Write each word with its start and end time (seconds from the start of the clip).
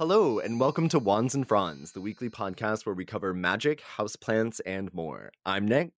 Hello, 0.00 0.38
and 0.38 0.58
welcome 0.58 0.88
to 0.88 0.98
Wands 0.98 1.34
and 1.34 1.46
Fronds, 1.46 1.92
the 1.92 2.00
weekly 2.00 2.30
podcast 2.30 2.86
where 2.86 2.94
we 2.94 3.04
cover 3.04 3.34
magic, 3.34 3.82
houseplants, 3.98 4.58
and 4.64 4.90
more. 4.94 5.30
I'm 5.44 5.68
Nick. 5.68 5.90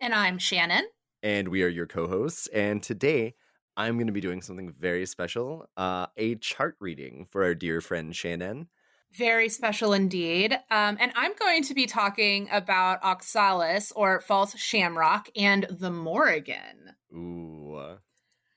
And 0.00 0.12
I'm 0.12 0.36
Shannon. 0.36 0.82
And 1.22 1.46
we 1.46 1.62
are 1.62 1.68
your 1.68 1.86
co 1.86 2.08
hosts. 2.08 2.48
And 2.48 2.82
today 2.82 3.36
I'm 3.76 3.98
going 3.98 4.08
to 4.08 4.12
be 4.12 4.20
doing 4.20 4.42
something 4.42 4.68
very 4.72 5.06
special 5.06 5.70
uh, 5.76 6.06
a 6.16 6.34
chart 6.34 6.74
reading 6.80 7.28
for 7.30 7.44
our 7.44 7.54
dear 7.54 7.80
friend 7.80 8.16
Shannon. 8.16 8.66
Very 9.12 9.48
special 9.48 9.92
indeed. 9.92 10.52
Um, 10.72 10.96
and 10.98 11.12
I'm 11.14 11.36
going 11.38 11.62
to 11.62 11.74
be 11.74 11.86
talking 11.86 12.48
about 12.50 12.98
Oxalis 13.04 13.92
or 13.94 14.22
False 14.22 14.58
Shamrock 14.58 15.28
and 15.36 15.68
the 15.70 15.92
Morrigan. 15.92 16.96
Ooh. 17.14 17.96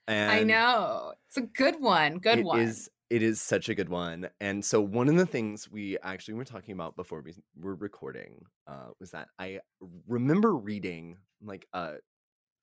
And 0.07 0.31
I 0.31 0.41
know. 0.41 1.13
It's 1.27 1.37
a 1.37 1.41
good 1.41 1.79
one. 1.79 2.17
Good 2.17 2.39
it 2.39 2.45
one. 2.45 2.61
Is, 2.61 2.89
it 3.09 3.23
is 3.23 3.41
such 3.41 3.69
a 3.69 3.75
good 3.75 3.89
one. 3.89 4.29
And 4.39 4.63
so, 4.63 4.81
one 4.81 5.09
of 5.09 5.15
the 5.15 5.25
things 5.25 5.69
we 5.69 5.97
actually 6.03 6.35
were 6.35 6.45
talking 6.45 6.73
about 6.73 6.95
before 6.95 7.21
we 7.21 7.33
were 7.59 7.75
recording 7.75 8.45
uh, 8.67 8.89
was 8.99 9.11
that 9.11 9.29
I 9.37 9.59
remember 10.07 10.55
reading 10.55 11.17
like 11.41 11.67
a 11.73 11.95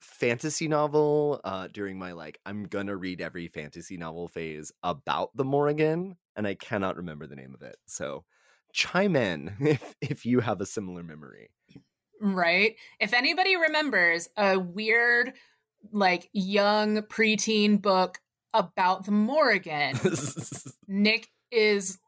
fantasy 0.00 0.68
novel 0.68 1.40
uh, 1.44 1.68
during 1.72 1.98
my 1.98 2.12
like, 2.12 2.38
I'm 2.46 2.64
gonna 2.64 2.96
read 2.96 3.20
every 3.20 3.48
fantasy 3.48 3.96
novel 3.96 4.28
phase 4.28 4.72
about 4.82 5.36
the 5.36 5.44
Morrigan, 5.44 6.16
and 6.36 6.46
I 6.46 6.54
cannot 6.54 6.96
remember 6.96 7.26
the 7.26 7.36
name 7.36 7.54
of 7.54 7.62
it. 7.62 7.76
So, 7.86 8.24
chime 8.72 9.16
in 9.16 9.56
if, 9.60 9.94
if 10.00 10.26
you 10.26 10.40
have 10.40 10.60
a 10.60 10.66
similar 10.66 11.02
memory. 11.02 11.50
Right. 12.20 12.76
If 13.00 13.12
anybody 13.12 13.56
remembers 13.56 14.28
a 14.36 14.58
weird 14.58 15.34
like 15.92 16.28
young 16.32 17.02
preteen 17.02 17.80
book 17.80 18.18
about 18.56 19.04
the 19.04 19.12
Morrigan, 19.12 19.98
Nick 20.88 21.28
is 21.50 21.98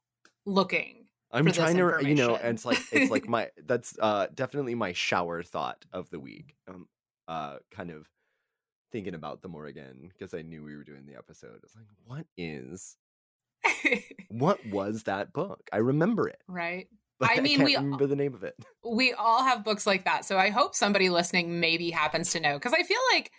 looking. 0.46 1.06
I'm 1.30 1.46
trying 1.52 1.76
to, 1.76 2.00
you 2.02 2.14
know, 2.14 2.36
and 2.36 2.54
it's 2.54 2.64
like 2.64 2.78
it's 2.90 3.10
like 3.10 3.28
my 3.28 3.48
that's 3.66 3.96
uh 4.00 4.28
definitely 4.34 4.74
my 4.74 4.92
shower 4.92 5.42
thought 5.42 5.84
of 5.92 6.08
the 6.10 6.18
week. 6.18 6.56
Um, 6.66 6.88
uh, 7.28 7.58
kind 7.70 7.90
of 7.90 8.08
thinking 8.90 9.14
about 9.14 9.42
the 9.42 9.48
Morrigan 9.48 10.10
because 10.10 10.32
I 10.32 10.42
knew 10.42 10.64
we 10.64 10.74
were 10.74 10.84
doing 10.84 11.04
the 11.06 11.16
episode. 11.16 11.60
It's 11.62 11.76
like, 11.76 11.84
what 12.06 12.26
is, 12.38 12.96
what 14.30 14.64
was 14.66 15.02
that 15.02 15.34
book? 15.34 15.60
I 15.72 15.78
remember 15.78 16.28
it, 16.28 16.40
right? 16.48 16.88
I 17.20 17.40
mean, 17.40 17.60
I 17.60 17.64
we 17.64 17.76
remember 17.76 18.06
the 18.06 18.16
name 18.16 18.32
of 18.32 18.44
it. 18.44 18.54
We 18.84 19.12
all 19.12 19.42
have 19.42 19.64
books 19.64 19.86
like 19.86 20.04
that, 20.04 20.24
so 20.24 20.38
I 20.38 20.50
hope 20.50 20.74
somebody 20.74 21.10
listening 21.10 21.60
maybe 21.60 21.90
happens 21.90 22.32
to 22.32 22.40
know 22.40 22.54
because 22.54 22.72
I 22.72 22.82
feel 22.82 23.00
like 23.12 23.32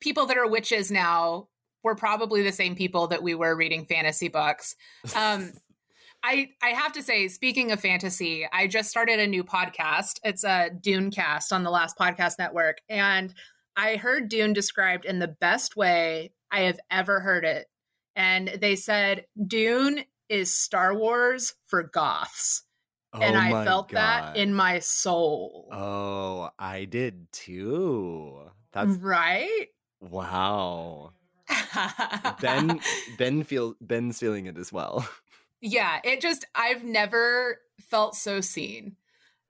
people 0.00 0.26
that 0.26 0.36
are 0.36 0.48
witches 0.48 0.90
now 0.90 1.48
were 1.84 1.94
probably 1.94 2.42
the 2.42 2.52
same 2.52 2.74
people 2.74 3.06
that 3.08 3.22
we 3.22 3.34
were 3.34 3.54
reading 3.54 3.84
fantasy 3.84 4.28
books. 4.28 4.74
Um, 5.14 5.52
I 6.24 6.48
I 6.62 6.70
have 6.70 6.94
to 6.94 7.02
say, 7.02 7.28
speaking 7.28 7.70
of 7.70 7.80
fantasy, 7.80 8.48
I 8.50 8.66
just 8.66 8.90
started 8.90 9.20
a 9.20 9.26
new 9.26 9.44
podcast. 9.44 10.18
It's 10.24 10.42
a 10.42 10.70
Dune 10.70 11.10
cast 11.10 11.52
on 11.52 11.62
the 11.62 11.70
Last 11.70 11.98
Podcast 11.98 12.38
Network, 12.38 12.78
and 12.88 13.32
I 13.76 13.96
heard 13.96 14.30
Dune 14.30 14.54
described 14.54 15.04
in 15.04 15.18
the 15.18 15.28
best 15.28 15.76
way 15.76 16.32
I 16.50 16.60
have 16.62 16.80
ever 16.90 17.20
heard 17.20 17.44
it. 17.44 17.66
And 18.16 18.48
they 18.60 18.74
said 18.76 19.26
Dune 19.46 20.04
is 20.28 20.56
Star 20.56 20.94
Wars 20.94 21.54
for 21.64 21.82
goths. 21.82 22.62
Oh 23.12 23.20
and 23.20 23.36
I 23.36 23.64
felt 23.64 23.90
God. 23.90 23.98
that 23.98 24.36
in 24.36 24.54
my 24.54 24.80
soul. 24.80 25.68
Oh, 25.70 26.50
I 26.58 26.84
did 26.86 27.30
too. 27.32 28.50
That's 28.72 28.96
right. 28.96 29.68
Wow. 30.00 31.12
Ben 32.40 32.80
Ben 33.18 33.42
feel 33.42 33.74
Ben's 33.80 34.18
feeling 34.18 34.46
it 34.46 34.58
as 34.58 34.72
well. 34.72 35.08
Yeah, 35.60 36.00
it 36.04 36.20
just 36.20 36.44
I've 36.54 36.84
never 36.84 37.60
felt 37.80 38.14
so 38.16 38.40
seen. 38.40 38.96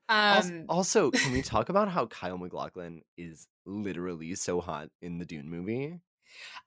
Um 0.08 0.66
also, 0.68 1.10
can 1.12 1.32
we 1.32 1.42
talk 1.42 1.68
about 1.68 1.88
how 1.88 2.06
Kyle 2.06 2.38
MacLachlan 2.38 3.02
is 3.16 3.46
literally 3.66 4.34
so 4.34 4.60
hot 4.60 4.90
in 5.00 5.18
the 5.18 5.24
Dune 5.24 5.48
movie? 5.48 6.00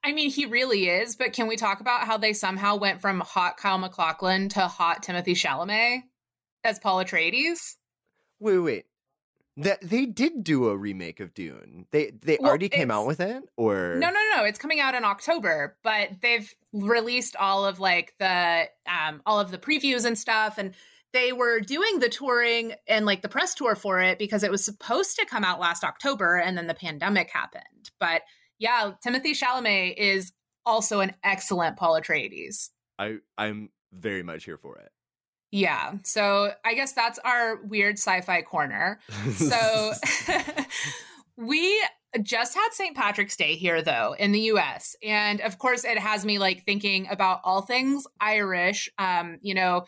I 0.02 0.12
mean, 0.12 0.30
he 0.30 0.46
really 0.46 0.88
is, 0.88 1.16
but 1.16 1.32
can 1.32 1.46
we 1.46 1.56
talk 1.56 1.80
about 1.80 2.06
how 2.06 2.16
they 2.16 2.32
somehow 2.32 2.76
went 2.76 3.00
from 3.00 3.20
hot 3.20 3.58
Kyle 3.58 3.78
MacLachlan 3.78 4.48
to 4.50 4.66
hot 4.66 5.02
Timothée 5.02 5.36
Chalamet 5.36 6.02
as 6.64 6.78
Paul 6.78 7.04
Atreides? 7.04 7.76
Wait, 8.40 8.58
wait. 8.58 8.86
That 9.58 9.80
they 9.82 10.06
did 10.06 10.44
do 10.44 10.68
a 10.68 10.76
remake 10.76 11.18
of 11.18 11.34
Dune. 11.34 11.86
They 11.90 12.12
they 12.22 12.38
well, 12.40 12.48
already 12.48 12.68
came 12.68 12.92
out 12.92 13.08
with 13.08 13.18
it, 13.18 13.42
or 13.56 13.96
no, 13.98 14.08
no, 14.08 14.20
no. 14.36 14.44
It's 14.44 14.58
coming 14.58 14.78
out 14.78 14.94
in 14.94 15.04
October, 15.04 15.76
but 15.82 16.10
they've 16.22 16.48
released 16.72 17.34
all 17.34 17.64
of 17.66 17.80
like 17.80 18.14
the 18.20 18.68
um 18.86 19.20
all 19.26 19.40
of 19.40 19.50
the 19.50 19.58
previews 19.58 20.04
and 20.04 20.16
stuff, 20.16 20.58
and 20.58 20.74
they 21.12 21.32
were 21.32 21.58
doing 21.58 21.98
the 21.98 22.08
touring 22.08 22.74
and 22.86 23.04
like 23.04 23.22
the 23.22 23.28
press 23.28 23.52
tour 23.52 23.74
for 23.74 24.00
it 24.00 24.16
because 24.16 24.44
it 24.44 24.50
was 24.52 24.64
supposed 24.64 25.16
to 25.16 25.26
come 25.26 25.42
out 25.42 25.58
last 25.58 25.82
October, 25.82 26.36
and 26.36 26.56
then 26.56 26.68
the 26.68 26.74
pandemic 26.74 27.28
happened. 27.30 27.90
But 27.98 28.22
yeah, 28.60 28.92
Timothée 29.04 29.36
Chalamet 29.36 29.96
is 29.96 30.32
also 30.64 31.00
an 31.00 31.14
excellent 31.24 31.76
Paul 31.76 32.00
Atreides. 32.00 32.70
I 32.96 33.16
I'm 33.36 33.70
very 33.92 34.22
much 34.22 34.44
here 34.44 34.58
for 34.58 34.78
it. 34.78 34.92
Yeah. 35.50 35.94
So 36.04 36.52
I 36.64 36.74
guess 36.74 36.92
that's 36.92 37.18
our 37.20 37.62
weird 37.62 37.94
sci 37.94 38.20
fi 38.22 38.42
corner. 38.42 39.00
So 39.34 39.92
we 41.36 41.80
just 42.22 42.54
had 42.54 42.70
St. 42.72 42.96
Patrick's 42.96 43.36
Day 43.36 43.54
here, 43.54 43.82
though, 43.82 44.14
in 44.18 44.32
the 44.32 44.40
US. 44.52 44.96
And 45.02 45.40
of 45.40 45.58
course, 45.58 45.84
it 45.84 45.98
has 45.98 46.24
me 46.24 46.38
like 46.38 46.64
thinking 46.64 47.08
about 47.10 47.40
all 47.44 47.62
things 47.62 48.06
Irish. 48.20 48.88
Um, 48.98 49.38
you 49.42 49.54
know, 49.54 49.84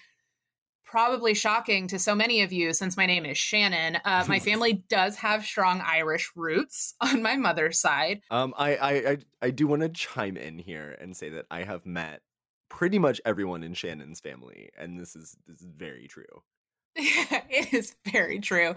probably 0.90 1.34
shocking 1.34 1.86
to 1.86 1.98
so 1.98 2.14
many 2.14 2.42
of 2.42 2.52
you 2.52 2.74
since 2.74 2.96
my 2.96 3.06
name 3.06 3.24
is 3.24 3.38
Shannon. 3.38 3.98
Uh, 4.04 4.24
my 4.28 4.38
family 4.40 4.84
does 4.88 5.16
have 5.16 5.44
strong 5.44 5.80
Irish 5.80 6.30
roots 6.34 6.94
on 7.00 7.22
my 7.22 7.36
mother's 7.36 7.78
side. 7.78 8.22
Um, 8.30 8.52
I, 8.58 8.76
I, 8.76 8.90
I, 8.92 9.18
I 9.42 9.50
do 9.50 9.66
want 9.66 9.82
to 9.82 9.88
chime 9.88 10.36
in 10.36 10.58
here 10.58 10.96
and 11.00 11.16
say 11.16 11.30
that 11.30 11.46
I 11.50 11.62
have 11.62 11.86
met 11.86 12.22
pretty 12.70 12.98
much 12.98 13.20
everyone 13.26 13.62
in 13.62 13.74
Shannon's 13.74 14.20
family, 14.20 14.70
and 14.78 14.98
this 14.98 15.14
is 15.14 15.36
this 15.46 15.60
is 15.60 15.68
very 15.76 16.08
true. 16.08 16.42
it 16.96 17.74
is 17.74 17.94
very 18.10 18.40
true. 18.40 18.74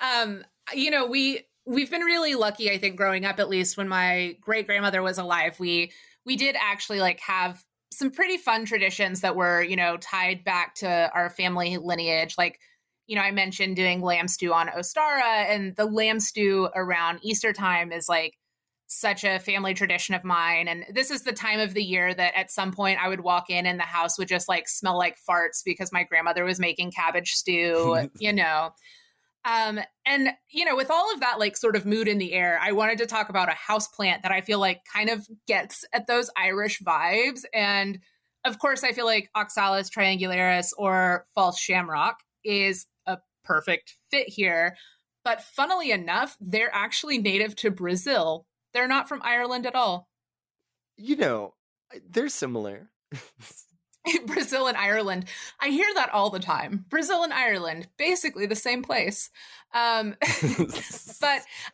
Um, 0.00 0.44
you 0.74 0.90
know, 0.90 1.06
we 1.06 1.46
we've 1.64 1.90
been 1.90 2.02
really 2.02 2.34
lucky, 2.34 2.70
I 2.70 2.78
think, 2.78 2.96
growing 2.96 3.24
up 3.24 3.40
at 3.40 3.48
least 3.48 3.76
when 3.78 3.88
my 3.88 4.36
great 4.40 4.66
grandmother 4.66 5.02
was 5.02 5.16
alive. 5.16 5.58
We 5.58 5.92
we 6.26 6.36
did 6.36 6.56
actually 6.60 7.00
like 7.00 7.20
have 7.20 7.64
some 7.90 8.10
pretty 8.10 8.36
fun 8.36 8.66
traditions 8.66 9.22
that 9.22 9.36
were, 9.36 9.62
you 9.62 9.76
know, 9.76 9.96
tied 9.96 10.44
back 10.44 10.74
to 10.76 11.10
our 11.14 11.30
family 11.30 11.78
lineage. 11.78 12.34
Like, 12.36 12.60
you 13.06 13.16
know, 13.16 13.22
I 13.22 13.30
mentioned 13.30 13.76
doing 13.76 14.02
lamb 14.02 14.28
stew 14.28 14.52
on 14.52 14.68
Ostara, 14.68 15.46
and 15.48 15.74
the 15.76 15.86
lamb 15.86 16.20
stew 16.20 16.68
around 16.74 17.20
Easter 17.22 17.52
time 17.52 17.92
is 17.92 18.08
like 18.08 18.36
such 18.88 19.24
a 19.24 19.40
family 19.40 19.74
tradition 19.74 20.14
of 20.14 20.24
mine. 20.24 20.68
And 20.68 20.84
this 20.92 21.10
is 21.10 21.22
the 21.22 21.32
time 21.32 21.58
of 21.58 21.74
the 21.74 21.82
year 21.82 22.14
that 22.14 22.34
at 22.36 22.50
some 22.50 22.72
point 22.72 23.00
I 23.02 23.08
would 23.08 23.20
walk 23.20 23.50
in 23.50 23.66
and 23.66 23.78
the 23.78 23.84
house 23.84 24.18
would 24.18 24.28
just 24.28 24.48
like 24.48 24.68
smell 24.68 24.96
like 24.96 25.16
farts 25.28 25.62
because 25.64 25.92
my 25.92 26.04
grandmother 26.04 26.44
was 26.44 26.60
making 26.60 26.92
cabbage 26.92 27.32
stew, 27.32 28.08
you 28.18 28.32
know. 28.32 28.70
Um, 29.44 29.80
and 30.04 30.30
you 30.50 30.64
know, 30.64 30.74
with 30.74 30.90
all 30.90 31.12
of 31.14 31.20
that 31.20 31.38
like 31.38 31.56
sort 31.56 31.76
of 31.76 31.86
mood 31.86 32.08
in 32.08 32.18
the 32.18 32.32
air, 32.32 32.58
I 32.60 32.72
wanted 32.72 32.98
to 32.98 33.06
talk 33.06 33.28
about 33.28 33.48
a 33.48 33.54
house 33.54 33.86
plant 33.86 34.22
that 34.22 34.32
I 34.32 34.40
feel 34.40 34.58
like 34.58 34.82
kind 34.92 35.08
of 35.08 35.26
gets 35.46 35.84
at 35.92 36.06
those 36.06 36.30
Irish 36.36 36.80
vibes. 36.80 37.44
And 37.54 38.00
of 38.44 38.58
course, 38.58 38.84
I 38.84 38.92
feel 38.92 39.06
like 39.06 39.30
Oxalis 39.34 39.90
triangularis 39.90 40.72
or 40.78 41.26
false 41.34 41.58
shamrock 41.58 42.20
is 42.44 42.86
a 43.06 43.18
perfect 43.44 43.94
fit 44.10 44.28
here. 44.28 44.76
But 45.24 45.42
funnily 45.42 45.90
enough, 45.90 46.36
they're 46.40 46.72
actually 46.72 47.18
native 47.18 47.56
to 47.56 47.70
Brazil, 47.70 48.46
they're 48.76 48.86
not 48.86 49.08
from 49.08 49.22
Ireland 49.24 49.64
at 49.64 49.74
all. 49.74 50.10
You 50.98 51.16
know, 51.16 51.54
they're 52.10 52.28
similar. 52.28 52.90
Brazil 54.26 54.66
and 54.66 54.76
Ireland. 54.76 55.24
I 55.60 55.68
hear 55.68 55.88
that 55.94 56.10
all 56.12 56.30
the 56.30 56.38
time. 56.38 56.84
Brazil 56.88 57.22
and 57.22 57.32
Ireland, 57.32 57.88
basically 57.96 58.46
the 58.46 58.54
same 58.54 58.82
place. 58.82 59.30
Um, 59.74 60.14
but 60.20 60.22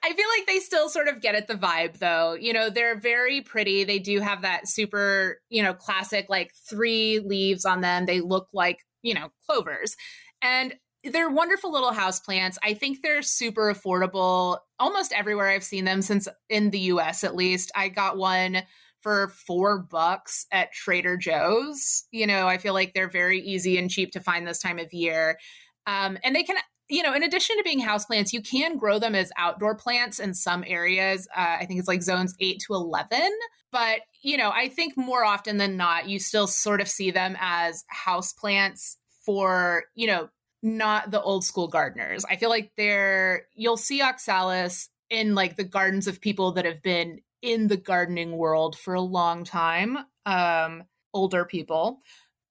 I 0.02 0.12
feel 0.14 0.28
like 0.36 0.46
they 0.46 0.60
still 0.60 0.88
sort 0.88 1.08
of 1.08 1.20
get 1.20 1.34
at 1.34 1.48
the 1.48 1.54
vibe, 1.54 1.98
though. 1.98 2.34
You 2.34 2.52
know, 2.52 2.70
they're 2.70 2.98
very 2.98 3.40
pretty. 3.40 3.84
They 3.84 3.98
do 3.98 4.20
have 4.20 4.42
that 4.42 4.68
super, 4.68 5.40
you 5.50 5.62
know, 5.62 5.74
classic 5.74 6.26
like 6.28 6.52
three 6.54 7.18
leaves 7.18 7.64
on 7.64 7.80
them. 7.80 8.06
They 8.06 8.20
look 8.20 8.48
like, 8.52 8.78
you 9.02 9.14
know, 9.14 9.30
clovers. 9.46 9.96
And 10.40 10.74
they're 11.04 11.30
wonderful 11.30 11.72
little 11.72 11.92
house 11.92 12.20
plants. 12.20 12.58
I 12.62 12.74
think 12.74 13.02
they're 13.02 13.22
super 13.22 13.72
affordable 13.72 14.58
almost 14.78 15.12
everywhere 15.12 15.48
I've 15.48 15.64
seen 15.64 15.84
them 15.84 16.02
since 16.02 16.28
in 16.48 16.70
the 16.70 16.78
US 16.78 17.24
at 17.24 17.34
least. 17.34 17.72
I 17.74 17.88
got 17.88 18.16
one 18.16 18.62
for 19.00 19.28
four 19.28 19.80
bucks 19.80 20.46
at 20.52 20.72
Trader 20.72 21.16
Joe's. 21.16 22.04
You 22.12 22.26
know, 22.26 22.46
I 22.46 22.58
feel 22.58 22.72
like 22.72 22.94
they're 22.94 23.10
very 23.10 23.40
easy 23.40 23.76
and 23.76 23.90
cheap 23.90 24.12
to 24.12 24.20
find 24.20 24.46
this 24.46 24.60
time 24.60 24.78
of 24.78 24.92
year. 24.92 25.38
Um, 25.86 26.18
and 26.22 26.36
they 26.36 26.44
can, 26.44 26.56
you 26.88 27.02
know, 27.02 27.12
in 27.12 27.24
addition 27.24 27.56
to 27.56 27.64
being 27.64 27.80
house 27.80 28.04
plants, 28.04 28.32
you 28.32 28.40
can 28.40 28.76
grow 28.76 29.00
them 29.00 29.16
as 29.16 29.32
outdoor 29.36 29.74
plants 29.74 30.20
in 30.20 30.34
some 30.34 30.62
areas. 30.66 31.26
Uh, 31.36 31.56
I 31.60 31.66
think 31.66 31.80
it's 31.80 31.88
like 31.88 32.02
zones 32.02 32.34
eight 32.38 32.60
to 32.66 32.74
11. 32.74 33.28
But, 33.72 34.00
you 34.22 34.36
know, 34.36 34.50
I 34.50 34.68
think 34.68 34.96
more 34.96 35.24
often 35.24 35.56
than 35.56 35.76
not, 35.76 36.08
you 36.08 36.20
still 36.20 36.46
sort 36.46 36.80
of 36.80 36.88
see 36.88 37.10
them 37.10 37.36
as 37.40 37.84
house 37.88 38.32
plants 38.32 38.98
for, 39.24 39.84
you 39.94 40.06
know, 40.06 40.28
not 40.62 41.10
the 41.10 41.20
old 41.20 41.44
school 41.44 41.68
gardeners. 41.68 42.24
I 42.28 42.36
feel 42.36 42.50
like 42.50 42.72
they're 42.76 43.46
you'll 43.54 43.76
see 43.76 44.00
oxalis 44.00 44.88
in 45.10 45.34
like 45.34 45.56
the 45.56 45.64
gardens 45.64 46.06
of 46.06 46.20
people 46.20 46.52
that 46.52 46.64
have 46.64 46.82
been 46.82 47.20
in 47.42 47.66
the 47.68 47.76
gardening 47.76 48.36
world 48.36 48.76
for 48.76 48.94
a 48.94 49.00
long 49.00 49.44
time, 49.44 49.98
um, 50.26 50.84
older 51.12 51.44
people. 51.44 51.98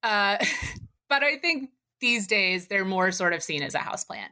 Uh, 0.03 0.37
but 1.09 1.23
I 1.23 1.37
think 1.37 1.69
these 2.01 2.27
days 2.27 2.67
they're 2.67 2.85
more 2.85 3.11
sort 3.11 3.33
of 3.33 3.41
seen 3.41 3.63
as 3.63 3.75
a 3.75 3.79
houseplant. 3.79 4.29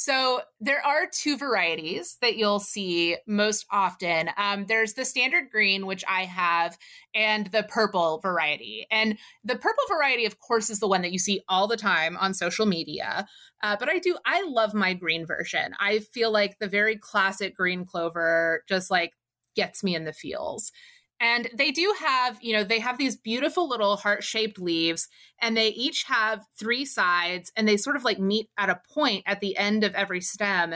So 0.00 0.42
there 0.60 0.80
are 0.86 1.08
two 1.12 1.36
varieties 1.36 2.18
that 2.20 2.36
you'll 2.36 2.60
see 2.60 3.16
most 3.26 3.66
often. 3.72 4.30
Um, 4.36 4.66
there's 4.68 4.94
the 4.94 5.04
standard 5.04 5.50
green, 5.50 5.86
which 5.86 6.04
I 6.08 6.22
have, 6.22 6.78
and 7.16 7.48
the 7.48 7.64
purple 7.64 8.20
variety. 8.20 8.86
And 8.92 9.18
the 9.42 9.56
purple 9.56 9.82
variety, 9.88 10.24
of 10.24 10.38
course, 10.38 10.70
is 10.70 10.78
the 10.78 10.86
one 10.86 11.02
that 11.02 11.10
you 11.10 11.18
see 11.18 11.42
all 11.48 11.66
the 11.66 11.76
time 11.76 12.16
on 12.16 12.32
social 12.32 12.64
media. 12.64 13.26
Uh, 13.60 13.74
but 13.76 13.88
I 13.88 13.98
do, 13.98 14.16
I 14.24 14.48
love 14.48 14.72
my 14.72 14.94
green 14.94 15.26
version. 15.26 15.74
I 15.80 15.98
feel 15.98 16.30
like 16.30 16.60
the 16.60 16.68
very 16.68 16.96
classic 16.96 17.56
green 17.56 17.84
clover 17.84 18.62
just 18.68 18.92
like 18.92 19.14
gets 19.56 19.82
me 19.82 19.96
in 19.96 20.04
the 20.04 20.12
feels. 20.12 20.70
And 21.20 21.50
they 21.52 21.72
do 21.72 21.94
have, 21.98 22.38
you 22.40 22.52
know, 22.52 22.62
they 22.62 22.78
have 22.78 22.96
these 22.96 23.16
beautiful 23.16 23.68
little 23.68 23.96
heart 23.96 24.22
shaped 24.22 24.58
leaves, 24.60 25.08
and 25.40 25.56
they 25.56 25.68
each 25.68 26.04
have 26.04 26.44
three 26.56 26.84
sides, 26.84 27.52
and 27.56 27.66
they 27.66 27.76
sort 27.76 27.96
of 27.96 28.04
like 28.04 28.20
meet 28.20 28.48
at 28.56 28.70
a 28.70 28.80
point 28.92 29.24
at 29.26 29.40
the 29.40 29.56
end 29.56 29.82
of 29.82 29.94
every 29.94 30.20
stem. 30.20 30.74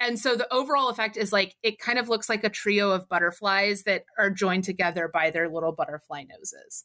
And 0.00 0.18
so 0.18 0.34
the 0.36 0.52
overall 0.52 0.88
effect 0.88 1.16
is 1.16 1.32
like 1.32 1.54
it 1.62 1.78
kind 1.78 1.98
of 1.98 2.08
looks 2.08 2.28
like 2.28 2.42
a 2.44 2.50
trio 2.50 2.90
of 2.90 3.08
butterflies 3.08 3.84
that 3.84 4.04
are 4.18 4.30
joined 4.30 4.64
together 4.64 5.08
by 5.08 5.30
their 5.30 5.48
little 5.48 5.72
butterfly 5.72 6.24
noses. 6.24 6.84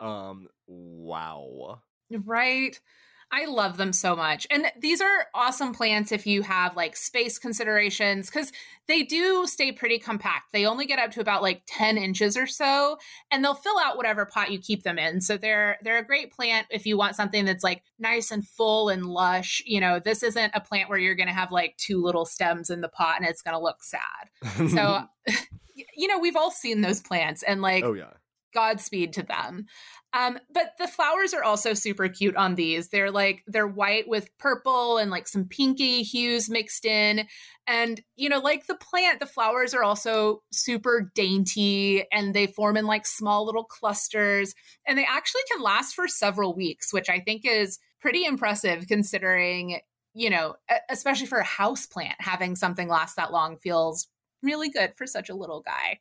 Um, 0.00 0.48
wow. 0.66 1.82
Right. 2.10 2.80
I 3.30 3.44
love 3.44 3.76
them 3.76 3.92
so 3.92 4.16
much. 4.16 4.46
And 4.50 4.72
these 4.80 5.02
are 5.02 5.26
awesome 5.34 5.74
plants 5.74 6.12
if 6.12 6.26
you 6.26 6.42
have 6.42 6.76
like 6.76 6.96
space 6.96 7.38
considerations 7.38 8.30
because 8.30 8.52
they 8.86 9.02
do 9.02 9.46
stay 9.46 9.70
pretty 9.70 9.98
compact. 9.98 10.52
They 10.52 10.64
only 10.64 10.86
get 10.86 10.98
up 10.98 11.10
to 11.12 11.20
about 11.20 11.42
like 11.42 11.62
10 11.66 11.98
inches 11.98 12.38
or 12.38 12.46
so, 12.46 12.96
and 13.30 13.44
they'll 13.44 13.54
fill 13.54 13.78
out 13.78 13.98
whatever 13.98 14.24
pot 14.24 14.50
you 14.50 14.58
keep 14.58 14.82
them 14.82 14.98
in. 14.98 15.20
So 15.20 15.36
they're 15.36 15.76
they're 15.82 15.98
a 15.98 16.06
great 16.06 16.32
plant 16.32 16.68
if 16.70 16.86
you 16.86 16.96
want 16.96 17.16
something 17.16 17.44
that's 17.44 17.64
like 17.64 17.82
nice 17.98 18.30
and 18.30 18.46
full 18.46 18.88
and 18.88 19.04
lush. 19.04 19.62
You 19.66 19.80
know, 19.80 20.00
this 20.00 20.22
isn't 20.22 20.52
a 20.54 20.60
plant 20.60 20.88
where 20.88 20.98
you're 20.98 21.14
gonna 21.14 21.34
have 21.34 21.52
like 21.52 21.76
two 21.76 22.02
little 22.02 22.24
stems 22.24 22.70
in 22.70 22.80
the 22.80 22.88
pot 22.88 23.16
and 23.20 23.28
it's 23.28 23.42
gonna 23.42 23.60
look 23.60 23.82
sad. 23.84 24.70
so 24.70 25.02
you 25.96 26.08
know, 26.08 26.18
we've 26.18 26.36
all 26.36 26.50
seen 26.50 26.80
those 26.80 27.02
plants 27.02 27.42
and 27.42 27.60
like 27.60 27.84
oh 27.84 27.92
yeah. 27.92 28.12
Godspeed 28.54 29.12
to 29.12 29.22
them. 29.22 29.66
Um, 30.18 30.36
but 30.52 30.72
the 30.78 30.88
flowers 30.88 31.32
are 31.32 31.44
also 31.44 31.74
super 31.74 32.08
cute 32.08 32.34
on 32.34 32.56
these. 32.56 32.88
They're 32.88 33.12
like 33.12 33.44
they're 33.46 33.68
white 33.68 34.08
with 34.08 34.36
purple 34.38 34.98
and 34.98 35.12
like 35.12 35.28
some 35.28 35.44
pinky 35.44 36.02
hues 36.02 36.50
mixed 36.50 36.84
in. 36.84 37.28
And 37.68 38.00
you 38.16 38.28
know, 38.28 38.40
like 38.40 38.66
the 38.66 38.74
plant, 38.74 39.20
the 39.20 39.26
flowers 39.26 39.74
are 39.74 39.84
also 39.84 40.42
super 40.50 41.12
dainty 41.14 42.04
and 42.10 42.34
they 42.34 42.48
form 42.48 42.76
in 42.76 42.84
like 42.86 43.06
small 43.06 43.46
little 43.46 43.62
clusters. 43.62 44.56
And 44.88 44.98
they 44.98 45.04
actually 45.08 45.42
can 45.52 45.62
last 45.62 45.94
for 45.94 46.08
several 46.08 46.52
weeks, 46.52 46.92
which 46.92 47.08
I 47.08 47.20
think 47.20 47.42
is 47.44 47.78
pretty 48.00 48.24
impressive 48.24 48.88
considering, 48.88 49.78
you 50.14 50.30
know, 50.30 50.56
especially 50.90 51.26
for 51.26 51.38
a 51.38 51.44
house 51.44 51.86
plant, 51.86 52.16
having 52.18 52.56
something 52.56 52.88
last 52.88 53.14
that 53.14 53.32
long 53.32 53.56
feels 53.56 54.08
really 54.42 54.68
good 54.68 54.94
for 54.96 55.06
such 55.06 55.28
a 55.28 55.34
little 55.36 55.60
guy. 55.60 56.00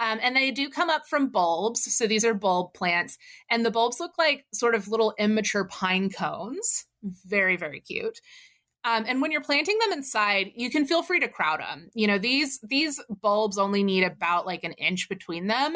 Um, 0.00 0.18
and 0.22 0.36
they 0.36 0.50
do 0.50 0.68
come 0.68 0.90
up 0.90 1.06
from 1.06 1.28
bulbs. 1.28 1.92
So 1.92 2.06
these 2.06 2.24
are 2.24 2.34
bulb 2.34 2.74
plants. 2.74 3.18
And 3.50 3.64
the 3.64 3.70
bulbs 3.70 4.00
look 4.00 4.12
like 4.18 4.46
sort 4.52 4.74
of 4.74 4.88
little 4.88 5.14
immature 5.18 5.64
pine 5.64 6.10
cones. 6.10 6.86
Very, 7.02 7.56
very 7.56 7.80
cute. 7.80 8.20
Um, 8.84 9.04
and 9.08 9.20
when 9.20 9.32
you're 9.32 9.42
planting 9.42 9.78
them 9.80 9.92
inside, 9.92 10.52
you 10.54 10.70
can 10.70 10.86
feel 10.86 11.02
free 11.02 11.20
to 11.20 11.28
crowd 11.28 11.60
them. 11.60 11.90
You 11.94 12.06
know, 12.06 12.18
these 12.18 12.60
these 12.62 13.02
bulbs 13.20 13.58
only 13.58 13.82
need 13.82 14.04
about 14.04 14.46
like 14.46 14.64
an 14.64 14.72
inch 14.72 15.08
between 15.08 15.48
them. 15.48 15.74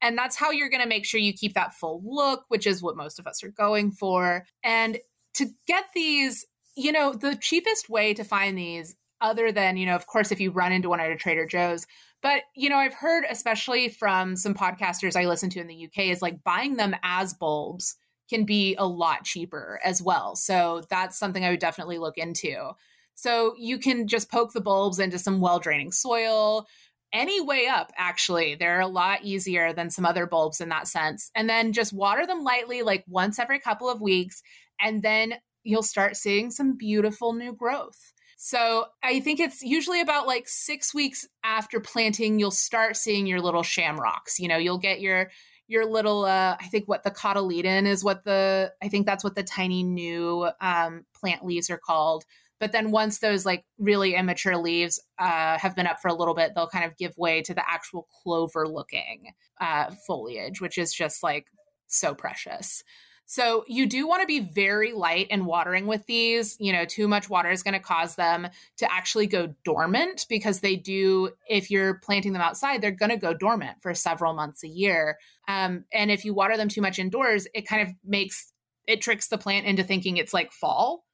And 0.00 0.16
that's 0.16 0.36
how 0.36 0.50
you're 0.50 0.68
going 0.68 0.82
to 0.82 0.88
make 0.88 1.04
sure 1.04 1.20
you 1.20 1.32
keep 1.32 1.54
that 1.54 1.74
full 1.74 2.02
look, 2.04 2.44
which 2.48 2.66
is 2.66 2.82
what 2.82 2.96
most 2.96 3.18
of 3.18 3.26
us 3.26 3.42
are 3.42 3.50
going 3.50 3.90
for. 3.90 4.46
And 4.62 4.98
to 5.34 5.46
get 5.66 5.86
these, 5.94 6.46
you 6.76 6.92
know, 6.92 7.12
the 7.12 7.36
cheapest 7.36 7.88
way 7.88 8.14
to 8.14 8.24
find 8.24 8.56
these, 8.56 8.94
other 9.20 9.50
than, 9.50 9.76
you 9.76 9.86
know, 9.86 9.94
of 9.94 10.06
course, 10.06 10.30
if 10.30 10.40
you 10.40 10.50
run 10.50 10.72
into 10.72 10.88
one 10.88 11.00
at 11.00 11.10
a 11.10 11.16
Trader 11.16 11.46
Joe's, 11.46 11.86
but, 12.24 12.44
you 12.56 12.70
know, 12.70 12.78
I've 12.78 12.94
heard, 12.94 13.24
especially 13.28 13.90
from 13.90 14.34
some 14.34 14.54
podcasters 14.54 15.14
I 15.14 15.26
listen 15.26 15.50
to 15.50 15.60
in 15.60 15.66
the 15.66 15.84
UK, 15.84 16.06
is 16.06 16.22
like 16.22 16.42
buying 16.42 16.76
them 16.76 16.96
as 17.02 17.34
bulbs 17.34 17.96
can 18.30 18.46
be 18.46 18.74
a 18.76 18.86
lot 18.86 19.24
cheaper 19.24 19.78
as 19.84 20.00
well. 20.00 20.34
So 20.34 20.84
that's 20.88 21.18
something 21.18 21.44
I 21.44 21.50
would 21.50 21.60
definitely 21.60 21.98
look 21.98 22.16
into. 22.16 22.70
So 23.14 23.54
you 23.58 23.76
can 23.78 24.08
just 24.08 24.30
poke 24.30 24.54
the 24.54 24.62
bulbs 24.62 24.98
into 24.98 25.18
some 25.18 25.42
well 25.42 25.58
draining 25.58 25.92
soil. 25.92 26.66
Any 27.12 27.42
way 27.42 27.66
up, 27.66 27.92
actually, 27.98 28.54
they're 28.54 28.80
a 28.80 28.86
lot 28.86 29.22
easier 29.22 29.74
than 29.74 29.90
some 29.90 30.06
other 30.06 30.24
bulbs 30.26 30.62
in 30.62 30.70
that 30.70 30.88
sense. 30.88 31.30
And 31.34 31.46
then 31.46 31.74
just 31.74 31.92
water 31.92 32.26
them 32.26 32.42
lightly, 32.42 32.80
like 32.80 33.04
once 33.06 33.38
every 33.38 33.60
couple 33.60 33.90
of 33.90 34.00
weeks. 34.00 34.42
And 34.80 35.02
then 35.02 35.34
you'll 35.62 35.82
start 35.82 36.16
seeing 36.16 36.50
some 36.50 36.74
beautiful 36.74 37.34
new 37.34 37.52
growth. 37.52 38.13
So 38.36 38.86
I 39.02 39.20
think 39.20 39.40
it's 39.40 39.62
usually 39.62 40.00
about 40.00 40.26
like 40.26 40.48
six 40.48 40.94
weeks 40.94 41.26
after 41.44 41.80
planting, 41.80 42.38
you'll 42.38 42.50
start 42.50 42.96
seeing 42.96 43.26
your 43.26 43.40
little 43.40 43.62
shamrocks. 43.62 44.38
You 44.38 44.48
know, 44.48 44.56
you'll 44.56 44.78
get 44.78 45.00
your 45.00 45.30
your 45.66 45.86
little 45.86 46.26
uh 46.26 46.56
I 46.60 46.66
think 46.66 46.88
what 46.88 47.04
the 47.04 47.10
cotyledon 47.10 47.86
is 47.86 48.04
what 48.04 48.24
the 48.24 48.72
I 48.82 48.88
think 48.88 49.06
that's 49.06 49.24
what 49.24 49.34
the 49.34 49.42
tiny 49.42 49.82
new 49.82 50.48
um 50.60 51.04
plant 51.18 51.44
leaves 51.44 51.70
are 51.70 51.78
called. 51.78 52.24
But 52.60 52.72
then 52.72 52.90
once 52.90 53.18
those 53.18 53.44
like 53.44 53.64
really 53.78 54.14
immature 54.14 54.56
leaves 54.56 55.00
uh, 55.18 55.58
have 55.58 55.74
been 55.74 55.86
up 55.86 56.00
for 56.00 56.08
a 56.08 56.14
little 56.14 56.34
bit, 56.34 56.52
they'll 56.54 56.68
kind 56.68 56.84
of 56.84 56.96
give 56.96 57.12
way 57.18 57.42
to 57.42 57.52
the 57.52 57.68
actual 57.68 58.06
clover 58.22 58.66
looking 58.68 59.32
uh, 59.60 59.90
foliage, 60.06 60.60
which 60.60 60.78
is 60.78 60.92
just 60.94 61.22
like 61.22 61.48
so 61.88 62.14
precious. 62.14 62.82
So 63.26 63.64
you 63.66 63.86
do 63.86 64.06
want 64.06 64.20
to 64.20 64.26
be 64.26 64.40
very 64.40 64.92
light 64.92 65.28
in 65.30 65.46
watering 65.46 65.86
with 65.86 66.04
these. 66.06 66.56
You 66.60 66.72
know, 66.72 66.84
too 66.84 67.08
much 67.08 67.28
water 67.30 67.50
is 67.50 67.62
going 67.62 67.74
to 67.74 67.80
cause 67.80 68.16
them 68.16 68.48
to 68.76 68.92
actually 68.92 69.26
go 69.26 69.54
dormant 69.64 70.26
because 70.28 70.60
they 70.60 70.76
do, 70.76 71.30
if 71.48 71.70
you're 71.70 71.94
planting 71.94 72.32
them 72.32 72.42
outside, 72.42 72.80
they're 72.80 72.90
going 72.90 73.10
to 73.10 73.16
go 73.16 73.32
dormant 73.32 73.80
for 73.80 73.94
several 73.94 74.34
months 74.34 74.62
a 74.62 74.68
year. 74.68 75.18
Um, 75.48 75.84
and 75.92 76.10
if 76.10 76.24
you 76.24 76.34
water 76.34 76.56
them 76.56 76.68
too 76.68 76.82
much 76.82 76.98
indoors, 76.98 77.46
it 77.54 77.66
kind 77.66 77.82
of 77.82 77.94
makes 78.04 78.52
it 78.86 79.00
tricks 79.00 79.28
the 79.28 79.38
plant 79.38 79.66
into 79.66 79.82
thinking 79.82 80.18
it's 80.18 80.34
like 80.34 80.52
fall. 80.52 81.04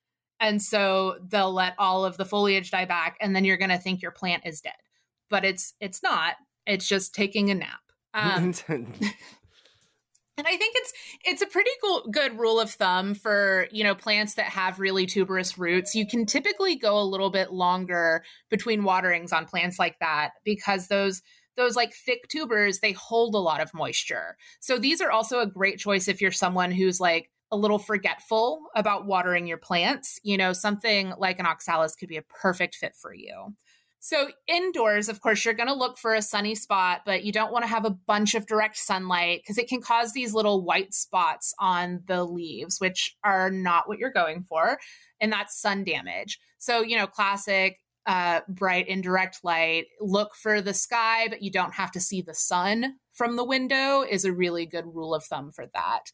And 0.41 0.61
so 0.61 1.19
they'll 1.29 1.53
let 1.53 1.75
all 1.79 2.05
of 2.05 2.17
the 2.17 2.25
foliage 2.25 2.71
die 2.71 2.87
back 2.87 3.19
and 3.21 3.37
then 3.37 3.45
you're 3.45 3.59
going 3.59 3.71
to 3.71 3.79
think 3.79 4.03
your 4.03 4.11
plant 4.11 4.45
is 4.47 4.61
dead. 4.61 4.73
But 5.29 5.45
it's 5.45 5.75
it's 5.81 6.03
not. 6.03 6.35
It's 6.67 6.89
just 6.89 7.15
taking 7.15 7.51
a 7.51 7.55
nap. 7.55 7.81
Um, 8.15 8.53
And 10.41 10.49
I 10.49 10.57
think 10.57 10.75
it's 10.75 10.93
it's 11.27 11.43
a 11.43 11.47
pretty 11.47 11.71
cool, 11.83 12.09
good 12.11 12.39
rule 12.39 12.59
of 12.59 12.71
thumb 12.71 13.13
for 13.15 13.69
you 13.71 13.85
know 13.85 13.95
plants 13.95 14.35
that 14.37 14.47
have 14.47 14.81
really 14.81 15.05
tuberous 15.05 15.59
roots. 15.59 15.95
You 15.95 16.07
can 16.07 16.25
typically 16.25 16.77
go 16.77 16.99
a 16.99 17.05
little 17.05 17.29
bit 17.29 17.53
longer 17.53 18.25
between 18.49 18.83
waterings 18.83 19.35
on 19.35 19.45
plants 19.45 19.79
like 19.79 19.99
that 19.99 20.31
because 20.43 20.89
those 20.89 21.21
those 21.59 21.77
like 21.77 21.93
thick 21.93 22.27
tubers 22.29 22.79
they 22.79 22.93
hold 22.93 23.35
a 23.35 23.39
lot 23.39 23.61
of 23.61 23.75
moisture. 23.75 24.39
So 24.61 24.79
these 24.79 25.03
are 25.03 25.11
also 25.11 25.41
a 25.41 25.47
great 25.47 25.79
choice 25.79 26.09
if 26.09 26.23
you're 26.23 26.33
someone 26.33 26.71
who's 26.71 27.01
like 27.01 27.31
a 27.53 27.57
little 27.59 27.79
forgetful 27.79 28.63
about 28.75 29.05
watering 29.05 29.47
your 29.47 29.59
plants. 29.59 30.21
You 30.23 30.39
know, 30.39 30.55
something 30.55 31.13
like 31.19 31.39
an 31.39 31.45
oxalis 31.45 31.97
could 31.97 32.09
be 32.09 32.17
a 32.17 32.23
perfect 32.23 32.77
fit 32.77 32.97
for 32.97 33.13
you. 33.13 33.55
So, 34.03 34.31
indoors, 34.47 35.11
of 35.11 35.21
course, 35.21 35.45
you're 35.45 35.53
going 35.53 35.69
to 35.69 35.75
look 35.75 35.99
for 35.99 36.15
a 36.15 36.23
sunny 36.23 36.55
spot, 36.55 37.03
but 37.05 37.23
you 37.23 37.33
don't 37.33 37.53
want 37.53 37.65
to 37.65 37.69
have 37.69 37.85
a 37.85 37.91
bunch 37.91 38.35
of 38.35 38.47
direct 38.47 38.79
sunlight 38.79 39.43
because 39.43 39.59
it 39.59 39.69
can 39.69 39.83
cause 39.83 40.13
these 40.13 40.33
little 40.33 40.65
white 40.65 40.95
spots 40.95 41.55
on 41.59 42.03
the 42.07 42.25
leaves, 42.25 42.81
which 42.81 43.15
are 43.23 43.51
not 43.51 43.89
what 43.89 43.99
you're 43.99 44.11
going 44.11 44.43
for. 44.43 44.79
And 45.21 45.31
that's 45.31 45.61
sun 45.61 45.85
damage. 45.85 46.41
So, 46.57 46.81
you 46.81 46.97
know, 46.97 47.07
classic 47.07 47.79
uh, 48.07 48.41
bright 48.49 48.89
indirect 48.89 49.41
light, 49.45 49.87
look 50.01 50.35
for 50.35 50.63
the 50.63 50.75
sky, 50.75 51.29
but 51.29 51.43
you 51.43 51.51
don't 51.51 51.75
have 51.75 51.93
to 51.93 52.01
see 52.01 52.23
the 52.23 52.35
sun 52.35 52.97
from 53.13 53.37
the 53.37 53.45
window 53.45 54.01
is 54.01 54.25
a 54.25 54.33
really 54.33 54.65
good 54.65 54.87
rule 54.95 55.15
of 55.15 55.25
thumb 55.25 55.51
for 55.51 55.67
that. 55.75 56.11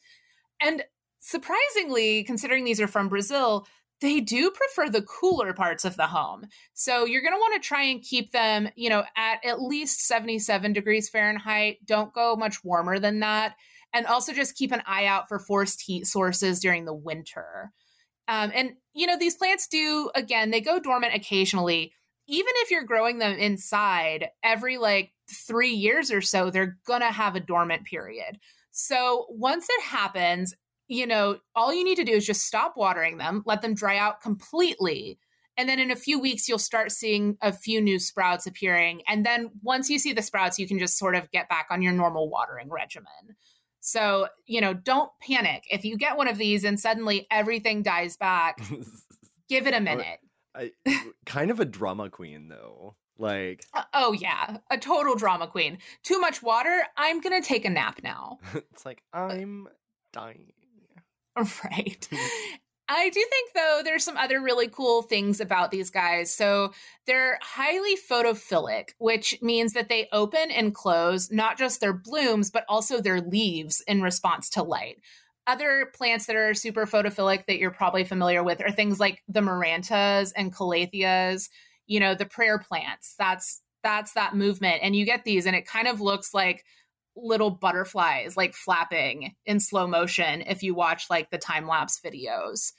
And 0.60 0.82
surprisingly, 1.20 2.24
considering 2.24 2.64
these 2.64 2.80
are 2.80 2.88
from 2.88 3.08
Brazil, 3.08 3.66
they 4.00 4.20
do 4.20 4.50
prefer 4.50 4.90
the 4.90 5.02
cooler 5.02 5.52
parts 5.52 5.84
of 5.84 5.96
the 5.96 6.06
home. 6.06 6.46
So 6.74 7.04
you're 7.04 7.22
going 7.22 7.34
to 7.34 7.40
want 7.40 7.60
to 7.60 7.66
try 7.66 7.82
and 7.84 8.02
keep 8.02 8.30
them, 8.30 8.68
you 8.76 8.90
know, 8.90 9.04
at 9.16 9.44
at 9.44 9.62
least 9.62 10.06
77 10.06 10.72
degrees 10.72 11.08
Fahrenheit. 11.08 11.78
Don't 11.84 12.12
go 12.12 12.36
much 12.36 12.62
warmer 12.62 12.98
than 12.98 13.20
that. 13.20 13.56
And 13.94 14.06
also 14.06 14.32
just 14.32 14.56
keep 14.56 14.72
an 14.72 14.82
eye 14.86 15.06
out 15.06 15.28
for 15.28 15.38
forced 15.38 15.80
heat 15.80 16.06
sources 16.06 16.60
during 16.60 16.84
the 16.84 16.94
winter. 16.94 17.72
Um, 18.28 18.50
and, 18.54 18.72
you 18.92 19.06
know, 19.06 19.18
these 19.18 19.36
plants 19.36 19.68
do, 19.68 20.10
again, 20.14 20.50
they 20.50 20.60
go 20.60 20.78
dormant 20.78 21.14
occasionally. 21.14 21.92
Even 22.28 22.52
if 22.56 22.70
you're 22.70 22.84
growing 22.84 23.18
them 23.18 23.38
inside, 23.38 24.28
every 24.42 24.78
like 24.78 25.12
three 25.30 25.70
years 25.70 26.10
or 26.10 26.20
so, 26.20 26.50
they're 26.50 26.78
going 26.86 27.00
to 27.00 27.06
have 27.06 27.36
a 27.36 27.40
dormant 27.40 27.84
period. 27.84 28.38
So 28.72 29.26
once 29.30 29.68
it 29.70 29.82
happens, 29.84 30.54
you 30.88 31.06
know, 31.06 31.38
all 31.54 31.74
you 31.74 31.84
need 31.84 31.96
to 31.96 32.04
do 32.04 32.12
is 32.12 32.26
just 32.26 32.46
stop 32.46 32.74
watering 32.76 33.18
them, 33.18 33.42
let 33.46 33.62
them 33.62 33.74
dry 33.74 33.98
out 33.98 34.20
completely. 34.20 35.18
And 35.56 35.68
then 35.68 35.78
in 35.78 35.90
a 35.90 35.96
few 35.96 36.20
weeks, 36.20 36.48
you'll 36.48 36.58
start 36.58 36.92
seeing 36.92 37.38
a 37.40 37.52
few 37.52 37.80
new 37.80 37.98
sprouts 37.98 38.46
appearing. 38.46 39.02
And 39.08 39.24
then 39.24 39.50
once 39.62 39.88
you 39.88 39.98
see 39.98 40.12
the 40.12 40.22
sprouts, 40.22 40.58
you 40.58 40.68
can 40.68 40.78
just 40.78 40.98
sort 40.98 41.16
of 41.16 41.30
get 41.30 41.48
back 41.48 41.68
on 41.70 41.80
your 41.80 41.92
normal 41.92 42.28
watering 42.28 42.68
regimen. 42.68 43.36
So, 43.80 44.28
you 44.46 44.60
know, 44.60 44.74
don't 44.74 45.10
panic. 45.22 45.64
If 45.70 45.84
you 45.84 45.96
get 45.96 46.16
one 46.16 46.28
of 46.28 46.38
these 46.38 46.64
and 46.64 46.78
suddenly 46.78 47.26
everything 47.30 47.82
dies 47.82 48.16
back, 48.16 48.58
give 49.48 49.66
it 49.66 49.74
a 49.74 49.80
minute. 49.80 50.18
I, 50.54 50.72
kind 51.24 51.50
of 51.50 51.60
a 51.60 51.64
drama 51.64 52.10
queen, 52.10 52.48
though. 52.48 52.96
Like, 53.18 53.64
uh, 53.72 53.84
oh, 53.94 54.12
yeah, 54.12 54.58
a 54.70 54.76
total 54.76 55.14
drama 55.14 55.46
queen. 55.46 55.78
Too 56.02 56.18
much 56.18 56.42
water. 56.42 56.82
I'm 56.96 57.20
going 57.20 57.40
to 57.40 57.46
take 57.46 57.64
a 57.64 57.70
nap 57.70 58.00
now. 58.02 58.40
it's 58.54 58.84
like, 58.84 59.02
I'm 59.12 59.68
dying. 60.12 60.52
Right. 61.64 62.08
Mm-hmm. 62.10 62.56
I 62.88 63.10
do 63.10 63.24
think, 63.28 63.52
though, 63.52 63.80
there's 63.82 64.04
some 64.04 64.16
other 64.16 64.40
really 64.40 64.68
cool 64.68 65.02
things 65.02 65.40
about 65.40 65.72
these 65.72 65.90
guys. 65.90 66.32
So 66.32 66.72
they're 67.06 67.38
highly 67.42 67.96
photophilic, 67.96 68.90
which 68.98 69.36
means 69.42 69.72
that 69.72 69.88
they 69.88 70.08
open 70.12 70.52
and 70.52 70.72
close 70.72 71.30
not 71.32 71.58
just 71.58 71.80
their 71.80 71.92
blooms, 71.92 72.50
but 72.50 72.64
also 72.68 73.00
their 73.00 73.20
leaves 73.20 73.82
in 73.88 74.02
response 74.02 74.48
to 74.50 74.62
light. 74.62 74.98
Other 75.48 75.90
plants 75.94 76.26
that 76.26 76.36
are 76.36 76.54
super 76.54 76.86
photophilic 76.86 77.46
that 77.46 77.58
you're 77.58 77.72
probably 77.72 78.04
familiar 78.04 78.44
with 78.44 78.60
are 78.60 78.70
things 78.70 79.00
like 79.00 79.22
the 79.28 79.40
Marantas 79.40 80.32
and 80.36 80.54
Calatheas, 80.54 81.48
you 81.86 81.98
know, 81.98 82.14
the 82.14 82.26
prayer 82.26 82.58
plants. 82.58 83.14
That's 83.18 83.62
that's 83.82 84.12
that 84.14 84.34
movement. 84.36 84.78
And 84.82 84.94
you 84.94 85.04
get 85.04 85.24
these, 85.24 85.46
and 85.46 85.56
it 85.56 85.66
kind 85.66 85.88
of 85.88 86.00
looks 86.00 86.34
like 86.34 86.64
little 87.16 87.50
butterflies 87.50 88.36
like 88.36 88.54
flapping 88.54 89.34
in 89.46 89.58
slow 89.60 89.86
motion 89.86 90.42
if 90.42 90.62
you 90.62 90.74
watch 90.74 91.06
like 91.08 91.30
the 91.30 91.38
time 91.38 91.66
lapse 91.66 92.00
videos. 92.04 92.72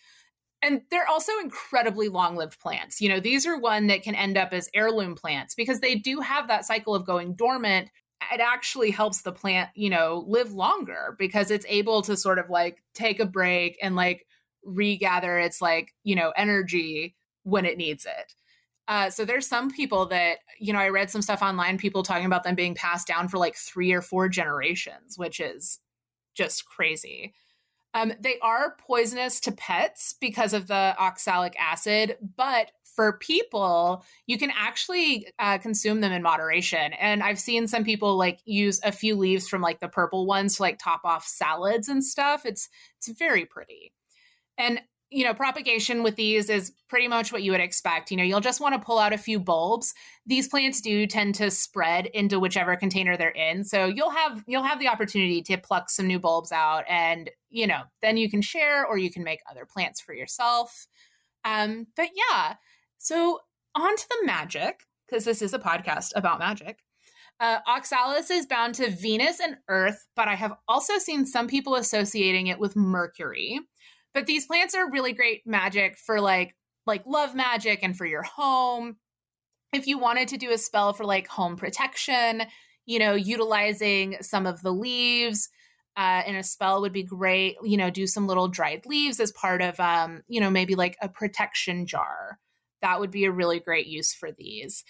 And 0.61 0.81
they're 0.89 1.07
also 1.07 1.31
incredibly 1.41 2.09
long 2.09 2.35
lived 2.35 2.59
plants. 2.59 2.99
You 2.99 3.09
know, 3.09 3.19
these 3.19 3.45
are 3.45 3.59
one 3.59 3.87
that 3.87 4.03
can 4.03 4.15
end 4.15 4.37
up 4.37 4.53
as 4.53 4.69
heirloom 4.73 5.15
plants 5.15 5.53
because 5.55 5.81
they 5.81 5.95
do 5.95 6.19
have 6.19 6.47
that 6.47 6.65
cycle 6.65 6.95
of 6.95 7.05
going 7.05 7.35
dormant. 7.35 7.89
It 8.33 8.39
actually 8.39 8.89
helps 8.89 9.21
the 9.21 9.31
plant, 9.31 9.69
you 9.75 9.89
know, 9.89 10.25
live 10.27 10.51
longer 10.51 11.15
because 11.19 11.51
it's 11.51 11.65
able 11.69 12.01
to 12.03 12.17
sort 12.17 12.39
of 12.39 12.49
like 12.49 12.83
take 12.95 13.19
a 13.19 13.25
break 13.25 13.77
and 13.81 13.95
like 13.95 14.25
regather 14.63 15.37
its 15.37 15.61
like, 15.61 15.93
you 16.03 16.15
know, 16.15 16.33
energy 16.35 17.15
when 17.43 17.65
it 17.65 17.77
needs 17.77 18.05
it. 18.05 18.33
Uh, 18.87 19.09
so 19.09 19.25
there's 19.25 19.47
some 19.47 19.69
people 19.69 20.05
that 20.07 20.39
you 20.59 20.71
know 20.73 20.79
I 20.79 20.89
read 20.89 21.09
some 21.11 21.21
stuff 21.21 21.41
online, 21.41 21.77
people 21.77 22.03
talking 22.03 22.25
about 22.25 22.43
them 22.43 22.55
being 22.55 22.75
passed 22.75 23.07
down 23.07 23.27
for 23.27 23.37
like 23.37 23.55
three 23.55 23.91
or 23.91 24.01
four 24.01 24.29
generations, 24.29 25.17
which 25.17 25.39
is 25.39 25.79
just 26.35 26.65
crazy. 26.65 27.33
Um, 27.93 28.13
they 28.19 28.37
are 28.39 28.75
poisonous 28.79 29.39
to 29.41 29.51
pets 29.51 30.15
because 30.21 30.53
of 30.53 30.67
the 30.67 30.95
oxalic 30.99 31.55
acid, 31.59 32.17
but 32.35 32.71
for 32.83 33.13
people, 33.19 34.03
you 34.27 34.37
can 34.37 34.51
actually 34.55 35.27
uh, 35.39 35.57
consume 35.57 36.01
them 36.01 36.11
in 36.11 36.21
moderation. 36.21 36.93
And 36.93 37.23
I've 37.23 37.39
seen 37.39 37.67
some 37.67 37.83
people 37.83 38.17
like 38.17 38.39
use 38.45 38.79
a 38.83 38.91
few 38.91 39.15
leaves 39.15 39.47
from 39.47 39.61
like 39.61 39.79
the 39.79 39.87
purple 39.87 40.25
ones 40.25 40.57
to 40.57 40.63
like 40.63 40.79
top 40.79 41.01
off 41.05 41.25
salads 41.25 41.89
and 41.89 42.03
stuff. 42.03 42.45
It's 42.45 42.69
it's 42.97 43.07
very 43.17 43.45
pretty. 43.45 43.93
And 44.57 44.81
you 45.09 45.23
know, 45.23 45.33
propagation 45.33 46.03
with 46.03 46.17
these 46.17 46.49
is 46.49 46.73
pretty 46.89 47.07
much 47.07 47.31
what 47.31 47.41
you 47.41 47.51
would 47.51 47.61
expect. 47.61 48.11
You 48.11 48.17
know, 48.17 48.23
you'll 48.23 48.41
just 48.41 48.59
want 48.59 48.75
to 48.75 48.85
pull 48.85 48.99
out 48.99 49.13
a 49.13 49.17
few 49.17 49.39
bulbs. 49.39 49.93
These 50.25 50.49
plants 50.49 50.81
do 50.81 51.07
tend 51.07 51.35
to 51.35 51.49
spread 51.49 52.07
into 52.07 52.39
whichever 52.39 52.75
container 52.75 53.15
they're 53.15 53.29
in. 53.29 53.63
So 53.63 53.85
you'll 53.85 54.11
have 54.11 54.43
you'll 54.47 54.63
have 54.63 54.79
the 54.79 54.89
opportunity 54.89 55.41
to 55.43 55.57
pluck 55.57 55.89
some 55.89 56.07
new 56.07 56.19
bulbs 56.19 56.51
out 56.51 56.83
and, 56.89 57.29
you 57.49 57.67
know, 57.67 57.83
then 58.01 58.17
you 58.17 58.29
can 58.29 58.41
share 58.41 58.85
or 58.85 58.97
you 58.97 59.09
can 59.09 59.23
make 59.23 59.39
other 59.49 59.65
plants 59.65 60.01
for 60.01 60.13
yourself. 60.13 60.87
Um, 61.45 61.87
but 61.95 62.09
yeah. 62.13 62.55
So 62.97 63.39
on 63.75 63.95
to 63.95 64.05
the 64.09 64.25
magic, 64.25 64.81
because 65.07 65.23
this 65.23 65.41
is 65.41 65.53
a 65.53 65.59
podcast 65.59 66.11
about 66.15 66.39
magic. 66.39 66.79
Uh, 67.39 67.59
oxalis 67.67 68.31
is 68.31 68.47
bound 68.47 68.73
to 68.75 68.89
Venus 68.89 69.39
and 69.39 69.57
Earth, 69.69 70.05
but 70.15 70.27
I 70.27 70.33
have 70.33 70.55
also 70.67 70.97
seen 70.97 71.25
some 71.25 71.47
people 71.47 71.75
associating 71.75 72.47
it 72.47 72.59
with 72.59 72.75
Mercury. 72.75 73.59
But 74.17 74.25
these 74.25 74.47
plants 74.47 74.73
are 74.73 74.89
really 74.89 75.13
great 75.13 75.45
magic 75.45 75.95
for 75.95 76.19
like 76.19 76.55
like 76.87 77.05
love 77.05 77.35
magic 77.35 77.81
and 77.83 77.95
for 77.95 78.03
your 78.03 78.23
home. 78.23 78.95
If 79.71 79.85
you 79.85 79.99
wanted 79.99 80.29
to 80.29 80.37
do 80.37 80.49
a 80.49 80.57
spell 80.57 80.93
for 80.93 81.05
like 81.05 81.27
home 81.27 81.55
protection, 81.55 82.41
you 82.87 82.97
know, 82.97 83.13
utilizing 83.13 84.17
some 84.21 84.47
of 84.47 84.63
the 84.63 84.73
leaves 84.73 85.49
uh, 85.95 86.23
in 86.25 86.35
a 86.35 86.41
spell 86.41 86.81
would 86.81 86.93
be 86.93 87.03
great. 87.03 87.57
You 87.61 87.77
know, 87.77 87.91
do 87.91 88.07
some 88.07 88.25
little 88.25 88.47
dried 88.47 88.87
leaves 88.87 89.19
as 89.19 89.31
part 89.31 89.61
of, 89.61 89.79
um, 89.79 90.23
you 90.27 90.41
know, 90.41 90.49
maybe 90.49 90.73
like 90.73 90.97
a 90.99 91.09
protection 91.09 91.85
jar. 91.85 92.39
That 92.81 92.99
would 92.99 93.11
be 93.11 93.25
a 93.25 93.31
really 93.31 93.59
great 93.59 93.85
use 93.85 94.15
for 94.15 94.31
these. 94.31 94.83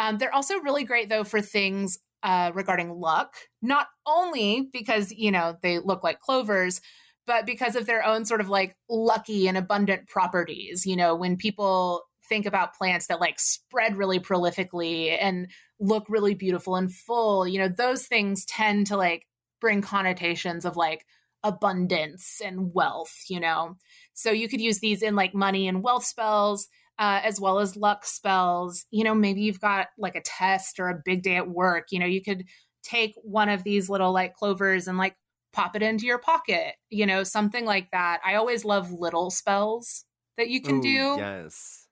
Um, 0.00 0.18
they're 0.18 0.34
also 0.34 0.58
really 0.58 0.82
great 0.82 1.08
though 1.08 1.22
for 1.22 1.40
things 1.40 2.00
uh, 2.24 2.50
regarding 2.52 2.90
luck, 2.90 3.36
not 3.62 3.86
only 4.08 4.70
because 4.72 5.12
you 5.12 5.30
know 5.30 5.56
they 5.62 5.78
look 5.78 6.02
like 6.02 6.18
clovers, 6.18 6.80
but 7.26 7.46
because 7.46 7.76
of 7.76 7.86
their 7.86 8.04
own 8.04 8.24
sort 8.24 8.40
of 8.40 8.48
like 8.48 8.76
lucky 8.88 9.48
and 9.48 9.56
abundant 9.56 10.08
properties. 10.08 10.86
You 10.86 10.96
know, 10.96 11.14
when 11.14 11.36
people 11.36 12.02
think 12.28 12.46
about 12.46 12.74
plants 12.74 13.06
that 13.08 13.20
like 13.20 13.38
spread 13.38 13.96
really 13.96 14.20
prolifically 14.20 15.16
and 15.20 15.48
look 15.80 16.04
really 16.08 16.34
beautiful 16.34 16.76
and 16.76 16.92
full, 16.92 17.46
you 17.46 17.58
know, 17.58 17.68
those 17.68 18.06
things 18.06 18.44
tend 18.44 18.86
to 18.88 18.96
like 18.96 19.26
bring 19.60 19.82
connotations 19.82 20.64
of 20.64 20.76
like 20.76 21.04
abundance 21.44 22.40
and 22.44 22.72
wealth, 22.72 23.24
you 23.28 23.40
know. 23.40 23.76
So 24.14 24.30
you 24.30 24.48
could 24.48 24.60
use 24.60 24.78
these 24.78 25.02
in 25.02 25.14
like 25.16 25.34
money 25.34 25.68
and 25.68 25.82
wealth 25.82 26.04
spells. 26.04 26.68
Uh, 26.98 27.20
as 27.24 27.40
well 27.40 27.58
as 27.58 27.74
luck 27.74 28.04
spells. 28.04 28.84
You 28.90 29.02
know, 29.02 29.14
maybe 29.14 29.40
you've 29.40 29.58
got 29.58 29.88
like 29.98 30.14
a 30.14 30.20
test 30.20 30.78
or 30.78 30.88
a 30.88 31.02
big 31.02 31.22
day 31.22 31.36
at 31.36 31.48
work. 31.48 31.86
You 31.90 31.98
know, 31.98 32.06
you 32.06 32.22
could 32.22 32.44
take 32.82 33.14
one 33.22 33.48
of 33.48 33.64
these 33.64 33.88
little 33.88 34.12
like 34.12 34.34
clovers 34.34 34.86
and 34.86 34.98
like 34.98 35.16
pop 35.52 35.76
it 35.76 35.82
into 35.82 36.06
your 36.06 36.18
pocket, 36.18 36.74
you 36.90 37.06
know, 37.06 37.24
something 37.24 37.64
like 37.64 37.90
that. 37.90 38.20
I 38.24 38.34
always 38.34 38.64
love 38.64 38.92
little 38.92 39.30
spells 39.30 40.04
that 40.36 40.48
you 40.48 40.60
can 40.60 40.78
Ooh, 40.78 40.82
do. 40.82 41.16
Yes. 41.18 41.86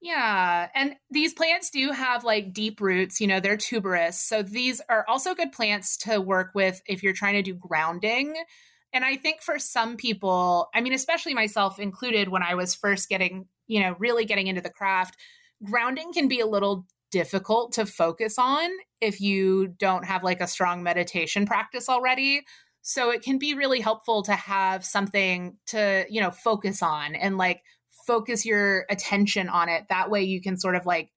Yeah. 0.00 0.68
And 0.74 0.94
these 1.10 1.34
plants 1.34 1.70
do 1.70 1.90
have 1.90 2.22
like 2.22 2.52
deep 2.52 2.80
roots, 2.80 3.20
you 3.20 3.26
know, 3.26 3.40
they're 3.40 3.56
tuberous. 3.56 4.20
So 4.20 4.42
these 4.42 4.80
are 4.88 5.04
also 5.08 5.34
good 5.34 5.52
plants 5.52 5.96
to 5.98 6.20
work 6.20 6.50
with 6.54 6.82
if 6.86 7.02
you're 7.02 7.12
trying 7.12 7.34
to 7.34 7.42
do 7.42 7.54
grounding. 7.54 8.36
And 8.92 9.04
I 9.04 9.16
think 9.16 9.42
for 9.42 9.58
some 9.58 9.96
people, 9.96 10.68
I 10.74 10.80
mean, 10.80 10.92
especially 10.92 11.34
myself 11.34 11.78
included, 11.78 12.28
when 12.28 12.42
I 12.42 12.54
was 12.54 12.74
first 12.74 13.08
getting, 13.08 13.46
you 13.66 13.80
know, 13.80 13.96
really 13.98 14.24
getting 14.24 14.46
into 14.46 14.62
the 14.62 14.70
craft, 14.70 15.16
grounding 15.64 16.12
can 16.12 16.28
be 16.28 16.40
a 16.40 16.46
little 16.46 16.86
difficult 17.10 17.72
to 17.72 17.86
focus 17.86 18.38
on 18.38 18.70
if 19.00 19.20
you 19.20 19.66
don't 19.66 20.04
have 20.04 20.22
like 20.22 20.40
a 20.40 20.46
strong 20.46 20.82
meditation 20.82 21.46
practice 21.46 21.88
already. 21.88 22.44
So 22.88 23.10
it 23.10 23.20
can 23.20 23.36
be 23.36 23.52
really 23.52 23.80
helpful 23.80 24.22
to 24.22 24.32
have 24.32 24.82
something 24.82 25.58
to, 25.66 26.06
you 26.08 26.22
know, 26.22 26.30
focus 26.30 26.82
on 26.82 27.14
and 27.14 27.36
like 27.36 27.62
focus 27.90 28.46
your 28.46 28.86
attention 28.88 29.50
on 29.50 29.68
it. 29.68 29.84
That 29.90 30.10
way 30.10 30.22
you 30.22 30.40
can 30.40 30.56
sort 30.56 30.74
of 30.74 30.86
like 30.86 31.10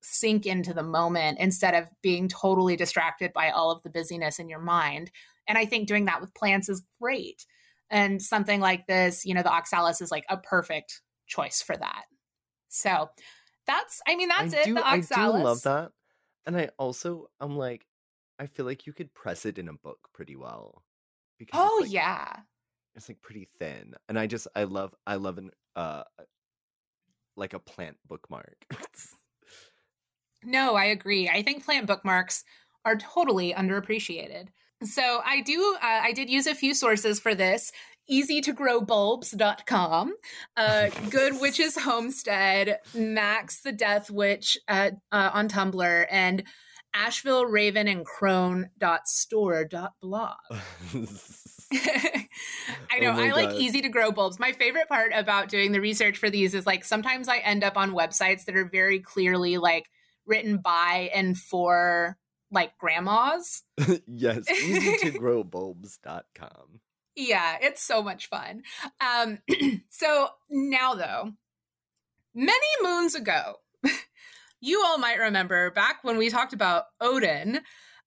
sink 0.00 0.46
into 0.46 0.72
the 0.72 0.82
moment 0.82 1.38
instead 1.38 1.74
of 1.74 1.90
being 2.00 2.26
totally 2.26 2.74
distracted 2.74 3.34
by 3.34 3.50
all 3.50 3.70
of 3.70 3.82
the 3.82 3.90
busyness 3.90 4.38
in 4.38 4.48
your 4.48 4.60
mind. 4.60 5.10
And 5.46 5.58
I 5.58 5.66
think 5.66 5.88
doing 5.88 6.06
that 6.06 6.22
with 6.22 6.32
plants 6.32 6.70
is 6.70 6.82
great. 6.98 7.44
And 7.90 8.22
something 8.22 8.58
like 8.58 8.86
this, 8.86 9.26
you 9.26 9.34
know, 9.34 9.42
the 9.42 9.52
oxalis 9.52 10.00
is 10.00 10.10
like 10.10 10.24
a 10.30 10.38
perfect 10.38 11.02
choice 11.26 11.60
for 11.60 11.76
that. 11.76 12.04
So 12.68 13.10
that's, 13.66 14.00
I 14.08 14.16
mean, 14.16 14.28
that's 14.28 14.54
I 14.54 14.60
it. 14.60 14.64
Do, 14.64 14.74
the 14.74 14.88
oxalis. 14.88 15.12
I 15.12 15.38
do 15.38 15.44
love 15.44 15.62
that. 15.64 15.92
And 16.46 16.56
I 16.56 16.70
also, 16.78 17.28
I'm 17.38 17.58
like, 17.58 17.84
I 18.38 18.46
feel 18.46 18.64
like 18.64 18.86
you 18.86 18.94
could 18.94 19.12
press 19.12 19.44
it 19.44 19.58
in 19.58 19.68
a 19.68 19.74
book 19.74 19.98
pretty 20.14 20.34
well 20.34 20.82
because 21.40 21.58
oh 21.60 21.80
like, 21.82 21.92
yeah. 21.92 22.36
it's 22.94 23.08
like 23.08 23.20
pretty 23.22 23.48
thin 23.58 23.94
and 24.08 24.18
i 24.18 24.26
just 24.26 24.46
i 24.54 24.64
love 24.64 24.94
i 25.06 25.16
love 25.16 25.38
an 25.38 25.50
uh 25.74 26.02
like 27.36 27.54
a 27.54 27.58
plant 27.58 27.96
bookmark. 28.06 28.56
No 30.42 30.74
i 30.74 30.86
agree 30.86 31.28
i 31.28 31.42
think 31.42 31.66
plant 31.66 31.86
bookmarks 31.86 32.44
are 32.86 32.96
totally 32.96 33.52
underappreciated. 33.52 34.48
So 34.82 35.20
i 35.26 35.42
do 35.42 35.76
uh, 35.82 36.00
i 36.02 36.12
did 36.12 36.30
use 36.30 36.46
a 36.46 36.54
few 36.54 36.72
sources 36.72 37.20
for 37.20 37.34
this 37.34 37.72
easy 38.08 38.40
to 38.40 38.52
grow 38.54 38.80
bulbs.com 38.80 40.14
uh, 40.56 40.88
good 41.10 41.40
witches 41.40 41.76
homestead 41.80 42.78
max 42.94 43.60
the 43.60 43.72
death 43.72 44.10
witch 44.10 44.58
uh, 44.68 44.90
uh, 45.12 45.30
on 45.34 45.48
tumblr 45.48 46.06
and 46.10 46.42
Asheville 46.94 47.46
Raven 47.46 47.88
and 47.88 48.04
Crone 48.04 48.70
dot 48.78 49.08
store 49.08 49.64
dot 49.64 49.94
blog. 50.00 50.36
I 51.72 52.98
know. 53.00 53.10
Oh 53.10 53.20
I 53.20 53.30
like 53.30 53.50
God. 53.50 53.60
easy 53.60 53.80
to 53.82 53.88
grow 53.88 54.10
bulbs. 54.10 54.38
My 54.40 54.52
favorite 54.52 54.88
part 54.88 55.12
about 55.14 55.48
doing 55.48 55.72
the 55.72 55.80
research 55.80 56.18
for 56.18 56.28
these 56.28 56.54
is 56.54 56.66
like 56.66 56.84
sometimes 56.84 57.28
I 57.28 57.38
end 57.38 57.62
up 57.62 57.76
on 57.76 57.92
websites 57.92 58.44
that 58.46 58.56
are 58.56 58.64
very 58.64 58.98
clearly 58.98 59.56
like 59.58 59.88
written 60.26 60.58
by 60.58 61.10
and 61.14 61.36
for 61.38 62.16
like 62.50 62.76
grandmas. 62.78 63.62
yes, 64.06 64.50
easy 64.50 65.10
to 65.10 65.18
grow 65.18 65.44
bulbs.com. 65.44 66.80
yeah, 67.14 67.58
it's 67.60 67.82
so 67.82 68.02
much 68.02 68.28
fun. 68.28 68.62
Um, 69.00 69.38
so 69.90 70.28
now, 70.50 70.94
though, 70.94 71.32
many 72.34 72.66
moons 72.82 73.14
ago, 73.14 73.56
you 74.60 74.82
all 74.84 74.98
might 74.98 75.18
remember 75.18 75.70
back 75.70 75.98
when 76.02 76.16
we 76.16 76.30
talked 76.30 76.52
about 76.52 76.84
Odin. 77.00 77.56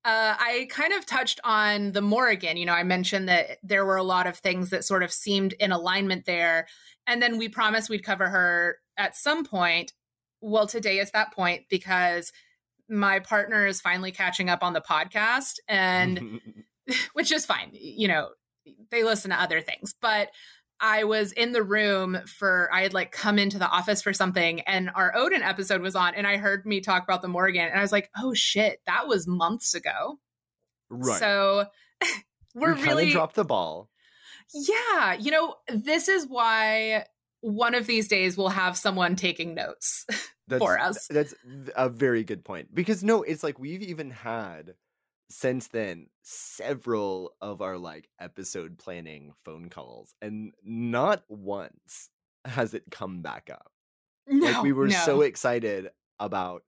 Uh, 0.05 0.35
I 0.37 0.67
kind 0.69 0.91
of 0.91 1.05
touched 1.05 1.39
on 1.43 1.93
the 1.93 2.01
Morrigan. 2.01 2.57
You 2.57 2.65
know, 2.65 2.73
I 2.73 2.83
mentioned 2.83 3.29
that 3.29 3.57
there 3.63 3.85
were 3.85 3.95
a 3.95 4.03
lot 4.03 4.27
of 4.27 4.37
things 4.37 4.69
that 4.71 4.83
sort 4.83 5.01
of 5.01 5.13
seemed 5.13 5.53
in 5.53 5.71
alignment 5.71 6.25
there. 6.25 6.67
And 7.07 7.21
then 7.21 7.37
we 7.37 7.47
promised 7.47 7.89
we'd 7.89 8.03
cover 8.03 8.29
her 8.29 8.77
at 8.97 9.15
some 9.15 9.45
point. 9.45 9.93
Well, 10.41 10.67
today 10.67 10.99
is 10.99 11.11
that 11.11 11.33
point 11.33 11.63
because 11.69 12.33
my 12.89 13.19
partner 13.19 13.65
is 13.65 13.79
finally 13.79 14.11
catching 14.11 14.49
up 14.49 14.61
on 14.61 14.73
the 14.73 14.81
podcast 14.81 15.55
and 15.69 16.41
which 17.13 17.31
is 17.31 17.45
fine. 17.45 17.69
You 17.73 18.07
know, 18.07 18.29
they 18.91 19.03
listen 19.03 19.31
to 19.31 19.41
other 19.41 19.61
things, 19.61 19.95
but 20.01 20.29
I 20.85 21.05
was 21.05 21.31
in 21.31 21.53
the 21.53 21.63
room 21.63 22.19
for 22.25 22.69
I 22.71 22.81
had 22.81 22.93
like 22.93 23.13
come 23.13 23.39
into 23.39 23.57
the 23.57 23.69
office 23.69 24.01
for 24.01 24.11
something 24.11 24.59
and 24.61 24.89
our 24.93 25.15
Odin 25.15 25.41
episode 25.41 25.81
was 25.81 25.95
on 25.95 26.13
and 26.13 26.27
I 26.27 26.35
heard 26.35 26.65
me 26.65 26.81
talk 26.81 27.03
about 27.03 27.21
the 27.21 27.29
Morgan 27.29 27.65
and 27.65 27.79
I 27.79 27.81
was 27.81 27.93
like, 27.93 28.11
"Oh 28.17 28.33
shit, 28.33 28.81
that 28.85 29.07
was 29.07 29.25
months 29.25 29.75
ago." 29.75 30.19
Right. 30.89 31.19
So 31.19 31.67
we're 32.53 32.75
we 32.75 32.83
really 32.83 33.11
dropped 33.11 33.35
the 33.35 33.45
ball. 33.45 33.89
Yeah, 34.53 35.13
you 35.13 35.31
know, 35.31 35.55
this 35.69 36.09
is 36.09 36.27
why 36.27 37.05
one 37.39 37.75
of 37.75 37.87
these 37.87 38.09
days 38.09 38.35
we'll 38.35 38.49
have 38.49 38.75
someone 38.75 39.15
taking 39.15 39.55
notes 39.55 40.05
That's, 40.49 40.59
for 40.59 40.77
us. 40.77 41.07
That's 41.07 41.33
a 41.77 41.87
very 41.87 42.25
good 42.25 42.43
point. 42.43 42.75
Because 42.75 43.05
no, 43.05 43.23
it's 43.23 43.41
like 43.41 43.57
we've 43.57 43.83
even 43.83 44.11
had 44.11 44.73
since 45.29 45.67
then 45.67 46.07
several 46.21 47.33
of 47.41 47.61
our 47.61 47.77
like 47.77 48.07
episode 48.19 48.77
planning 48.77 49.33
phone 49.43 49.69
calls 49.69 50.13
and 50.21 50.53
not 50.63 51.23
once 51.27 52.09
has 52.45 52.73
it 52.73 52.83
come 52.91 53.21
back 53.21 53.49
up. 53.51 53.71
No, 54.27 54.45
like 54.45 54.63
we 54.63 54.71
were 54.71 54.87
no. 54.87 54.97
so 55.05 55.21
excited 55.21 55.89
about 56.19 56.63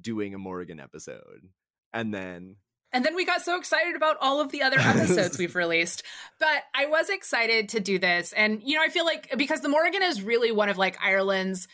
doing 0.00 0.34
a 0.34 0.38
Morgan 0.38 0.80
episode 0.80 1.48
and 1.92 2.12
then 2.14 2.56
And 2.92 3.04
then 3.04 3.14
we 3.16 3.24
got 3.24 3.42
so 3.42 3.58
excited 3.58 3.96
about 3.96 4.16
all 4.20 4.40
of 4.40 4.52
the 4.52 4.62
other 4.62 4.78
episodes 4.78 5.38
we've 5.38 5.54
released. 5.56 6.02
But 6.38 6.62
I 6.74 6.86
was 6.86 7.10
excited 7.10 7.70
to 7.70 7.80
do 7.80 7.98
this. 7.98 8.32
And, 8.32 8.62
you 8.62 8.76
know, 8.76 8.82
I 8.82 8.88
feel 8.88 9.04
like 9.04 9.36
because 9.36 9.60
the 9.60 9.68
Morgan 9.68 10.02
is 10.02 10.22
really 10.22 10.52
one 10.52 10.68
of 10.68 10.78
like 10.78 10.96
Ireland's 11.02 11.68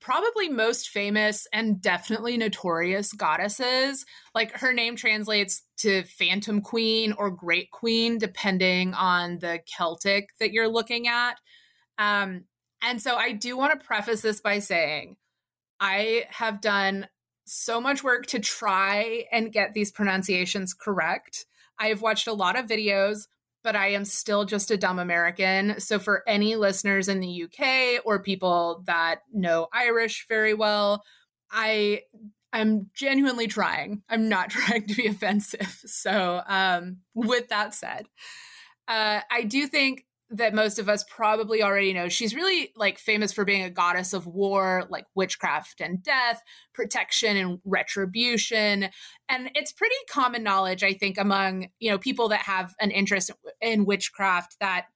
probably 0.00 0.48
most 0.48 0.90
famous 0.90 1.46
and 1.52 1.80
definitely 1.80 2.36
notorious 2.36 3.12
goddesses. 3.12 4.06
Like 4.34 4.52
her 4.52 4.72
name 4.72 4.96
translates 4.96 5.62
to 5.78 6.04
Phantom 6.04 6.60
Queen 6.60 7.12
or 7.12 7.30
Great 7.30 7.70
Queen, 7.70 8.18
depending 8.18 8.94
on 8.94 9.38
the 9.38 9.60
Celtic 9.66 10.30
that 10.40 10.52
you're 10.52 10.68
looking 10.68 11.08
at. 11.08 11.40
Um, 11.98 12.44
and 12.82 13.02
so 13.02 13.16
I 13.16 13.32
do 13.32 13.56
want 13.56 13.78
to 13.78 13.86
preface 13.86 14.22
this 14.22 14.40
by 14.40 14.60
saying 14.60 15.16
I 15.80 16.24
have 16.30 16.60
done 16.60 17.08
so 17.44 17.80
much 17.80 18.04
work 18.04 18.26
to 18.26 18.38
try 18.38 19.24
and 19.32 19.52
get 19.52 19.72
these 19.72 19.90
pronunciations 19.90 20.74
correct. 20.74 21.46
I 21.78 21.88
have 21.88 22.02
watched 22.02 22.26
a 22.26 22.32
lot 22.32 22.58
of 22.58 22.66
videos, 22.66 23.26
but 23.62 23.76
I 23.76 23.88
am 23.88 24.04
still 24.04 24.44
just 24.44 24.70
a 24.70 24.76
dumb 24.76 24.98
American. 24.98 25.80
So, 25.80 25.98
for 25.98 26.22
any 26.26 26.56
listeners 26.56 27.08
in 27.08 27.20
the 27.20 27.44
UK 27.44 28.02
or 28.04 28.22
people 28.22 28.82
that 28.86 29.22
know 29.32 29.68
Irish 29.72 30.26
very 30.28 30.54
well, 30.54 31.02
I 31.50 32.02
I'm 32.52 32.88
genuinely 32.94 33.46
trying. 33.46 34.02
I'm 34.08 34.28
not 34.28 34.50
trying 34.50 34.86
to 34.86 34.94
be 34.94 35.06
offensive. 35.06 35.80
So, 35.84 36.42
um, 36.46 36.98
with 37.14 37.48
that 37.48 37.74
said, 37.74 38.06
uh, 38.86 39.20
I 39.30 39.42
do 39.42 39.66
think 39.66 40.04
that 40.30 40.54
most 40.54 40.78
of 40.78 40.88
us 40.88 41.04
probably 41.08 41.62
already 41.62 41.92
know. 41.92 42.08
She's 42.08 42.34
really 42.34 42.70
like 42.76 42.98
famous 42.98 43.32
for 43.32 43.44
being 43.44 43.62
a 43.62 43.70
goddess 43.70 44.12
of 44.12 44.26
war 44.26 44.86
like 44.90 45.06
witchcraft 45.14 45.80
and 45.80 46.02
death 46.02 46.42
protection 46.74 47.36
and 47.36 47.58
retribution. 47.64 48.90
And 49.28 49.50
it's 49.54 49.72
pretty 49.72 49.94
common 50.10 50.42
knowledge 50.42 50.82
i 50.82 50.92
think 50.92 51.18
among 51.18 51.68
you 51.78 51.90
know 51.90 51.98
people 51.98 52.28
that 52.28 52.40
have 52.40 52.74
an 52.80 52.90
interest 52.90 53.30
in 53.60 53.84
witchcraft 53.84 54.56
that 54.60 54.86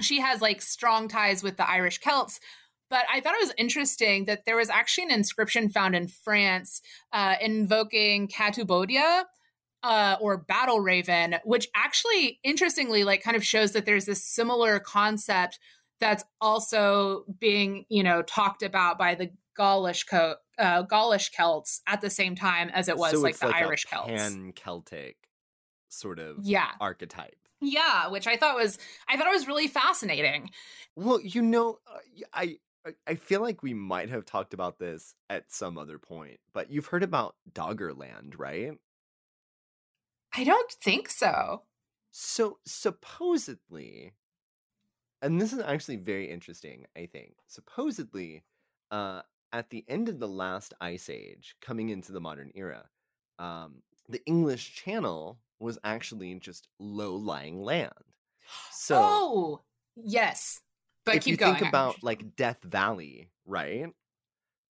she 0.00 0.20
has 0.20 0.40
like 0.40 0.62
strong 0.62 1.08
ties 1.08 1.42
with 1.42 1.56
the 1.56 1.68
irish 1.68 2.00
celts. 2.00 2.40
But 2.90 3.04
I 3.12 3.20
thought 3.20 3.34
it 3.34 3.46
was 3.46 3.54
interesting 3.58 4.24
that 4.24 4.44
there 4.46 4.56
was 4.56 4.70
actually 4.70 5.04
an 5.04 5.10
inscription 5.10 5.68
found 5.68 5.94
in 5.94 6.08
France 6.08 6.80
uh, 7.12 7.34
invoking 7.40 8.28
Cathubodua, 8.28 9.24
uh, 9.82 10.16
or 10.20 10.36
battle 10.36 10.80
raven, 10.80 11.36
which 11.44 11.68
actually 11.74 12.40
interestingly 12.42 13.04
like 13.04 13.22
kind 13.22 13.36
of 13.36 13.44
shows 13.44 13.72
that 13.72 13.86
there's 13.86 14.06
this 14.06 14.22
similar 14.22 14.80
concept 14.80 15.58
that's 16.00 16.24
also 16.40 17.24
being 17.38 17.84
you 17.88 18.02
know 18.02 18.22
talked 18.22 18.62
about 18.62 18.98
by 18.98 19.14
the 19.14 19.30
Gaulish 19.56 20.04
co- 20.04 20.36
uh, 20.58 20.82
Gaulish 20.82 21.30
Celts 21.32 21.82
at 21.86 22.00
the 22.00 22.10
same 22.10 22.34
time 22.36 22.68
as 22.70 22.88
it 22.88 22.96
was 22.98 23.12
so 23.12 23.20
like 23.22 23.38
the 23.38 23.46
like 23.46 23.56
Irish 23.56 23.84
a 23.84 23.88
Celts. 23.88 24.08
pan 24.08 24.52
Celtic 24.52 25.16
sort 25.88 26.18
of 26.18 26.44
Yeah, 26.44 26.72
archetype. 26.80 27.48
yeah, 27.60 28.08
which 28.08 28.26
I 28.26 28.36
thought 28.36 28.56
was 28.56 28.78
I 29.08 29.16
thought 29.16 29.26
it 29.26 29.34
was 29.34 29.46
really 29.46 29.68
fascinating. 29.68 30.50
Well, 30.96 31.20
you 31.20 31.42
know, 31.42 31.78
I 32.32 32.58
I 33.06 33.16
feel 33.16 33.40
like 33.40 33.62
we 33.62 33.74
might 33.74 34.08
have 34.10 34.24
talked 34.24 34.54
about 34.54 34.78
this 34.78 35.14
at 35.28 35.50
some 35.52 35.76
other 35.78 35.98
point, 35.98 36.40
but 36.52 36.70
you've 36.70 36.86
heard 36.86 37.02
about 37.02 37.36
Doggerland, 37.52 38.38
right? 38.38 38.72
I 40.34 40.44
don't 40.44 40.70
think 40.72 41.08
so. 41.08 41.62
So 42.10 42.58
supposedly, 42.66 44.12
and 45.22 45.40
this 45.40 45.52
is 45.52 45.60
actually 45.60 45.96
very 45.96 46.30
interesting, 46.30 46.86
I 46.96 47.06
think. 47.06 47.34
Supposedly, 47.46 48.44
uh, 48.90 49.22
at 49.52 49.70
the 49.70 49.84
end 49.88 50.08
of 50.08 50.18
the 50.18 50.28
last 50.28 50.74
ice 50.80 51.08
age, 51.08 51.56
coming 51.60 51.88
into 51.88 52.12
the 52.12 52.20
modern 52.20 52.50
era, 52.54 52.84
um, 53.38 53.82
the 54.08 54.24
English 54.26 54.74
Channel 54.74 55.38
was 55.58 55.78
actually 55.84 56.34
just 56.36 56.68
low-lying 56.78 57.62
land. 57.62 57.92
So 58.70 58.96
oh, 59.00 59.60
yes. 59.96 60.60
But 61.04 61.16
if 61.16 61.24
keep 61.24 61.32
you 61.32 61.36
going. 61.36 61.56
think 61.56 61.68
about 61.68 62.02
like 62.02 62.36
Death 62.36 62.62
Valley, 62.62 63.30
right? 63.46 63.86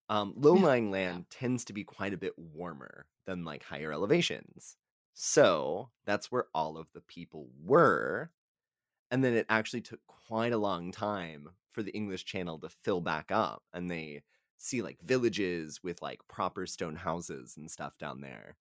Um, 0.09 0.35
low-lying 0.37 0.87
Yeah. 0.87 0.93
land 0.93 1.27
tends 1.31 1.65
to 1.67 1.73
be 1.73 1.85
quite 1.85 2.15
a 2.15 2.19
bit 2.19 2.33
warmer 2.39 3.07
than 3.27 3.45
like 3.45 3.63
higher 3.63 3.93
elevations. 3.93 4.77
So 5.21 5.91
that's 6.05 6.31
where 6.31 6.47
all 6.55 6.79
of 6.79 6.93
the 6.93 7.01
people 7.01 7.51
were. 7.61 8.31
And 9.11 9.25
then 9.25 9.35
it 9.35 9.47
actually 9.49 9.83
took 9.83 10.07
quite 10.07 10.53
a 10.53 10.59
long 10.59 10.93
time 10.93 11.51
for 11.71 11.83
the 11.83 11.93
English 11.93 12.25
Channel 12.25 12.61
to 12.61 12.69
fill 12.71 13.01
back 13.01 13.31
up. 13.33 13.65
And 13.73 13.91
they 13.91 14.25
see 14.59 14.83
like 14.83 15.01
villages 15.01 15.83
with 15.83 16.03
like 16.03 16.27
proper 16.29 16.67
stone 16.67 16.97
houses 16.97 17.57
and 17.57 17.71
stuff 17.71 17.99
down 17.99 18.21
there, 18.23 18.59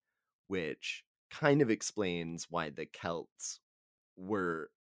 which 0.47 1.05
kind 1.31 1.61
of 1.61 1.69
explains 1.71 2.49
why 2.51 2.69
the 2.71 2.85
Celts 2.87 3.61
were, 4.17 4.71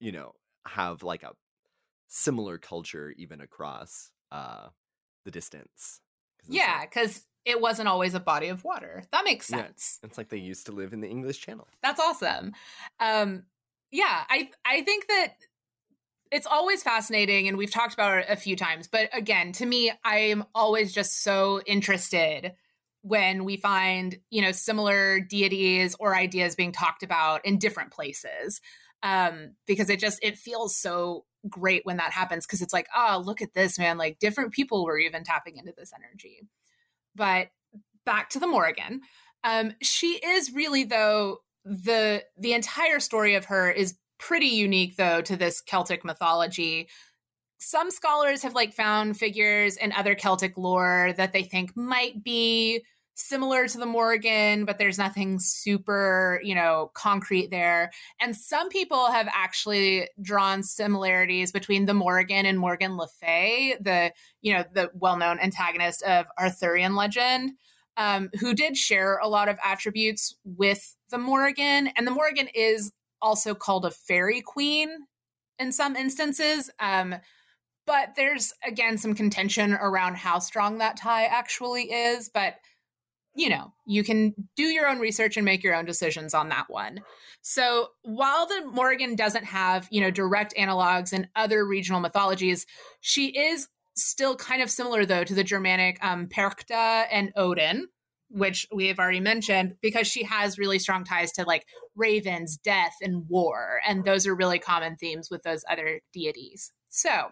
you 0.00 0.12
know, 0.12 0.34
have 0.66 1.02
like 1.02 1.22
a 1.22 1.36
similar 2.08 2.58
culture 2.58 3.12
even 3.18 3.40
across 3.40 4.12
uh 4.32 4.70
the 5.24 5.30
distance. 5.32 6.00
'Cause 6.40 6.50
yeah, 6.50 6.84
because 6.86 7.26
it 7.46 7.60
wasn't 7.60 7.88
always 7.88 8.12
a 8.12 8.20
body 8.20 8.48
of 8.48 8.64
water. 8.64 9.04
That 9.12 9.24
makes 9.24 9.48
Yeah. 9.50 9.58
sense. 9.62 10.00
it's 10.02 10.18
like 10.18 10.28
they 10.28 10.36
used 10.36 10.66
to 10.66 10.72
live 10.72 10.92
in 10.92 11.00
the 11.00 11.08
English 11.08 11.40
Channel. 11.40 11.66
That's 11.82 12.00
awesome. 12.00 12.52
Um, 13.00 13.44
yeah, 13.90 14.24
I 14.28 14.50
I 14.64 14.82
think 14.82 15.06
that 15.06 15.36
it's 16.32 16.46
always 16.46 16.82
fascinating, 16.82 17.46
and 17.48 17.56
we've 17.56 17.70
talked 17.70 17.94
about 17.94 18.18
it 18.18 18.26
a 18.28 18.36
few 18.36 18.56
times. 18.56 18.88
But 18.88 19.08
again, 19.12 19.52
to 19.52 19.64
me, 19.66 19.92
I'm 20.04 20.44
always 20.54 20.92
just 20.92 21.22
so 21.22 21.62
interested 21.66 22.52
when 23.02 23.44
we 23.44 23.56
find 23.56 24.18
you 24.30 24.42
know 24.42 24.50
similar 24.50 25.20
deities 25.20 25.94
or 26.00 26.16
ideas 26.16 26.56
being 26.56 26.72
talked 26.72 27.04
about 27.04 27.44
in 27.46 27.56
different 27.56 27.92
places 27.92 28.60
um 29.04 29.52
because 29.66 29.88
it 29.88 30.00
just 30.00 30.18
it 30.22 30.36
feels 30.36 30.76
so 30.76 31.24
great 31.48 31.82
when 31.86 31.98
that 31.98 32.10
happens 32.10 32.44
because 32.44 32.60
it's 32.62 32.72
like 32.72 32.88
oh 32.96 33.22
look 33.24 33.40
at 33.40 33.52
this 33.54 33.78
man 33.78 33.96
like 33.96 34.18
different 34.18 34.52
people 34.52 34.84
were 34.84 34.98
even 34.98 35.22
tapping 35.22 35.56
into 35.56 35.72
this 35.76 35.92
energy 35.94 36.40
but 37.16 37.48
back 38.04 38.30
to 38.30 38.38
the 38.38 38.46
morrigan. 38.46 39.00
Um 39.44 39.72
she 39.82 40.20
is 40.24 40.52
really 40.52 40.84
though 40.84 41.38
the 41.64 42.22
the 42.38 42.52
entire 42.52 43.00
story 43.00 43.34
of 43.34 43.46
her 43.46 43.70
is 43.70 43.96
pretty 44.18 44.46
unique 44.46 44.96
though 44.96 45.20
to 45.22 45.36
this 45.36 45.60
celtic 45.60 46.04
mythology. 46.04 46.88
Some 47.58 47.90
scholars 47.90 48.42
have 48.42 48.54
like 48.54 48.72
found 48.72 49.16
figures 49.16 49.76
in 49.76 49.92
other 49.92 50.14
celtic 50.14 50.56
lore 50.56 51.14
that 51.16 51.32
they 51.32 51.42
think 51.42 51.76
might 51.76 52.22
be 52.22 52.84
similar 53.16 53.66
to 53.66 53.78
the 53.78 53.86
Morgan, 53.86 54.64
but 54.64 54.78
there's 54.78 54.98
nothing 54.98 55.38
super 55.38 56.40
you 56.44 56.54
know 56.54 56.90
concrete 56.94 57.50
there 57.50 57.90
and 58.20 58.36
some 58.36 58.68
people 58.68 59.06
have 59.10 59.28
actually 59.32 60.08
drawn 60.22 60.62
similarities 60.62 61.50
between 61.50 61.86
the 61.86 61.94
Morgan 61.94 62.46
and 62.46 62.58
morgan 62.58 62.96
le 62.96 63.08
fay 63.08 63.74
the 63.80 64.12
you 64.42 64.52
know 64.52 64.64
the 64.74 64.90
well-known 64.94 65.38
antagonist 65.40 66.02
of 66.02 66.26
arthurian 66.38 66.94
legend 66.94 67.52
um, 67.96 68.28
who 68.38 68.54
did 68.54 68.76
share 68.76 69.18
a 69.18 69.28
lot 69.28 69.48
of 69.48 69.58
attributes 69.64 70.36
with 70.44 70.94
the 71.10 71.18
morrigan 71.18 71.88
and 71.96 72.06
the 72.06 72.10
morrigan 72.10 72.48
is 72.54 72.92
also 73.22 73.54
called 73.54 73.84
a 73.84 73.90
fairy 73.90 74.40
queen 74.40 74.88
in 75.58 75.72
some 75.72 75.96
instances. 75.96 76.70
Um, 76.80 77.14
but 77.86 78.10
there's 78.16 78.52
again 78.66 78.98
some 78.98 79.14
contention 79.14 79.74
around 79.74 80.16
how 80.16 80.38
strong 80.38 80.78
that 80.78 80.96
tie 80.96 81.24
actually 81.24 81.84
is. 81.84 82.28
But 82.28 82.56
you 83.36 83.50
know, 83.50 83.72
you 83.86 84.02
can 84.02 84.34
do 84.56 84.64
your 84.64 84.88
own 84.88 84.98
research 84.98 85.36
and 85.36 85.44
make 85.44 85.62
your 85.62 85.74
own 85.74 85.84
decisions 85.84 86.32
on 86.32 86.48
that 86.48 86.64
one. 86.68 87.00
So 87.42 87.88
while 88.02 88.46
the 88.46 88.66
Morrigan 88.66 89.14
doesn't 89.14 89.44
have, 89.44 89.86
you 89.90 90.00
know, 90.00 90.10
direct 90.10 90.54
analogs 90.56 91.12
in 91.12 91.28
other 91.36 91.64
regional 91.64 92.00
mythologies, 92.00 92.66
she 93.00 93.26
is 93.28 93.68
still 93.94 94.36
kind 94.36 94.62
of 94.62 94.70
similar 94.70 95.04
though 95.04 95.22
to 95.22 95.34
the 95.34 95.44
Germanic 95.44 96.02
um, 96.02 96.28
Perchta 96.28 97.04
and 97.10 97.30
Odin, 97.36 97.88
which 98.30 98.66
we 98.74 98.88
have 98.88 98.98
already 98.98 99.20
mentioned, 99.20 99.76
because 99.82 100.06
she 100.06 100.24
has 100.24 100.58
really 100.58 100.78
strong 100.78 101.04
ties 101.04 101.32
to 101.32 101.44
like 101.44 101.66
ravens, 101.94 102.56
death, 102.56 102.94
and 103.02 103.28
war. 103.28 103.80
And 103.86 104.04
those 104.04 104.26
are 104.26 104.34
really 104.34 104.58
common 104.58 104.96
themes 104.96 105.30
with 105.30 105.42
those 105.42 105.62
other 105.70 106.00
deities. 106.12 106.72
So 106.88 107.28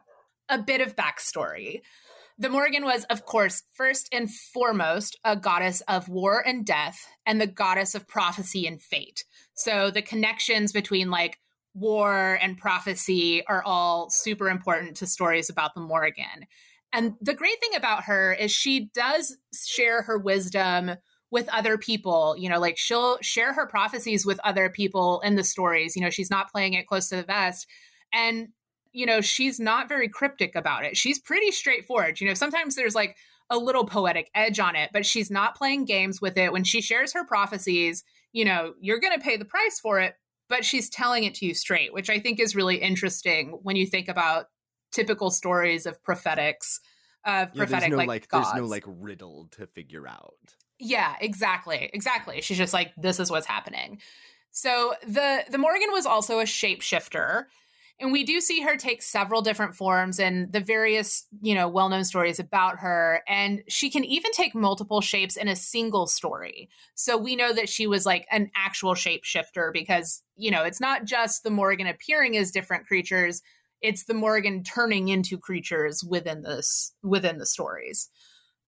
a 0.50 0.58
bit 0.58 0.82
of 0.82 0.94
backstory. 0.94 1.80
The 2.36 2.48
Morrigan 2.48 2.84
was, 2.84 3.04
of 3.04 3.24
course, 3.26 3.62
first 3.74 4.08
and 4.12 4.28
foremost 4.28 5.18
a 5.24 5.36
goddess 5.36 5.82
of 5.82 6.08
war 6.08 6.42
and 6.44 6.66
death 6.66 7.06
and 7.24 7.40
the 7.40 7.46
goddess 7.46 7.94
of 7.94 8.08
prophecy 8.08 8.66
and 8.66 8.82
fate. 8.82 9.24
So 9.54 9.90
the 9.90 10.02
connections 10.02 10.72
between 10.72 11.10
like 11.10 11.38
war 11.74 12.38
and 12.42 12.58
prophecy 12.58 13.46
are 13.46 13.62
all 13.64 14.10
super 14.10 14.48
important 14.48 14.96
to 14.96 15.06
stories 15.06 15.48
about 15.48 15.74
the 15.74 15.80
Morrigan. 15.80 16.46
And 16.92 17.14
the 17.20 17.34
great 17.34 17.60
thing 17.60 17.76
about 17.76 18.04
her 18.04 18.32
is 18.32 18.50
she 18.50 18.90
does 18.94 19.36
share 19.66 20.02
her 20.02 20.18
wisdom 20.18 20.92
with 21.30 21.48
other 21.48 21.78
people. 21.78 22.36
You 22.38 22.48
know, 22.48 22.60
like 22.60 22.78
she'll 22.78 23.18
share 23.20 23.52
her 23.52 23.66
prophecies 23.66 24.24
with 24.24 24.40
other 24.44 24.70
people 24.70 25.20
in 25.24 25.34
the 25.36 25.44
stories. 25.44 25.96
You 25.96 26.02
know, 26.02 26.10
she's 26.10 26.30
not 26.30 26.50
playing 26.50 26.74
it 26.74 26.86
close 26.86 27.08
to 27.08 27.16
the 27.16 27.24
vest. 27.24 27.66
And 28.12 28.48
you 28.94 29.04
know, 29.04 29.20
she's 29.20 29.58
not 29.58 29.88
very 29.88 30.08
cryptic 30.08 30.54
about 30.54 30.84
it. 30.84 30.96
She's 30.96 31.18
pretty 31.18 31.50
straightforward. 31.50 32.20
You 32.20 32.28
know, 32.28 32.34
sometimes 32.34 32.76
there's 32.76 32.94
like 32.94 33.16
a 33.50 33.58
little 33.58 33.84
poetic 33.84 34.30
edge 34.34 34.60
on 34.60 34.76
it, 34.76 34.90
but 34.92 35.04
she's 35.04 35.30
not 35.30 35.56
playing 35.56 35.84
games 35.84 36.22
with 36.22 36.38
it. 36.38 36.52
When 36.52 36.64
she 36.64 36.80
shares 36.80 37.12
her 37.12 37.24
prophecies, 37.24 38.04
you 38.32 38.44
know, 38.44 38.74
you're 38.80 39.00
going 39.00 39.12
to 39.12 39.22
pay 39.22 39.36
the 39.36 39.44
price 39.44 39.80
for 39.80 39.98
it, 40.00 40.14
but 40.48 40.64
she's 40.64 40.88
telling 40.88 41.24
it 41.24 41.34
to 41.34 41.46
you 41.46 41.54
straight, 41.54 41.92
which 41.92 42.08
I 42.08 42.20
think 42.20 42.38
is 42.38 42.54
really 42.54 42.76
interesting 42.76 43.58
when 43.62 43.74
you 43.74 43.84
think 43.84 44.08
about 44.08 44.46
typical 44.92 45.30
stories 45.30 45.86
of 45.86 46.02
prophetics 46.04 46.80
of 47.26 47.50
yeah, 47.52 47.58
prophetic 47.58 47.90
no, 47.90 47.96
like, 47.96 48.08
like 48.08 48.28
gods. 48.28 48.46
there's 48.46 48.62
no 48.62 48.68
like 48.68 48.84
riddle 48.86 49.48
to 49.52 49.66
figure 49.66 50.06
out. 50.06 50.34
Yeah, 50.78 51.16
exactly. 51.20 51.90
Exactly. 51.92 52.42
She's 52.42 52.58
just 52.58 52.72
like 52.72 52.92
this 52.96 53.18
is 53.18 53.28
what's 53.28 53.46
happening. 53.46 54.00
So 54.52 54.94
the 55.04 55.44
the 55.50 55.58
Morgan 55.58 55.90
was 55.90 56.06
also 56.06 56.38
a 56.38 56.44
shapeshifter 56.44 57.46
and 58.00 58.10
we 58.10 58.24
do 58.24 58.40
see 58.40 58.60
her 58.60 58.76
take 58.76 59.02
several 59.02 59.40
different 59.40 59.74
forms 59.74 60.18
and 60.18 60.52
the 60.52 60.60
various 60.60 61.26
you 61.40 61.54
know 61.54 61.68
well-known 61.68 62.04
stories 62.04 62.40
about 62.40 62.78
her. 62.78 63.22
And 63.28 63.62
she 63.68 63.90
can 63.90 64.04
even 64.04 64.32
take 64.32 64.54
multiple 64.54 65.00
shapes 65.00 65.36
in 65.36 65.48
a 65.48 65.56
single 65.56 66.06
story. 66.06 66.68
So 66.94 67.16
we 67.16 67.36
know 67.36 67.52
that 67.52 67.68
she 67.68 67.86
was 67.86 68.04
like 68.04 68.26
an 68.30 68.50
actual 68.56 68.94
shapeshifter 68.94 69.72
because 69.72 70.22
you 70.36 70.50
know 70.50 70.64
it's 70.64 70.80
not 70.80 71.04
just 71.04 71.44
the 71.44 71.50
Morgan 71.50 71.86
appearing 71.86 72.36
as 72.36 72.50
different 72.50 72.86
creatures. 72.86 73.42
It's 73.80 74.04
the 74.04 74.14
Morgan 74.14 74.64
turning 74.64 75.08
into 75.08 75.38
creatures 75.38 76.02
within 76.02 76.42
this 76.42 76.92
within 77.02 77.38
the 77.38 77.46
stories. 77.46 78.08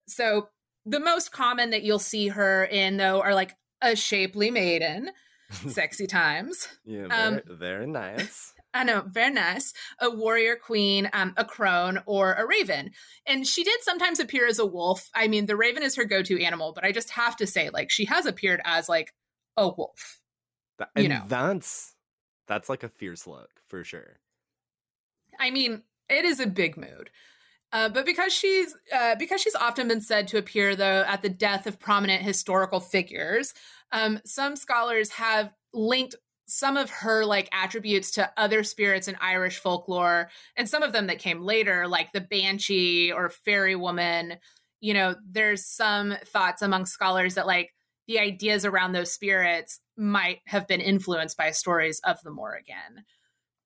So 0.06 0.48
the 0.84 1.00
most 1.00 1.32
common 1.32 1.70
that 1.70 1.82
you'll 1.82 1.98
see 1.98 2.28
her 2.28 2.64
in 2.64 2.96
though 2.96 3.20
are 3.22 3.34
like 3.34 3.54
a 3.82 3.96
shapely 3.96 4.52
maiden. 4.52 5.10
Sexy 5.68 6.08
times. 6.08 6.68
Yeah 6.84 7.06
very, 7.06 7.12
um, 7.12 7.40
very 7.46 7.86
nice 7.86 8.52
I 8.76 8.84
know, 8.84 9.02
very 9.06 9.32
nice. 9.32 9.72
A 10.00 10.10
warrior 10.10 10.54
queen, 10.54 11.08
um, 11.12 11.32
a 11.36 11.44
crone, 11.44 12.02
or 12.04 12.34
a 12.34 12.46
raven. 12.46 12.90
And 13.26 13.46
she 13.46 13.64
did 13.64 13.82
sometimes 13.82 14.20
appear 14.20 14.46
as 14.46 14.58
a 14.58 14.66
wolf. 14.66 15.10
I 15.14 15.28
mean, 15.28 15.46
the 15.46 15.56
raven 15.56 15.82
is 15.82 15.96
her 15.96 16.04
go 16.04 16.22
to 16.22 16.42
animal, 16.42 16.72
but 16.74 16.84
I 16.84 16.92
just 16.92 17.10
have 17.10 17.36
to 17.36 17.46
say, 17.46 17.70
like, 17.70 17.90
she 17.90 18.04
has 18.04 18.26
appeared 18.26 18.60
as 18.64 18.88
like 18.88 19.14
a 19.56 19.68
wolf. 19.68 20.20
That, 20.78 20.90
you 20.94 21.08
know, 21.08 21.22
that's 21.26 21.94
that's 22.46 22.68
like 22.68 22.82
a 22.82 22.88
fierce 22.88 23.26
look 23.26 23.48
for 23.66 23.82
sure. 23.82 24.18
I 25.40 25.50
mean, 25.50 25.82
it 26.08 26.24
is 26.24 26.38
a 26.38 26.46
big 26.46 26.76
mood. 26.76 27.10
Uh, 27.72 27.88
but 27.88 28.06
because 28.06 28.32
she's 28.32 28.74
uh, 28.94 29.16
because 29.16 29.40
she's 29.40 29.56
often 29.56 29.88
been 29.88 30.00
said 30.00 30.28
to 30.28 30.38
appear 30.38 30.76
though 30.76 31.04
at 31.06 31.22
the 31.22 31.28
death 31.28 31.66
of 31.66 31.80
prominent 31.80 32.22
historical 32.22 32.80
figures, 32.80 33.52
um, 33.92 34.20
some 34.24 34.54
scholars 34.54 35.10
have 35.10 35.52
linked 35.72 36.14
some 36.46 36.76
of 36.76 36.90
her 36.90 37.24
like 37.24 37.48
attributes 37.52 38.12
to 38.12 38.30
other 38.36 38.62
spirits 38.62 39.08
in 39.08 39.16
Irish 39.20 39.58
folklore 39.58 40.30
and 40.56 40.68
some 40.68 40.82
of 40.82 40.92
them 40.92 41.08
that 41.08 41.18
came 41.18 41.42
later 41.42 41.88
like 41.88 42.12
the 42.12 42.20
banshee 42.20 43.10
or 43.12 43.28
fairy 43.30 43.74
woman 43.74 44.36
you 44.80 44.94
know 44.94 45.16
there's 45.28 45.64
some 45.64 46.14
thoughts 46.24 46.62
among 46.62 46.86
scholars 46.86 47.34
that 47.34 47.46
like 47.46 47.72
the 48.06 48.18
ideas 48.18 48.64
around 48.64 48.92
those 48.92 49.12
spirits 49.12 49.80
might 49.96 50.40
have 50.46 50.66
been 50.66 50.80
influenced 50.80 51.36
by 51.36 51.50
stories 51.50 52.00
of 52.04 52.20
the 52.22 52.30
Morrigan. 52.30 53.04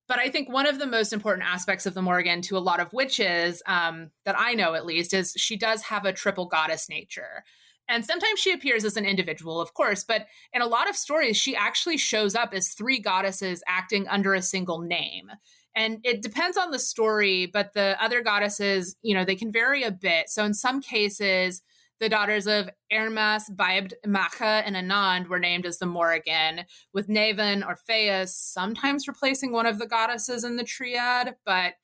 But 0.09 0.19
I 0.19 0.29
think 0.29 0.51
one 0.51 0.66
of 0.66 0.79
the 0.79 0.87
most 0.87 1.12
important 1.12 1.47
aspects 1.47 1.87
of 1.87 1.95
the 1.95 2.03
Morrigan 2.03 2.43
to 2.43 2.57
a 2.57 2.59
lot 2.59 2.81
of 2.81 2.93
witches 2.93 3.62
um, 3.66 4.11
that 4.25 4.35
I 4.37 4.55
know 4.55 4.75
at 4.75 4.87
least 4.87 5.14
is 5.14 5.35
she 5.37 5.57
does 5.57 5.83
have 5.83 6.05
a 6.05 6.12
triple 6.12 6.47
goddess 6.47 6.88
nature 6.88 7.45
and 7.90 8.07
sometimes 8.07 8.38
she 8.38 8.53
appears 8.53 8.85
as 8.85 8.96
an 8.96 9.05
individual, 9.05 9.61
of 9.61 9.74
course, 9.74 10.05
but 10.05 10.26
in 10.53 10.62
a 10.62 10.66
lot 10.66 10.88
of 10.88 10.94
stories, 10.94 11.37
she 11.37 11.57
actually 11.57 11.96
shows 11.96 12.37
up 12.37 12.55
as 12.55 12.68
three 12.68 13.00
goddesses 13.00 13.64
acting 13.66 14.07
under 14.07 14.33
a 14.33 14.40
single 14.40 14.79
name. 14.79 15.29
And 15.74 15.98
it 16.05 16.22
depends 16.22 16.57
on 16.57 16.70
the 16.70 16.79
story, 16.79 17.46
but 17.46 17.72
the 17.74 17.96
other 18.00 18.22
goddesses, 18.22 18.96
you 19.03 19.12
know, 19.12 19.24
they 19.24 19.35
can 19.35 19.53
vary 19.53 19.83
a 19.83 19.90
bit. 19.90 20.29
So 20.29 20.44
in 20.44 20.55
some 20.55 20.81
cases, 20.81 21.62
the 21.98 22.09
daughters 22.09 22.46
of 22.46 22.70
Ernmas, 22.92 23.50
Badb, 23.55 23.92
Macha, 24.07 24.62
and 24.64 24.76
Anand 24.76 25.29
were 25.29 25.40
named 25.40 25.66
as 25.66 25.79
the 25.79 25.87
Morrigan, 25.87 26.64
with 26.94 27.09
Nemain 27.09 27.66
or 27.66 27.76
Phaeus 27.76 28.35
sometimes 28.35 29.09
replacing 29.09 29.53
one 29.53 29.66
of 29.66 29.79
the 29.79 29.87
goddesses 29.87 30.44
in 30.44 30.57
the 30.57 30.64
triad. 30.64 31.35
But 31.44 31.74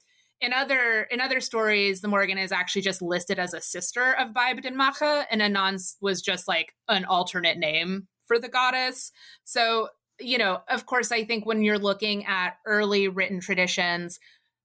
in 0.41 0.53
other 0.53 1.03
in 1.11 1.21
other 1.21 1.41
stories, 1.41 2.01
the 2.01 2.09
Morgan 2.09 2.39
is 2.39 2.53
actually 2.53 2.83
just 2.83 3.03
listed 3.03 3.39
as 3.39 3.55
a 3.55 3.61
sister 3.61 4.13
of 4.13 4.33
Badb 4.33 4.65
and 4.65 4.77
Macha, 4.77 5.27
and 5.31 5.41
Anan 5.41 5.79
was 6.01 6.23
just 6.23 6.47
like 6.47 6.75
an 6.89 7.05
alternate 7.05 7.59
name 7.59 8.09
for 8.27 8.39
the 8.39 8.49
goddess. 8.49 9.13
So, 9.45 9.89
you 10.21 10.39
know, 10.39 10.63
of 10.69 10.87
course, 10.87 11.13
I 11.13 11.25
think 11.25 11.47
when 11.47 11.63
you're 11.63 11.79
looking 11.79 12.27
at 12.27 12.59
early 12.67 13.09
written 13.09 13.41
traditions, 13.41 14.19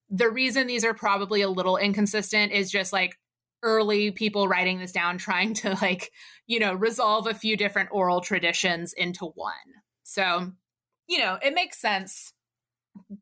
the 0.09 0.29
reason 0.29 0.67
these 0.67 0.83
are 0.83 0.93
probably 0.93 1.41
a 1.41 1.49
little 1.49 1.77
inconsistent 1.77 2.51
is 2.51 2.69
just 2.69 2.91
like 2.91 3.17
early 3.63 4.11
people 4.11 4.47
writing 4.47 4.79
this 4.79 4.91
down 4.91 5.17
trying 5.17 5.53
to 5.53 5.77
like, 5.81 6.11
you 6.47 6.59
know, 6.59 6.73
resolve 6.73 7.27
a 7.27 7.33
few 7.33 7.55
different 7.55 7.89
oral 7.91 8.19
traditions 8.19 8.93
into 8.93 9.25
one. 9.35 9.53
So, 10.03 10.51
you 11.07 11.19
know, 11.19 11.37
it 11.41 11.53
makes 11.53 11.79
sense. 11.79 12.33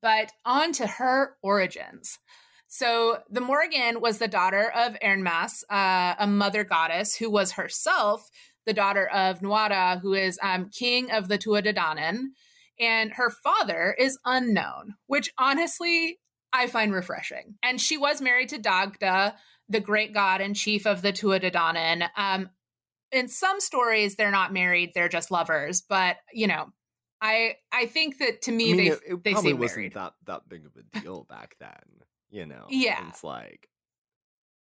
But 0.01 0.31
on 0.45 0.71
to 0.73 0.87
her 0.87 1.35
origins. 1.41 2.19
So 2.67 3.19
the 3.29 3.41
Morgan 3.41 3.99
was 3.99 4.19
the 4.19 4.27
daughter 4.27 4.69
of 4.69 4.95
Ernmas, 5.03 5.63
uh, 5.71 6.15
a 6.19 6.27
mother 6.27 6.63
goddess 6.63 7.15
who 7.15 7.29
was 7.29 7.53
herself 7.53 8.29
the 8.65 8.73
daughter 8.73 9.07
of 9.07 9.39
Nuada, 9.39 9.99
who 9.99 10.13
is 10.13 10.37
um, 10.43 10.69
king 10.69 11.09
of 11.09 11.27
the 11.27 11.39
Danann, 11.73 12.25
and 12.79 13.11
her 13.13 13.31
father 13.31 13.95
is 13.97 14.19
unknown, 14.25 14.93
which 15.07 15.31
honestly 15.39 16.19
I 16.53 16.67
find 16.67 16.93
refreshing. 16.93 17.55
And 17.63 17.81
she 17.81 17.97
was 17.97 18.21
married 18.21 18.49
to 18.49 18.59
Dagda, 18.59 19.35
the 19.67 19.79
great 19.79 20.13
god 20.13 20.41
and 20.41 20.55
chief 20.55 20.85
of 20.85 21.01
the 21.01 21.11
Danann. 21.11 22.07
Um, 22.15 22.49
in 23.11 23.27
some 23.27 23.59
stories, 23.59 24.15
they're 24.15 24.29
not 24.29 24.53
married; 24.53 24.91
they're 24.93 25.09
just 25.09 25.31
lovers. 25.31 25.81
But 25.81 26.17
you 26.31 26.45
know, 26.45 26.71
I 27.21 27.55
I 27.71 27.85
think 27.85 28.19
that 28.19 28.41
to 28.43 28.51
me, 28.51 28.71
I 28.71 28.75
mean, 28.75 28.85
they 28.85 28.91
it, 28.91 29.23
they 29.23 29.31
probably 29.33 29.53
wasn't 29.53 29.77
married. 29.77 29.93
that 29.93 30.13
that 30.25 30.49
big 30.49 30.65
of 30.65 30.71
a 30.75 30.99
deal 30.99 31.25
back 31.29 31.55
then 31.59 31.99
you 32.29 32.45
know? 32.45 32.65
Yeah. 32.69 33.07
It's 33.07 33.23
like 33.23 33.69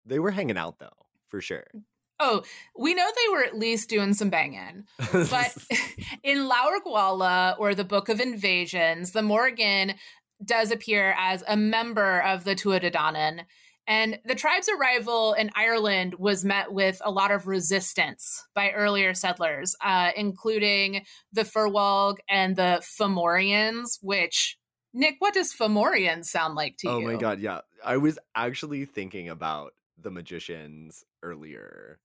they 0.06 0.20
were 0.20 0.32
hanging 0.32 0.58
out 0.58 0.80
though 0.80 0.90
for 1.28 1.42
sure. 1.42 1.66
Mm, 1.76 1.82
oh 2.20 2.44
we 2.78 2.94
know 2.94 3.06
they 3.06 3.34
were 3.34 3.44
at 3.44 3.58
least 3.58 3.90
doing 3.90 4.14
some 4.14 4.30
banging 4.30 4.86
but 5.12 5.58
in 6.24 6.50
Gabhála 6.50 7.60
or 7.60 7.76
the 7.76 7.84
book 7.84 8.10
of 8.10 8.20
invasions 8.20 9.12
the 9.12 9.22
Morgan 9.22 9.96
does 10.44 10.72
appear 10.72 11.16
as 11.18 11.44
a 11.48 11.58
member 11.58 12.22
of 12.22 12.44
the 12.44 12.56
Tuatha 12.56 12.92
Danann 12.92 13.42
and 13.88 14.20
the 14.26 14.36
tribe's 14.36 14.70
arrival 14.70 15.34
in 15.34 15.52
Ireland 15.56 16.16
was 16.18 16.44
met 16.44 16.74
with 16.74 17.02
a 17.04 17.12
lot 17.12 17.32
of 17.32 17.48
resistance 17.48 18.44
by 18.56 18.72
earlier 18.72 19.14
settlers, 19.14 19.76
uh, 19.84 20.12
including 20.16 21.06
the 21.32 21.44
Firbolg 21.44 22.18
and 22.28 22.56
the 22.56 22.82
Fomorians, 23.00 24.00
which 24.02 24.58
Nick, 24.94 25.16
what 25.20 25.34
does 25.34 25.54
Fomorian 25.54 26.24
sound 26.24 26.56
like 26.56 26.78
to 26.78 26.88
oh 26.88 27.00
you? 27.00 27.10
Oh 27.10 27.12
my 27.14 27.20
god, 27.20 27.40
yeah. 27.40 27.62
I 27.84 27.98
was 27.98 28.18
actually 28.34 28.86
thinking 28.86 29.30
about 29.30 29.74
the 29.98 30.10
magicians 30.10 31.04
earlier. 31.22 32.00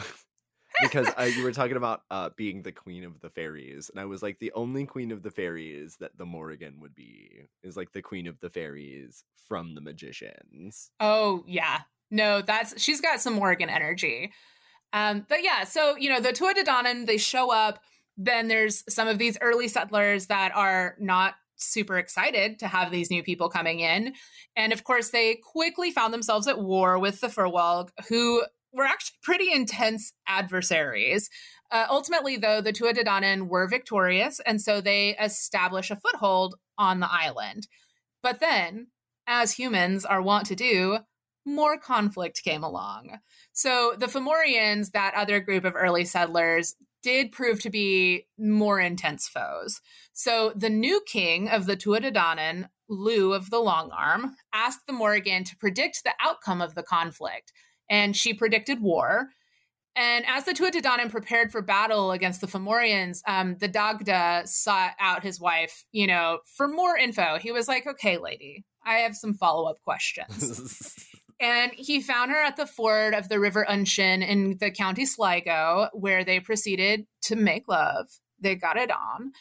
because 0.82 1.08
uh, 1.18 1.22
you 1.22 1.42
were 1.42 1.52
talking 1.52 1.76
about 1.76 2.02
uh, 2.10 2.30
being 2.36 2.62
the 2.62 2.72
queen 2.72 3.04
of 3.04 3.20
the 3.20 3.30
fairies, 3.30 3.90
and 3.90 4.00
I 4.00 4.04
was 4.04 4.22
like, 4.22 4.38
the 4.38 4.52
only 4.52 4.86
queen 4.86 5.12
of 5.12 5.22
the 5.22 5.30
fairies 5.30 5.96
that 6.00 6.16
the 6.16 6.26
Morrigan 6.26 6.80
would 6.80 6.94
be 6.94 7.46
is 7.62 7.76
like 7.76 7.92
the 7.92 8.02
queen 8.02 8.26
of 8.26 8.40
the 8.40 8.50
fairies 8.50 9.24
from 9.48 9.74
the 9.74 9.80
magicians. 9.80 10.90
Oh 11.00 11.44
yeah, 11.46 11.80
no, 12.10 12.42
that's 12.42 12.80
she's 12.80 13.00
got 13.00 13.20
some 13.20 13.34
Morrigan 13.34 13.70
energy. 13.70 14.32
Um, 14.92 15.26
but 15.28 15.42
yeah, 15.42 15.64
so 15.64 15.96
you 15.96 16.08
know 16.08 16.20
the 16.20 16.32
Tuatha 16.32 16.58
Dé 16.58 16.64
Danann, 16.64 17.06
they 17.06 17.18
show 17.18 17.52
up. 17.52 17.80
Then 18.16 18.48
there's 18.48 18.82
some 18.88 19.08
of 19.08 19.18
these 19.18 19.36
early 19.42 19.68
settlers 19.68 20.28
that 20.28 20.52
are 20.54 20.96
not 20.98 21.34
super 21.56 21.98
excited 21.98 22.58
to 22.58 22.68
have 22.68 22.90
these 22.90 23.10
new 23.10 23.22
people 23.22 23.48
coming 23.48 23.80
in. 23.80 24.14
And 24.54 24.72
of 24.72 24.84
course, 24.84 25.10
they 25.10 25.36
quickly 25.36 25.90
found 25.90 26.12
themselves 26.14 26.46
at 26.46 26.60
war 26.60 26.98
with 26.98 27.20
the 27.20 27.28
Firbolg, 27.28 27.90
who 28.08 28.42
were 28.76 28.84
actually 28.84 29.16
pretty 29.22 29.52
intense 29.52 30.12
adversaries. 30.28 31.30
Uh, 31.70 31.86
ultimately, 31.90 32.36
though, 32.36 32.60
the 32.60 32.72
Tuatha 32.72 33.48
were 33.48 33.66
victorious, 33.66 34.40
and 34.46 34.60
so 34.60 34.80
they 34.80 35.16
establish 35.16 35.90
a 35.90 35.96
foothold 35.96 36.56
on 36.78 37.00
the 37.00 37.08
island. 37.10 37.66
But 38.22 38.40
then, 38.40 38.88
as 39.26 39.52
humans 39.52 40.04
are 40.04 40.22
wont 40.22 40.46
to 40.46 40.54
do, 40.54 40.98
more 41.44 41.78
conflict 41.78 42.42
came 42.42 42.62
along. 42.62 43.18
So 43.52 43.94
the 43.98 44.06
Fomorians, 44.06 44.90
that 44.90 45.14
other 45.14 45.40
group 45.40 45.64
of 45.64 45.74
early 45.76 46.04
settlers, 46.04 46.74
did 47.02 47.30
prove 47.30 47.62
to 47.62 47.70
be 47.70 48.26
more 48.36 48.80
intense 48.80 49.28
foes. 49.28 49.80
So 50.12 50.52
the 50.56 50.70
new 50.70 51.00
king 51.06 51.48
of 51.48 51.66
the 51.66 51.76
Tuatha 51.76 52.68
Lugh 52.88 53.32
of 53.32 53.50
the 53.50 53.58
Long 53.58 53.90
Arm, 53.90 54.36
asked 54.52 54.86
the 54.86 54.92
Morrigan 54.92 55.44
to 55.44 55.56
predict 55.56 56.02
the 56.02 56.14
outcome 56.20 56.60
of 56.60 56.74
the 56.74 56.82
conflict, 56.82 57.52
and 57.88 58.16
she 58.16 58.34
predicted 58.34 58.80
war. 58.80 59.28
And 59.96 60.26
as 60.26 60.44
the 60.44 60.52
Tuatha 60.52 61.10
prepared 61.10 61.50
for 61.50 61.62
battle 61.62 62.12
against 62.12 62.42
the 62.42 62.46
Fomorians, 62.46 63.22
um, 63.26 63.56
the 63.58 63.68
Dagda 63.68 64.42
sought 64.44 64.92
out 65.00 65.22
his 65.22 65.40
wife, 65.40 65.84
you 65.90 66.06
know, 66.06 66.40
for 66.44 66.68
more 66.68 66.98
info. 66.98 67.38
He 67.38 67.50
was 67.50 67.66
like, 67.66 67.86
okay, 67.86 68.18
lady, 68.18 68.66
I 68.84 68.98
have 68.98 69.16
some 69.16 69.32
follow 69.32 69.70
up 69.70 69.80
questions. 69.82 70.94
and 71.40 71.72
he 71.72 72.02
found 72.02 72.30
her 72.30 72.42
at 72.42 72.58
the 72.58 72.66
ford 72.66 73.14
of 73.14 73.30
the 73.30 73.40
River 73.40 73.66
Unshin 73.68 74.26
in 74.26 74.58
the 74.58 74.70
county 74.70 75.06
Sligo, 75.06 75.88
where 75.94 76.24
they 76.24 76.40
proceeded 76.40 77.06
to 77.22 77.36
make 77.36 77.66
love. 77.66 78.06
They 78.38 78.54
got 78.54 78.76
it 78.76 78.90
on. 78.90 79.32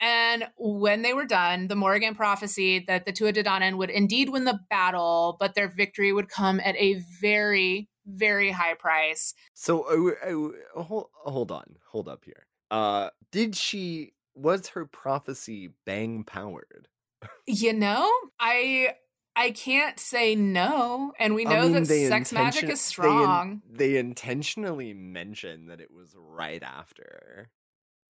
And 0.00 0.46
when 0.56 1.02
they 1.02 1.12
were 1.12 1.24
done, 1.24 1.68
the 1.68 1.74
Morrigan 1.74 2.14
prophesied 2.14 2.84
that 2.86 3.04
the 3.04 3.12
Tuatha 3.12 3.76
would 3.76 3.90
indeed 3.90 4.28
win 4.28 4.44
the 4.44 4.60
battle, 4.70 5.36
but 5.40 5.54
their 5.54 5.68
victory 5.68 6.12
would 6.12 6.28
come 6.28 6.60
at 6.60 6.76
a 6.76 7.02
very, 7.20 7.88
very 8.06 8.50
high 8.50 8.74
price. 8.74 9.34
So, 9.54 10.14
uh, 10.24 10.52
uh, 10.76 10.82
hold, 10.82 11.08
hold 11.12 11.50
on, 11.50 11.76
hold 11.90 12.08
up 12.08 12.24
here. 12.24 12.46
Uh, 12.70 13.10
did 13.32 13.56
she? 13.56 14.12
Was 14.34 14.68
her 14.68 14.86
prophecy 14.86 15.70
bang 15.84 16.24
powered? 16.24 16.88
You 17.50 17.72
know, 17.72 18.08
I 18.38 18.90
I 19.34 19.52
can't 19.52 19.98
say 20.00 20.34
no, 20.34 21.12
and 21.18 21.34
we 21.34 21.44
know 21.44 21.60
I 21.60 21.68
mean, 21.68 21.72
that 21.72 21.86
sex 21.86 22.32
magic 22.32 22.68
is 22.68 22.80
strong. 22.80 23.62
They, 23.70 23.72
in, 23.72 23.94
they 23.94 23.98
intentionally 23.98 24.92
mention 24.94 25.66
that 25.68 25.80
it 25.80 25.92
was 25.92 26.14
right 26.18 26.62
after. 26.62 27.48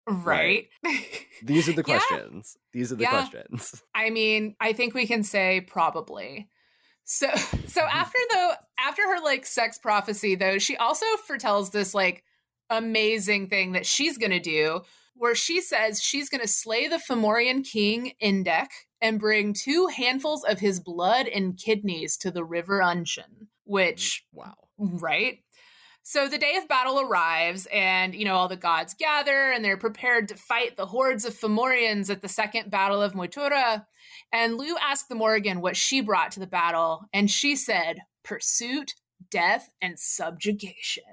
Right. 0.08 0.70
right. 0.84 1.26
These 1.43 1.67
are 1.67 1.74
the 1.74 1.84
questions. 1.84 2.56
Yeah. 2.56 2.80
These 2.80 2.91
are 2.91 2.96
the 2.96 3.04
yeah. 3.04 3.10
questions. 3.10 3.84
I 3.96 4.10
mean, 4.10 4.56
I 4.60 4.74
think 4.74 4.93
we 4.93 5.06
can 5.06 5.24
say 5.24 5.62
probably. 5.62 6.50
So 7.04 7.30
so 7.36 7.82
mm-hmm. 7.82 7.98
after 7.98 8.17
though 8.32 8.52
after 8.80 9.02
her 9.04 9.24
like 9.24 9.46
sex 9.46 9.78
prophecy 9.78 10.36
though, 10.36 10.60
she 10.60 10.78
also 10.78 11.06
foretells 11.26 11.72
this 11.72 11.93
like 11.93 12.24
amazing 12.70 13.48
thing 13.48 13.74
that 13.74 13.86
she's 13.86 14.17
going 14.17 14.32
to 14.32 14.39
do 14.39 14.82
where 15.15 15.36
she 15.36 15.62
says 15.62 16.02
she's 16.02 16.30
going 16.30 16.41
to 16.41 16.48
slay 16.48 16.88
the 16.88 16.98
Fomorian 16.98 17.65
king 17.65 18.13
Indech 18.22 18.67
and 19.02 19.20
bring 19.20 19.54
two 19.54 19.88
handfuls 19.88 20.43
of 20.43 20.60
his 20.60 20.80
blood 20.80 21.28
and 21.28 21.58
kidneys 21.58 22.17
to 22.17 22.32
the 22.32 22.43
river 22.43 22.80
Unshin, 22.80 23.24
mm, 23.24 23.48
which 23.63 24.26
wow. 24.32 24.54
Right? 24.78 25.39
So 26.10 26.30
the 26.30 26.38
day 26.38 26.56
of 26.56 26.70
battle 26.70 27.02
arrives, 27.02 27.67
and 27.70 28.15
you 28.15 28.24
know 28.24 28.36
all 28.36 28.48
the 28.48 28.56
gods 28.56 28.93
gather, 28.93 29.52
and 29.52 29.63
they're 29.63 29.76
prepared 29.76 30.30
to 30.30 30.36
fight 30.36 30.78
the 30.78 30.86
hordes 30.86 31.26
of 31.26 31.34
Fomorians 31.34 32.10
at 32.10 32.22
the 32.22 32.30
second 32.30 32.72
battle 32.72 33.02
of 33.02 33.12
Moytura. 33.12 33.86
And 34.32 34.56
Lugh 34.56 34.78
asked 34.82 35.10
the 35.10 35.15
Morrigan 35.15 35.60
what 35.60 35.76
she 35.76 36.00
brought 36.00 36.32
to 36.32 36.39
the 36.39 36.48
battle, 36.48 37.10
and 37.12 37.30
she 37.30 37.58
said, 37.58 37.98
"Pursuit, 38.24 38.93
death, 39.30 39.70
and 39.82 40.00
subjugation." 40.00 41.04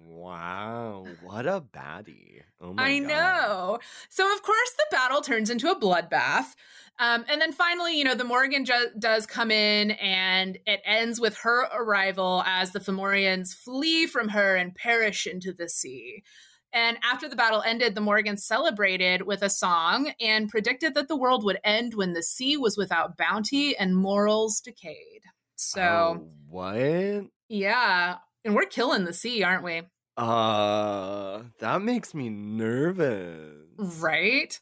Wow, 0.00 1.06
what 1.22 1.46
a 1.46 1.60
baddie! 1.60 2.42
Oh 2.60 2.74
I 2.76 2.98
God. 2.98 3.08
know. 3.08 3.78
So 4.08 4.32
of 4.32 4.42
course 4.42 4.72
the 4.76 4.86
battle 4.90 5.20
turns 5.20 5.50
into 5.50 5.70
a 5.70 5.78
bloodbath. 5.78 6.54
Um, 6.98 7.24
and 7.28 7.40
then 7.40 7.52
finally, 7.52 7.96
you 7.96 8.04
know, 8.04 8.14
the 8.14 8.24
Morgan 8.24 8.64
ju- 8.64 8.90
does 8.98 9.26
come 9.26 9.50
in 9.50 9.92
and 9.92 10.58
it 10.66 10.80
ends 10.84 11.20
with 11.20 11.36
her 11.38 11.66
arrival 11.72 12.42
as 12.44 12.72
the 12.72 12.80
Fomorians 12.80 13.54
flee 13.54 14.06
from 14.06 14.30
her 14.30 14.56
and 14.56 14.74
perish 14.74 15.26
into 15.26 15.52
the 15.52 15.68
sea. 15.68 16.24
And 16.72 16.98
after 17.02 17.28
the 17.28 17.36
battle 17.36 17.62
ended, 17.64 17.94
the 17.94 18.00
Morgans 18.00 18.44
celebrated 18.44 19.22
with 19.22 19.42
a 19.42 19.48
song 19.48 20.12
and 20.20 20.48
predicted 20.48 20.94
that 20.94 21.08
the 21.08 21.16
world 21.16 21.44
would 21.44 21.58
end 21.64 21.94
when 21.94 22.12
the 22.12 22.22
sea 22.22 22.56
was 22.56 22.76
without 22.76 23.16
bounty 23.16 23.76
and 23.76 23.96
morals 23.96 24.60
decayed. 24.60 25.22
So, 25.56 25.80
oh, 25.80 26.28
what? 26.48 27.26
Yeah. 27.48 28.16
And 28.44 28.54
we're 28.54 28.66
killing 28.66 29.04
the 29.04 29.12
sea, 29.12 29.42
aren't 29.42 29.64
we? 29.64 29.82
Uh, 30.16 31.42
that 31.60 31.82
makes 31.82 32.14
me 32.14 32.28
nervous. 32.28 33.54
Right? 34.00 34.58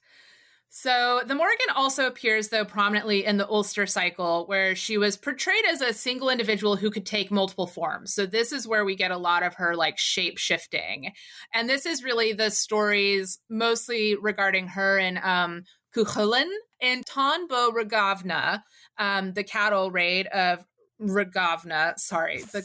So 0.69 1.23
the 1.27 1.35
Morgan 1.35 1.69
also 1.75 2.07
appears, 2.07 2.49
though, 2.49 2.67
prominently 2.67 3.25
in 3.25 3.39
the 3.39 3.49
Ulster 3.49 3.87
cycle, 3.87 4.45
where 4.45 4.75
she 4.75 4.99
was 4.99 5.17
portrayed 5.17 5.65
as 5.67 5.81
a 5.81 5.95
single 5.95 6.29
individual 6.29 6.77
who 6.77 6.91
could 6.91 7.07
take 7.07 7.31
multiple 7.31 7.67
forms. 7.67 8.13
So 8.13 8.27
this 8.27 8.53
is 8.53 8.69
where 8.69 8.85
we 8.85 8.95
get 8.95 9.11
a 9.11 9.17
lot 9.17 9.43
of 9.43 9.55
her 9.55 9.75
like 9.75 9.97
shape 9.97 10.37
shifting, 10.37 11.13
and 11.55 11.67
this 11.67 11.87
is 11.87 12.05
really 12.05 12.35
the 12.35 12.51
stories 12.51 13.39
mostly 13.49 14.17
regarding 14.17 14.69
her 14.69 14.99
and 14.99 15.17
um, 15.17 15.65
Cuchulainn 15.97 16.51
and 16.83 17.07
Táin 17.07 17.49
Bó 17.49 17.71
Regamna, 17.71 18.61
um, 18.99 19.33
the 19.33 19.45
cattle 19.45 19.91
raid 19.91 20.27
of 20.27 20.63
Regamna. 21.01 21.99
Sorry, 21.99 22.43
the 22.43 22.61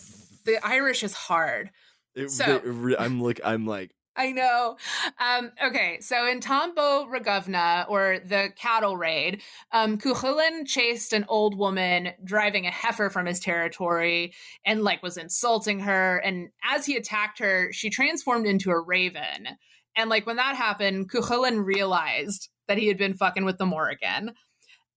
the 0.45 0.65
Irish 0.65 1.03
is 1.03 1.13
hard. 1.13 1.71
It, 2.15 2.29
so 2.29 2.61
I'm 2.99 3.21
like 3.21 3.41
I'm 3.43 3.65
like 3.77 3.91
I 4.15 4.33
know. 4.33 4.77
Um, 5.19 5.51
okay, 5.63 5.99
so 6.01 6.27
in 6.27 6.41
Tombo 6.41 7.05
Bó 7.05 7.07
Regamna, 7.09 7.89
or 7.89 8.19
the 8.25 8.49
cattle 8.57 8.97
raid, 8.97 9.41
um, 9.71 9.97
Cuchulainn 9.97 10.67
chased 10.67 11.13
an 11.13 11.25
old 11.29 11.57
woman 11.57 12.11
driving 12.23 12.65
a 12.65 12.71
heifer 12.71 13.09
from 13.09 13.25
his 13.25 13.39
territory 13.39 14.33
and 14.65 14.83
like 14.83 15.01
was 15.01 15.15
insulting 15.15 15.79
her. 15.79 16.17
And 16.17 16.49
as 16.61 16.85
he 16.85 16.97
attacked 16.97 17.39
her, 17.39 17.71
she 17.71 17.89
transformed 17.89 18.47
into 18.47 18.69
a 18.69 18.81
raven. 18.81 19.47
And 19.95 20.09
like 20.09 20.25
when 20.25 20.35
that 20.35 20.57
happened, 20.57 21.09
Cuchulainn 21.09 21.63
realized 21.63 22.49
that 22.67 22.77
he 22.77 22.87
had 22.87 22.97
been 22.97 23.13
fucking 23.13 23.45
with 23.45 23.57
the 23.57 23.65
Morrigan. 23.65 24.33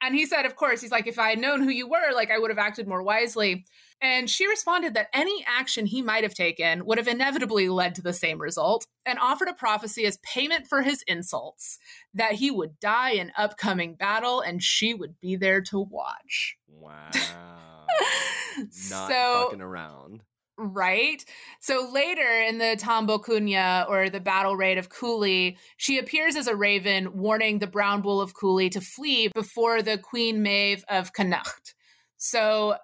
And 0.02 0.14
he 0.14 0.26
said, 0.26 0.44
of 0.44 0.57
course, 0.57 0.80
he's 0.80 0.90
like, 0.90 1.07
if 1.07 1.18
I 1.18 1.30
had 1.30 1.38
known 1.38 1.62
who 1.62 1.70
you 1.70 1.88
were, 1.88 2.12
like 2.12 2.30
I 2.30 2.38
would 2.38 2.50
have 2.50 2.59
acted 2.59 2.88
more 2.88 3.02
wisely. 3.02 3.64
And 4.00 4.28
she 4.28 4.46
responded 4.46 4.94
that 4.94 5.09
any 5.14 5.44
action 5.46 5.87
he 5.87 6.02
might 6.02 6.24
have 6.24 6.35
taken 6.35 6.85
would 6.85 6.98
have 6.98 7.09
inevitably 7.09 7.68
led 7.68 7.94
to 7.94 8.02
the 8.02 8.12
same 8.12 8.40
result 8.40 8.87
and 9.07 9.18
offered 9.18 9.48
a 9.48 9.54
prophecy 9.54 10.04
as 10.04 10.18
payment 10.18 10.66
for 10.66 10.83
his 10.83 11.02
insults 11.07 11.78
that 12.12 12.33
he 12.33 12.50
would 12.50 12.78
die 12.80 13.12
in 13.12 13.33
upcoming 13.37 13.94
battle 13.94 14.40
and 14.40 14.62
she 14.62 14.92
would 14.92 15.18
be 15.20 15.37
there 15.37 15.62
to 15.62 15.78
watch. 15.78 16.57
Wow. 16.68 17.11
Not 18.59 18.72
so, 18.72 19.44
fucking 19.44 19.62
around. 19.62 20.22
Right? 20.57 21.24
So 21.61 21.88
later 21.92 22.28
in 22.46 22.59
the 22.59 22.76
Cúailnge 22.78 23.88
or 23.88 24.09
the 24.09 24.20
battle 24.20 24.57
raid 24.57 24.78
of 24.78 24.88
Cooley, 24.88 25.57
she 25.76 25.98
appears 25.98 26.37
as 26.37 26.46
a 26.46 26.54
raven 26.54 27.16
warning 27.18 27.59
the 27.59 27.66
brown 27.66 28.02
bull 28.02 28.20
of 28.20 28.35
Cooley 28.35 28.70
to 28.70 28.80
flee 28.80 29.28
before 29.28 29.83
the 29.83 29.98
Queen 29.98 30.42
Maeve 30.42 30.85
of 30.88 31.12
Connacht. 31.12 31.74
So 32.18 32.76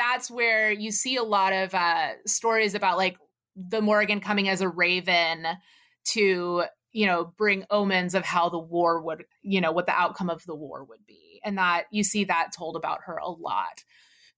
that's 0.00 0.30
where 0.30 0.72
you 0.72 0.90
see 0.90 1.16
a 1.16 1.22
lot 1.22 1.52
of 1.52 1.74
uh, 1.74 2.12
stories 2.26 2.74
about 2.74 2.96
like 2.96 3.16
the 3.54 3.82
Morrigan 3.82 4.20
coming 4.20 4.48
as 4.48 4.60
a 4.62 4.68
raven 4.68 5.46
to 6.06 6.64
you 6.92 7.06
know 7.06 7.32
bring 7.36 7.64
omens 7.70 8.14
of 8.14 8.24
how 8.24 8.48
the 8.48 8.58
war 8.58 9.02
would 9.02 9.24
you 9.42 9.60
know 9.60 9.72
what 9.72 9.86
the 9.86 9.92
outcome 9.92 10.30
of 10.30 10.44
the 10.46 10.54
war 10.54 10.84
would 10.84 11.04
be. 11.06 11.40
And 11.44 11.58
that 11.58 11.84
you 11.90 12.02
see 12.02 12.24
that 12.24 12.50
told 12.56 12.76
about 12.76 13.00
her 13.06 13.16
a 13.16 13.30
lot. 13.30 13.84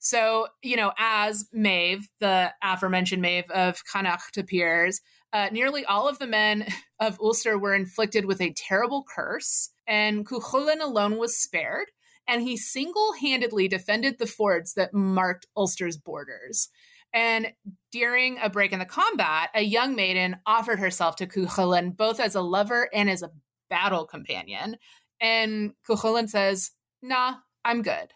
So 0.00 0.48
you 0.62 0.76
know 0.76 0.92
as 0.98 1.46
maeve 1.52 2.08
the 2.18 2.52
aforementioned 2.62 3.22
maeve 3.22 3.50
of 3.50 3.84
connacht 3.84 4.36
appears 4.36 5.00
uh, 5.32 5.48
nearly 5.50 5.84
all 5.84 6.08
of 6.08 6.18
the 6.18 6.26
men 6.26 6.66
of 7.00 7.18
ulster 7.20 7.56
were 7.56 7.74
inflicted 7.74 8.24
with 8.24 8.40
a 8.40 8.52
terrible 8.52 9.04
curse 9.14 9.70
and 9.86 10.26
Cuchulain 10.26 10.80
alone 10.80 11.18
was 11.18 11.36
spared 11.36 11.86
and 12.28 12.42
he 12.42 12.56
single 12.56 13.12
handedly 13.20 13.68
defended 13.68 14.18
the 14.18 14.26
forts 14.26 14.74
that 14.74 14.94
marked 14.94 15.46
Ulster's 15.56 15.96
borders. 15.96 16.68
And 17.14 17.52
during 17.90 18.38
a 18.38 18.48
break 18.48 18.72
in 18.72 18.78
the 18.78 18.86
combat, 18.86 19.50
a 19.54 19.62
young 19.62 19.94
maiden 19.94 20.36
offered 20.46 20.78
herself 20.78 21.16
to 21.16 21.26
Cuchulainn 21.26 21.96
both 21.96 22.20
as 22.20 22.34
a 22.34 22.40
lover 22.40 22.88
and 22.92 23.10
as 23.10 23.22
a 23.22 23.30
battle 23.68 24.06
companion. 24.06 24.76
And 25.20 25.72
Cuchulainn 25.88 26.28
says, 26.28 26.70
Nah, 27.02 27.34
I'm 27.64 27.82
good. 27.82 28.12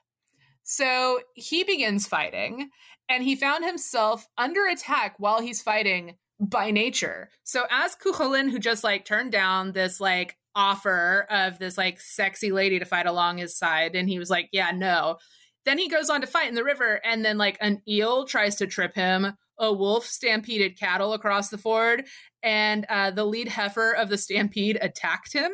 So 0.62 1.20
he 1.34 1.62
begins 1.62 2.06
fighting, 2.06 2.70
and 3.08 3.22
he 3.22 3.36
found 3.36 3.64
himself 3.64 4.26
under 4.36 4.66
attack 4.66 5.14
while 5.18 5.40
he's 5.40 5.62
fighting 5.62 6.16
by 6.40 6.70
nature. 6.70 7.30
So 7.44 7.64
as 7.70 7.96
Cuchulainn, 7.96 8.50
who 8.50 8.58
just 8.58 8.82
like 8.82 9.04
turned 9.04 9.32
down 9.32 9.72
this 9.72 10.00
like 10.00 10.36
offer 10.56 11.26
of 11.30 11.58
this 11.60 11.78
like 11.78 12.00
sexy 12.00 12.50
lady 12.50 12.80
to 12.80 12.84
fight 12.84 13.06
along 13.06 13.38
his 13.38 13.56
side, 13.56 13.94
and 13.94 14.08
he 14.08 14.18
was 14.18 14.30
like, 14.30 14.48
Yeah, 14.50 14.72
no. 14.72 15.18
Then 15.64 15.78
he 15.78 15.88
goes 15.88 16.10
on 16.10 16.20
to 16.20 16.26
fight 16.26 16.48
in 16.48 16.54
the 16.54 16.64
river, 16.64 17.00
and 17.04 17.24
then 17.24 17.38
like 17.38 17.58
an 17.60 17.82
eel 17.86 18.24
tries 18.24 18.56
to 18.56 18.66
trip 18.66 18.94
him. 18.94 19.34
A 19.58 19.72
wolf 19.72 20.04
stampeded 20.06 20.78
cattle 20.78 21.12
across 21.12 21.50
the 21.50 21.58
ford, 21.58 22.04
and 22.42 22.84
uh, 22.88 23.10
the 23.10 23.24
lead 23.24 23.48
heifer 23.48 23.92
of 23.92 24.08
the 24.08 24.18
stampede 24.18 24.78
attacked 24.80 25.32
him. 25.32 25.52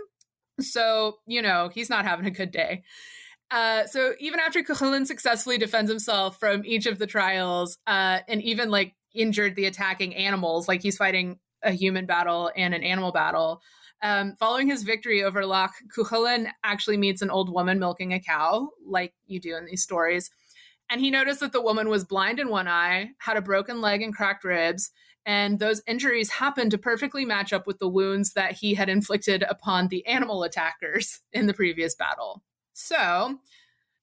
So, 0.60 1.18
you 1.26 1.40
know, 1.40 1.70
he's 1.72 1.88
not 1.90 2.04
having 2.04 2.26
a 2.26 2.30
good 2.30 2.50
day. 2.50 2.82
Uh, 3.50 3.86
so 3.86 4.12
even 4.18 4.40
after 4.40 4.62
Cuchulainn 4.62 5.06
successfully 5.06 5.58
defends 5.58 5.90
himself 5.90 6.38
from 6.38 6.64
each 6.64 6.86
of 6.86 6.98
the 6.98 7.06
trials, 7.06 7.78
uh, 7.86 8.20
and 8.28 8.42
even 8.42 8.70
like 8.70 8.94
injured 9.14 9.56
the 9.56 9.66
attacking 9.66 10.14
animals, 10.14 10.68
like 10.68 10.82
he's 10.82 10.96
fighting 10.96 11.38
a 11.62 11.72
human 11.72 12.06
battle 12.06 12.50
and 12.56 12.74
an 12.74 12.82
animal 12.82 13.12
battle. 13.12 13.62
Um, 14.02 14.34
following 14.38 14.68
his 14.68 14.82
victory 14.82 15.22
over 15.22 15.46
Loch, 15.46 15.74
Cuchulainn 15.96 16.48
actually 16.64 16.96
meets 16.96 17.22
an 17.22 17.30
old 17.30 17.52
woman 17.52 17.78
milking 17.78 18.12
a 18.12 18.20
cow, 18.20 18.70
like 18.84 19.14
you 19.26 19.38
do 19.38 19.56
in 19.56 19.64
these 19.64 19.82
stories. 19.82 20.30
And 20.90 21.00
he 21.00 21.10
noticed 21.10 21.40
that 21.40 21.52
the 21.52 21.62
woman 21.62 21.88
was 21.88 22.04
blind 22.04 22.40
in 22.40 22.48
one 22.48 22.68
eye, 22.68 23.10
had 23.18 23.36
a 23.36 23.42
broken 23.42 23.80
leg 23.80 24.02
and 24.02 24.14
cracked 24.14 24.44
ribs, 24.44 24.90
and 25.24 25.60
those 25.60 25.82
injuries 25.86 26.30
happened 26.30 26.72
to 26.72 26.78
perfectly 26.78 27.24
match 27.24 27.52
up 27.52 27.66
with 27.66 27.78
the 27.78 27.88
wounds 27.88 28.32
that 28.32 28.52
he 28.52 28.74
had 28.74 28.88
inflicted 28.88 29.44
upon 29.48 29.88
the 29.88 30.04
animal 30.06 30.42
attackers 30.42 31.20
in 31.32 31.46
the 31.46 31.54
previous 31.54 31.94
battle. 31.94 32.42
So 32.72 33.38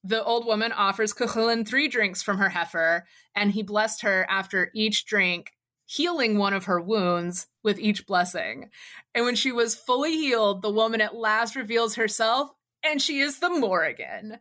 the 0.04 0.24
old 0.24 0.46
woman 0.46 0.72
offers 0.72 1.14
Cuchulainn 1.14 1.68
three 1.68 1.90
drinks 1.90 2.24
from 2.24 2.38
her 2.38 2.50
heifer, 2.50 3.06
and 3.36 3.52
he 3.52 3.64
blessed 3.64 4.02
her 4.02 4.26
after 4.30 4.72
each 4.74 5.06
drink, 5.06 5.52
healing 5.90 6.38
one 6.38 6.54
of 6.54 6.66
her 6.66 6.80
wounds 6.80 7.48
with 7.64 7.80
each 7.80 8.06
blessing. 8.06 8.70
And 9.16 9.26
when 9.26 9.36
she 9.36 9.52
was 9.52 9.74
fully 9.74 10.16
healed, 10.16 10.62
the 10.62 10.70
woman 10.70 11.02
at 11.02 11.16
last 11.16 11.56
reveals 11.56 11.96
herself, 11.96 12.52
and 12.84 13.02
she 13.02 13.20
is 13.20 13.40
the 13.40 13.50
Morrigan. 13.50 14.38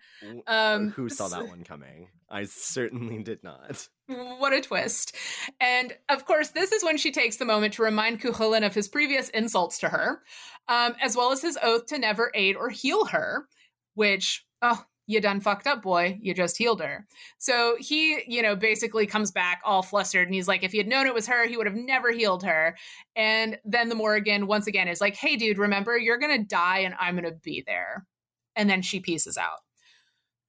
Um, 0.47 0.91
Who 0.91 1.09
saw 1.09 1.29
that 1.29 1.49
one 1.49 1.65
coming? 1.65 2.09
I 2.29 2.45
certainly 2.45 3.23
did 3.23 3.43
not. 3.43 3.89
What 4.09 4.53
a 4.53 4.61
twist. 4.61 5.17
And 5.59 5.97
of 6.11 6.27
course, 6.27 6.51
this 6.51 6.71
is 6.71 6.85
when 6.85 6.99
she 6.99 7.13
takes 7.13 7.39
the 7.39 7.47
moment 7.47 7.75
to 7.75 7.83
remind 7.83 8.21
Cuchulainn 8.21 8.67
of 8.67 8.75
his 8.75 8.87
previous 8.87 9.31
insults 9.31 9.79
to 9.79 9.89
her, 9.89 10.23
um, 10.69 10.97
as 11.03 11.17
well 11.17 11.33
as 11.33 11.41
his 11.41 11.59
oath 11.63 11.87
to 11.87 11.99
never 11.99 12.31
aid 12.35 12.57
or 12.57 12.69
heal 12.69 13.07
her, 13.07 13.49
which, 13.95 14.47
oh, 14.61 14.85
you 15.09 15.23
done 15.23 15.41
fucked 15.41 15.67
up, 15.67 15.81
boy. 15.81 16.19
You 16.21 16.35
just 16.35 16.59
healed 16.59 16.83
her. 16.83 17.07
So 17.39 17.77
he, 17.81 18.23
you 18.29 18.43
know, 18.43 18.55
basically 18.55 19.07
comes 19.07 19.33
back 19.33 19.63
all 19.65 19.83
flustered 19.83 20.29
and 20.29 20.35
he's 20.35 20.47
like, 20.47 20.63
if 20.63 20.73
he 20.73 20.79
had 20.79 20.87
known 20.87 21.07
it 21.07 21.15
was 21.15 21.27
her, 21.27 21.49
he 21.49 21.57
would 21.57 21.67
have 21.67 21.75
never 21.75 22.13
healed 22.13 22.45
her. 22.45 22.77
And 23.17 23.59
then 23.65 23.89
the 23.89 23.95
Morrigan, 23.95 24.47
once 24.47 24.67
again, 24.67 24.87
is 24.87 25.01
like, 25.01 25.17
hey, 25.17 25.37
dude, 25.37 25.57
remember, 25.57 25.97
you're 25.97 26.19
going 26.19 26.39
to 26.39 26.47
die 26.47 26.81
and 26.81 26.95
I'm 27.01 27.15
going 27.15 27.25
to 27.25 27.41
be 27.43 27.65
there. 27.67 28.07
And 28.55 28.69
then 28.69 28.83
she 28.83 29.01
pieces 29.01 29.39
out. 29.39 29.61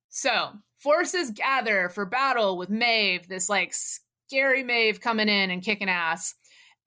So 0.10 0.52
forces 0.76 1.32
gather 1.32 1.88
for 1.88 2.06
battle 2.06 2.58
with 2.58 2.70
Maeve, 2.70 3.30
this 3.30 3.48
like 3.48 3.74
scary 3.74 4.62
Maeve 4.62 5.00
coming 5.00 5.30
in 5.30 5.52
and 5.52 5.64
kicking 5.64 5.90
ass. 5.90 6.36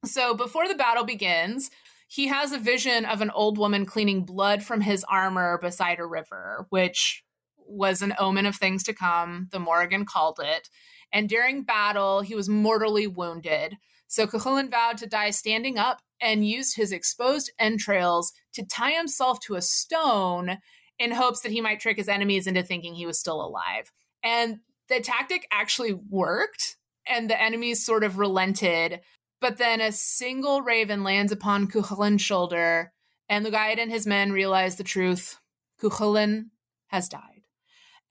So 0.04 0.35
before 0.35 0.68
the 0.68 0.74
battle 0.74 1.04
begins, 1.04 1.70
he 2.08 2.26
has 2.26 2.52
a 2.52 2.58
vision 2.58 3.06
of 3.06 3.22
an 3.22 3.30
old 3.30 3.56
woman 3.56 3.87
cleaning 3.87 4.24
blood 4.24 4.62
from 4.62 4.82
his 4.82 5.06
armor 5.08 5.58
beside 5.62 6.00
a 6.00 6.04
river, 6.04 6.66
which 6.68 7.24
was 7.66 8.03
an 8.03 8.14
omen 8.18 8.46
of 8.46 8.57
things 8.57 8.83
to 8.85 8.92
come. 8.92 9.48
The 9.51 9.59
Morrigan 9.59 10.05
called 10.05 10.40
it. 10.42 10.68
And 11.12 11.29
during 11.29 11.64
battle, 11.64 12.20
he 12.20 12.35
was 12.35 12.48
mortally 12.48 13.07
wounded. 13.07 13.77
So 14.09 14.27
Cuchulainn 14.27 14.70
vowed 14.70 14.98
to 14.98 15.07
die 15.07 15.31
standing 15.31 15.79
up 15.79 16.01
and 16.20 16.46
used 16.46 16.77
his 16.77 16.92
exposed 16.92 17.51
entrails 17.59 18.33
to 18.55 18.64
tie 18.64 18.92
himself 18.92 19.40
to 19.40 19.55
a 19.55 19.62
stone 19.62 20.59
in 20.98 21.11
hopes 21.11 21.40
that 21.40 21.53
he 21.53 21.61
might 21.61 21.81
trick 21.81 21.96
his 21.96 22.09
enemies 22.09 22.46
into 22.46 22.62
thinking 22.62 22.94
he 22.94 23.07
was 23.07 23.18
still 23.18 23.44
alive. 23.44 23.90
And 24.22 24.59
the 24.88 25.01
tactic 25.01 25.46
actually 25.51 25.94
worked, 25.94 26.77
and 27.07 27.29
the 27.29 27.40
enemies 27.40 27.85
sort 27.85 28.05
of 28.05 28.18
relented. 28.18 29.01
But 29.40 29.57
then 29.57 29.81
a 29.81 29.90
single 29.90 30.62
raven 30.62 31.03
lands 31.03 31.33
upon 31.33 31.66
Cuchulainn's 31.66 32.22
shoulder, 32.22 32.92
and 33.29 33.44
Lugaid 33.44 33.79
and 33.79 33.90
his 33.90 34.07
men 34.07 34.31
realize 34.31 34.77
the 34.77 34.85
truth. 34.85 35.38
Cuchulain 35.81 36.51
has 36.88 37.09
died. 37.09 37.32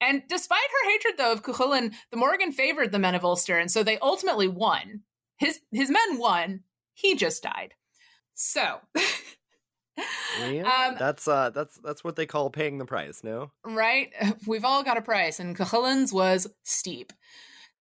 And 0.02 0.22
despite 0.28 0.58
her 0.58 0.90
hatred, 0.90 1.14
though, 1.16 1.32
of 1.32 1.42
Cuchulainn, 1.42 1.94
the 2.10 2.16
Morrigan 2.16 2.52
favored 2.52 2.92
the 2.92 2.98
men 2.98 3.14
of 3.14 3.24
Ulster, 3.24 3.58
and 3.58 3.70
so 3.70 3.82
they 3.82 3.98
ultimately 3.98 4.48
won. 4.48 5.02
His 5.38 5.60
his 5.70 5.90
men 5.90 6.18
won. 6.18 6.64
He 6.94 7.14
just 7.14 7.42
died. 7.42 7.74
So 8.34 8.80
yeah, 10.40 10.88
um, 10.88 10.96
that's 10.98 11.28
uh 11.28 11.50
that's 11.50 11.78
that's 11.82 12.02
what 12.02 12.16
they 12.16 12.26
call 12.26 12.50
paying 12.50 12.78
the 12.78 12.84
price, 12.84 13.22
no? 13.22 13.52
Right? 13.64 14.12
We've 14.46 14.64
all 14.64 14.82
got 14.82 14.96
a 14.96 15.02
price, 15.02 15.38
and 15.38 15.56
Cuchulainn's 15.56 16.12
was 16.12 16.48
steep. 16.62 17.12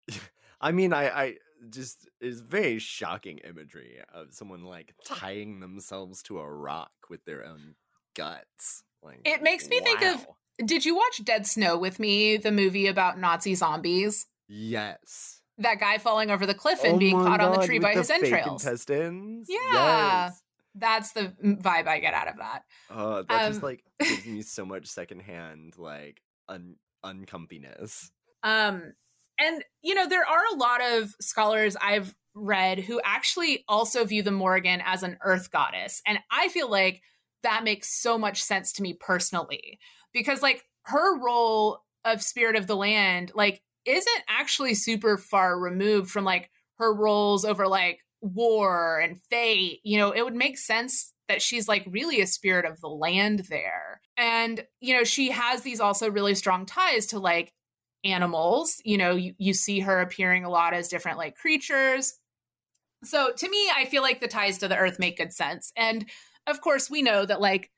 I 0.62 0.72
mean, 0.72 0.94
I 0.94 1.10
I 1.10 1.36
just 1.70 2.08
is 2.22 2.41
very 2.41 2.80
shocking 2.80 3.39
imagery 3.39 4.00
of 4.13 4.34
someone 4.34 4.63
like 4.63 4.94
tying 5.06 5.60
themselves 5.60 6.22
to 6.24 6.39
a 6.39 6.50
rock 6.50 6.91
with 7.10 7.24
their 7.26 7.46
own 7.46 7.76
guts. 8.15 8.84
Like 9.02 9.22
it 9.26 9.41
makes 9.41 9.68
me 9.68 9.80
wow. 9.80 9.86
think 9.86 10.02
of 10.04 10.28
did 10.63 10.86
you 10.86 10.96
watch 10.96 11.24
Dead 11.24 11.46
Snow 11.48 11.78
with 11.78 12.00
me, 12.00 12.38
the 12.38 12.52
movie 12.52 12.88
about 12.88 13.20
Nazi 13.20 13.56
zombies? 13.56 14.26
Yes. 14.48 15.41
That 15.58 15.80
guy 15.80 15.98
falling 15.98 16.32
over 16.32 16.46
the 16.46 16.54
cliff 16.54 16.84
and 16.84 16.96
oh 16.96 16.98
being 16.98 17.18
caught 17.18 17.39
God, 17.39 17.54
on 17.54 17.60
the 17.60 17.65
tree 17.65 17.80
by 17.80 17.94
his 17.94 18.10
entrails. 18.10 18.63
intestines. 18.63 19.48
Yeah. 19.50 20.28
Yes 20.28 20.41
that's 20.76 21.13
the 21.13 21.34
vibe 21.41 21.88
I 21.88 22.00
get 22.00 22.13
out 22.13 22.28
of 22.28 22.38
that. 22.38 22.63
Uh, 22.89 23.24
that 23.24 23.46
um, 23.46 23.52
just 23.52 23.63
like 23.63 23.84
gives 24.00 24.26
me 24.26 24.41
so 24.41 24.65
much 24.65 24.88
secondhand 24.88 25.78
like 25.78 26.22
un 26.48 26.76
uncomfiness. 27.04 28.10
Um, 28.44 28.94
and 29.39 29.63
you 29.82 29.96
know 29.96 30.08
there 30.08 30.26
are 30.26 30.44
a 30.54 30.58
lot 30.58 30.82
of 30.82 31.15
scholars 31.22 31.76
I've 31.82 32.13
read 32.34 32.80
who 32.80 33.00
actually 33.04 33.63
also 33.68 34.04
view 34.04 34.22
the 34.22 34.32
Morrigan 34.32 34.82
as 34.86 35.04
an 35.04 35.18
earth 35.24 35.50
goddess, 35.52 36.02
and 36.06 36.20
I 36.30 36.50
feel 36.50 36.70
like 36.70 37.02
that 37.44 37.63
makes 37.63 37.88
so 37.88 38.18
much 38.18 38.44
sense 38.44 38.74
to 38.74 38.82
me 38.82 38.94
personally 38.94 39.80
because 40.15 40.41
like 40.41 40.65
her 40.84 41.19
role 41.19 41.84
of 42.06 42.23
spirit 42.23 42.56
of 42.56 42.65
the 42.65 42.75
land 42.75 43.32
like 43.36 43.62
isn't 43.86 44.23
actually 44.28 44.73
super 44.73 45.17
far 45.17 45.60
removed 45.60 46.10
from 46.10 46.23
like 46.23 46.49
her 46.80 46.91
roles 46.91 47.45
over 47.45 47.67
like 47.67 47.99
war 48.21 48.99
and 48.99 49.21
fate, 49.30 49.82
you 49.84 49.99
know, 49.99 50.12
it 50.12 50.23
would 50.23 50.34
make 50.34 50.58
sense 50.58 51.13
that 51.28 51.41
she's 51.41 51.67
like 51.67 51.86
really 51.89 52.21
a 52.21 52.28
spirit 52.28 52.65
of 52.65 52.80
the 52.82 52.88
land 52.88 53.39
there. 53.49 54.01
And, 54.17 54.65
you 54.80 54.95
know, 54.95 55.04
she 55.04 55.32
has 55.32 55.62
these 55.62 55.80
also 55.80 56.10
really 56.10 56.36
strong 56.36 56.65
ties 56.65 57.08
to 57.08 57.19
like 57.19 57.54
animals. 58.04 58.82
You 58.86 58.97
know, 58.97 59.15
you, 59.15 59.34
you 59.38 59.54
see 59.54 59.82
her 59.82 59.99
appearing 59.99 60.45
a 60.45 60.49
lot 60.49 60.73
as 60.73 60.88
different 60.88 61.17
like 61.17 61.36
creatures. 61.36 62.13
So 63.04 63.32
to 63.36 63.49
me, 63.49 63.69
I 63.75 63.86
feel 63.86 64.01
like 64.01 64.21
the 64.21 64.28
ties 64.28 64.60
to 64.60 64.67
the 64.67 64.78
earth 64.78 64.97
make 64.97 65.17
good 65.17 65.34
sense. 65.34 65.71
And 65.75 66.06
of 66.47 66.62
course, 66.62 66.89
we 66.89 67.01
know 67.01 67.25
that 67.25 67.41
like 67.41 67.69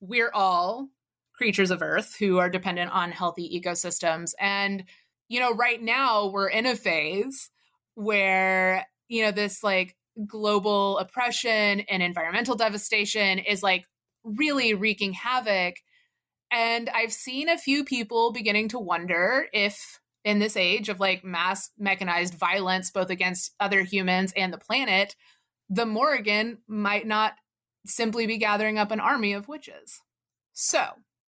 we're 0.00 0.30
all 0.32 0.88
creatures 1.36 1.70
of 1.70 1.82
earth 1.82 2.16
who 2.18 2.38
are 2.38 2.48
dependent 2.48 2.90
on 2.92 3.12
healthy 3.12 3.60
ecosystems. 3.60 4.32
And, 4.40 4.84
you 5.28 5.40
know, 5.40 5.52
right 5.52 5.82
now 5.82 6.26
we're 6.26 6.48
in 6.48 6.66
a 6.66 6.76
phase 6.76 7.50
where 7.94 8.86
you 9.08 9.22
know, 9.22 9.30
this 9.30 9.62
like 9.62 9.96
global 10.26 10.98
oppression 10.98 11.80
and 11.80 12.02
environmental 12.02 12.56
devastation 12.56 13.38
is 13.38 13.62
like 13.62 13.86
really 14.24 14.74
wreaking 14.74 15.12
havoc. 15.12 15.76
And 16.50 16.88
I've 16.88 17.12
seen 17.12 17.48
a 17.48 17.58
few 17.58 17.84
people 17.84 18.32
beginning 18.32 18.68
to 18.70 18.78
wonder 18.78 19.46
if 19.52 20.00
in 20.24 20.38
this 20.38 20.56
age 20.56 20.88
of 20.88 21.00
like 21.00 21.24
mass 21.24 21.70
mechanized 21.78 22.34
violence, 22.34 22.90
both 22.90 23.10
against 23.10 23.52
other 23.60 23.82
humans 23.82 24.32
and 24.36 24.52
the 24.52 24.58
planet, 24.58 25.14
the 25.68 25.86
Morrigan 25.86 26.58
might 26.66 27.06
not 27.06 27.34
simply 27.86 28.26
be 28.26 28.38
gathering 28.38 28.78
up 28.78 28.90
an 28.90 29.00
army 29.00 29.32
of 29.32 29.48
witches. 29.48 30.00
So, 30.52 30.84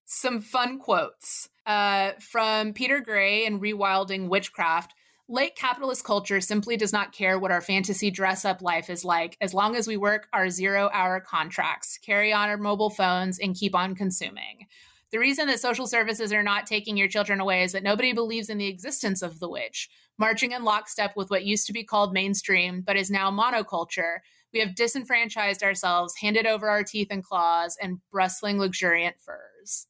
some 0.09 0.41
fun 0.41 0.79
quotes 0.79 1.49
uh, 1.67 2.13
from 2.19 2.73
Peter 2.73 3.01
Grey 3.01 3.45
and 3.45 3.61
Rewilding 3.61 4.29
Witchcraft 4.29 4.95
late 5.29 5.55
capitalist 5.55 6.05
culture 6.05 6.41
simply 6.41 6.77
does 6.77 6.93
not 6.93 7.13
care 7.13 7.39
what 7.39 7.51
our 7.51 7.61
fantasy 7.61 8.11
dress 8.11 8.47
up 8.47 8.63
life 8.63 8.89
is 8.89 9.05
like 9.05 9.37
as 9.43 9.53
long 9.53 9.77
as 9.77 9.87
we 9.87 9.97
work 9.97 10.27
our 10.33 10.49
zero 10.49 10.89
hour 10.93 11.21
contracts, 11.21 11.99
carry 11.99 12.33
on 12.33 12.49
our 12.49 12.57
mobile 12.57 12.89
phones, 12.89 13.39
and 13.39 13.55
keep 13.55 13.75
on 13.75 13.95
consuming. 13.95 14.67
The 15.11 15.19
reason 15.19 15.47
that 15.49 15.61
social 15.61 15.87
services 15.87 16.33
are 16.33 16.43
not 16.43 16.67
taking 16.67 16.97
your 16.97 17.09
children 17.09 17.41
away 17.41 17.63
is 17.63 17.73
that 17.73 17.83
nobody 17.83 18.13
believes 18.13 18.49
in 18.49 18.59
the 18.59 18.67
existence 18.67 19.21
of 19.23 19.41
the 19.41 19.49
witch, 19.49 19.91
marching 20.19 20.53
in 20.53 20.65
lockstep 20.65 21.17
with 21.17 21.31
what 21.31 21.45
used 21.45 21.67
to 21.67 21.73
be 21.73 21.85
called 21.85 22.13
mainstream, 22.13 22.81
but 22.81 22.97
is 22.97 23.11
now 23.11 23.31
monoculture. 23.31 24.19
We 24.53 24.61
have 24.61 24.75
disenfranchised 24.75 25.63
ourselves, 25.63 26.17
handed 26.17 26.47
over 26.47 26.69
our 26.69 26.83
teeth 26.83 27.09
and 27.11 27.23
claws, 27.23 27.77
and 27.81 27.99
bristling 28.11 28.59
luxuriant 28.59 29.17
furs. 29.21 29.87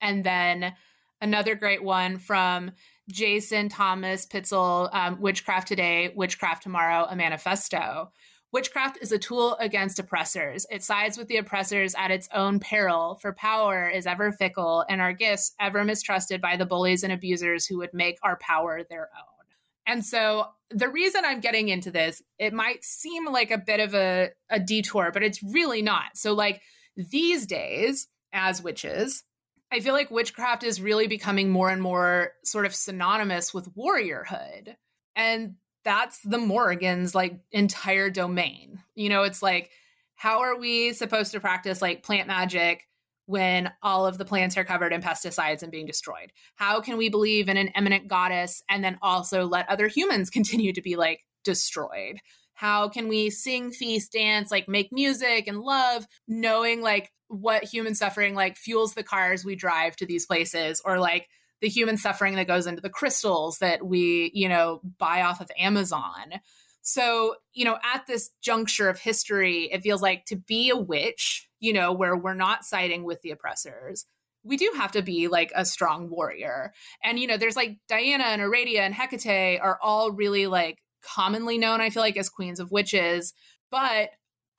And 0.00 0.24
then 0.24 0.74
another 1.20 1.54
great 1.54 1.82
one 1.82 2.18
from 2.18 2.72
Jason 3.10 3.68
Thomas 3.68 4.26
Pitzl, 4.26 4.88
um, 4.92 5.20
Witchcraft 5.20 5.68
Today, 5.68 6.12
Witchcraft 6.14 6.62
Tomorrow, 6.62 7.06
a 7.10 7.16
manifesto. 7.16 8.12
Witchcraft 8.52 8.98
is 9.00 9.12
a 9.12 9.18
tool 9.18 9.56
against 9.60 10.00
oppressors. 10.00 10.66
It 10.70 10.82
sides 10.82 11.16
with 11.16 11.28
the 11.28 11.36
oppressors 11.36 11.94
at 11.96 12.10
its 12.10 12.28
own 12.34 12.58
peril, 12.58 13.18
for 13.22 13.32
power 13.32 13.88
is 13.88 14.06
ever 14.06 14.32
fickle, 14.32 14.84
and 14.88 15.00
our 15.00 15.12
gifts 15.12 15.52
ever 15.60 15.84
mistrusted 15.84 16.40
by 16.40 16.56
the 16.56 16.66
bullies 16.66 17.04
and 17.04 17.12
abusers 17.12 17.66
who 17.66 17.78
would 17.78 17.94
make 17.94 18.18
our 18.22 18.36
power 18.38 18.82
their 18.82 19.08
own. 19.16 19.40
And 19.86 20.04
so, 20.04 20.46
the 20.70 20.88
reason 20.88 21.24
I'm 21.24 21.40
getting 21.40 21.68
into 21.68 21.90
this, 21.90 22.22
it 22.38 22.52
might 22.52 22.84
seem 22.84 23.26
like 23.26 23.50
a 23.50 23.58
bit 23.58 23.80
of 23.80 23.94
a, 23.94 24.30
a 24.48 24.60
detour, 24.60 25.10
but 25.12 25.22
it's 25.22 25.42
really 25.42 25.82
not. 25.82 26.16
So, 26.16 26.32
like 26.32 26.60
these 26.96 27.46
days, 27.46 28.08
as 28.32 28.62
witches, 28.62 29.24
I 29.72 29.80
feel 29.80 29.94
like 29.94 30.10
witchcraft 30.10 30.64
is 30.64 30.80
really 30.80 31.06
becoming 31.06 31.50
more 31.50 31.70
and 31.70 31.80
more 31.80 32.32
sort 32.44 32.66
of 32.66 32.74
synonymous 32.74 33.54
with 33.54 33.74
warriorhood. 33.76 34.74
And 35.14 35.54
that's 35.84 36.20
the 36.24 36.38
Morrigan's 36.38 37.14
like 37.14 37.38
entire 37.52 38.10
domain. 38.10 38.82
You 38.94 39.08
know, 39.08 39.22
it's 39.22 39.42
like, 39.42 39.70
how 40.16 40.40
are 40.40 40.58
we 40.58 40.92
supposed 40.92 41.32
to 41.32 41.40
practice 41.40 41.80
like 41.80 42.02
plant 42.02 42.26
magic 42.26 42.86
when 43.26 43.70
all 43.82 44.06
of 44.06 44.18
the 44.18 44.24
plants 44.24 44.56
are 44.56 44.64
covered 44.64 44.92
in 44.92 45.00
pesticides 45.00 45.62
and 45.62 45.72
being 45.72 45.86
destroyed? 45.86 46.32
How 46.56 46.80
can 46.80 46.96
we 46.96 47.08
believe 47.08 47.48
in 47.48 47.56
an 47.56 47.70
eminent 47.74 48.08
goddess 48.08 48.62
and 48.68 48.82
then 48.82 48.98
also 49.02 49.46
let 49.46 49.68
other 49.68 49.88
humans 49.88 50.30
continue 50.30 50.72
to 50.72 50.82
be 50.82 50.96
like 50.96 51.24
destroyed? 51.44 52.18
How 52.54 52.88
can 52.90 53.08
we 53.08 53.30
sing, 53.30 53.70
feast, 53.70 54.12
dance, 54.12 54.50
like 54.50 54.68
make 54.68 54.92
music 54.92 55.46
and 55.46 55.60
love, 55.60 56.06
knowing 56.28 56.82
like 56.82 57.10
what 57.30 57.64
human 57.64 57.94
suffering 57.94 58.34
like 58.34 58.56
fuels 58.56 58.94
the 58.94 59.02
cars 59.02 59.44
we 59.44 59.54
drive 59.54 59.96
to 59.96 60.06
these 60.06 60.26
places 60.26 60.82
or 60.84 60.98
like 60.98 61.28
the 61.60 61.68
human 61.68 61.96
suffering 61.96 62.34
that 62.34 62.46
goes 62.46 62.66
into 62.66 62.80
the 62.80 62.90
crystals 62.90 63.58
that 63.58 63.86
we, 63.86 64.30
you 64.34 64.48
know, 64.48 64.80
buy 64.98 65.22
off 65.22 65.40
of 65.40 65.50
Amazon. 65.58 66.40
So, 66.82 67.36
you 67.52 67.64
know, 67.64 67.78
at 67.84 68.06
this 68.06 68.30
juncture 68.40 68.88
of 68.88 68.98
history, 68.98 69.70
it 69.70 69.82
feels 69.82 70.02
like 70.02 70.24
to 70.26 70.36
be 70.36 70.70
a 70.70 70.76
witch, 70.76 71.48
you 71.60 71.72
know, 71.72 71.92
where 71.92 72.16
we're 72.16 72.34
not 72.34 72.64
siding 72.64 73.04
with 73.04 73.20
the 73.22 73.30
oppressors, 73.30 74.06
we 74.42 74.56
do 74.56 74.72
have 74.76 74.92
to 74.92 75.02
be 75.02 75.28
like 75.28 75.52
a 75.54 75.64
strong 75.64 76.08
warrior. 76.08 76.72
And, 77.04 77.18
you 77.18 77.26
know, 77.26 77.36
there's 77.36 77.56
like 77.56 77.76
Diana 77.88 78.24
and 78.24 78.42
Aradia 78.42 78.80
and 78.80 78.94
Hecate 78.94 79.60
are 79.60 79.78
all 79.82 80.10
really 80.10 80.46
like 80.46 80.82
commonly 81.02 81.58
known, 81.58 81.80
I 81.80 81.90
feel 81.90 82.02
like, 82.02 82.16
as 82.16 82.28
queens 82.28 82.58
of 82.60 82.72
witches. 82.72 83.34
But 83.70 84.10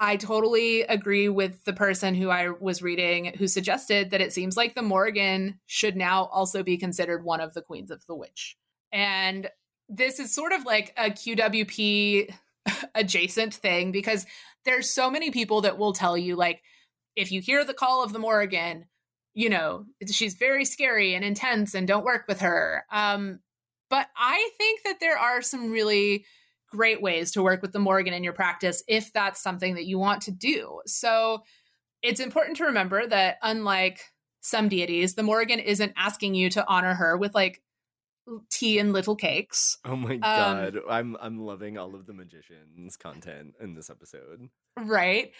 I 0.03 0.17
totally 0.17 0.81
agree 0.81 1.29
with 1.29 1.63
the 1.63 1.73
person 1.73 2.15
who 2.15 2.31
I 2.31 2.49
was 2.49 2.81
reading 2.81 3.35
who 3.37 3.47
suggested 3.47 4.09
that 4.09 4.19
it 4.19 4.33
seems 4.33 4.57
like 4.57 4.73
the 4.73 4.81
Morrigan 4.81 5.59
should 5.67 5.95
now 5.95 6.25
also 6.33 6.63
be 6.63 6.75
considered 6.75 7.23
one 7.23 7.39
of 7.39 7.53
the 7.53 7.61
queens 7.61 7.91
of 7.91 8.03
the 8.07 8.15
witch. 8.15 8.57
And 8.91 9.47
this 9.87 10.19
is 10.19 10.33
sort 10.33 10.53
of 10.53 10.65
like 10.65 10.91
a 10.97 11.11
QWP 11.11 12.33
adjacent 12.95 13.53
thing 13.53 13.91
because 13.91 14.25
there's 14.65 14.89
so 14.89 15.11
many 15.11 15.29
people 15.29 15.61
that 15.61 15.77
will 15.77 15.93
tell 15.93 16.17
you 16.17 16.35
like 16.35 16.63
if 17.15 17.31
you 17.31 17.39
hear 17.39 17.63
the 17.63 17.75
call 17.75 18.03
of 18.03 18.11
the 18.11 18.17
Morrigan, 18.17 18.87
you 19.35 19.49
know, 19.49 19.85
she's 20.07 20.33
very 20.33 20.65
scary 20.65 21.13
and 21.13 21.23
intense 21.23 21.75
and 21.75 21.87
don't 21.87 22.05
work 22.05 22.25
with 22.27 22.39
her. 22.39 22.85
Um 22.91 23.39
but 23.91 24.07
I 24.17 24.49
think 24.57 24.81
that 24.83 24.99
there 24.99 25.19
are 25.19 25.43
some 25.43 25.69
really 25.69 26.25
great 26.71 27.01
ways 27.01 27.31
to 27.31 27.43
work 27.43 27.61
with 27.61 27.73
the 27.73 27.79
Morrigan 27.79 28.13
in 28.13 28.23
your 28.23 28.33
practice 28.33 28.83
if 28.87 29.13
that's 29.13 29.41
something 29.41 29.75
that 29.75 29.85
you 29.85 29.99
want 29.99 30.23
to 30.23 30.31
do. 30.31 30.81
So 30.85 31.43
it's 32.01 32.19
important 32.19 32.57
to 32.57 32.65
remember 32.65 33.05
that 33.05 33.37
unlike 33.43 33.99
some 34.41 34.69
deities, 34.69 35.15
the 35.15 35.23
Morrigan 35.23 35.59
isn't 35.59 35.93
asking 35.95 36.33
you 36.33 36.49
to 36.51 36.67
honor 36.67 36.95
her 36.95 37.17
with 37.17 37.35
like 37.35 37.61
tea 38.49 38.79
and 38.79 38.93
little 38.93 39.15
cakes. 39.15 39.77
Oh 39.83 39.95
my 39.95 40.13
um, 40.13 40.19
god, 40.19 40.77
um, 40.77 40.83
I'm 40.89 41.17
I'm 41.19 41.39
loving 41.39 41.77
all 41.77 41.95
of 41.95 42.05
the 42.05 42.13
magicians 42.13 42.95
content 42.95 43.55
in 43.59 43.73
this 43.75 43.89
episode. 43.89 44.49
Right? 44.77 45.31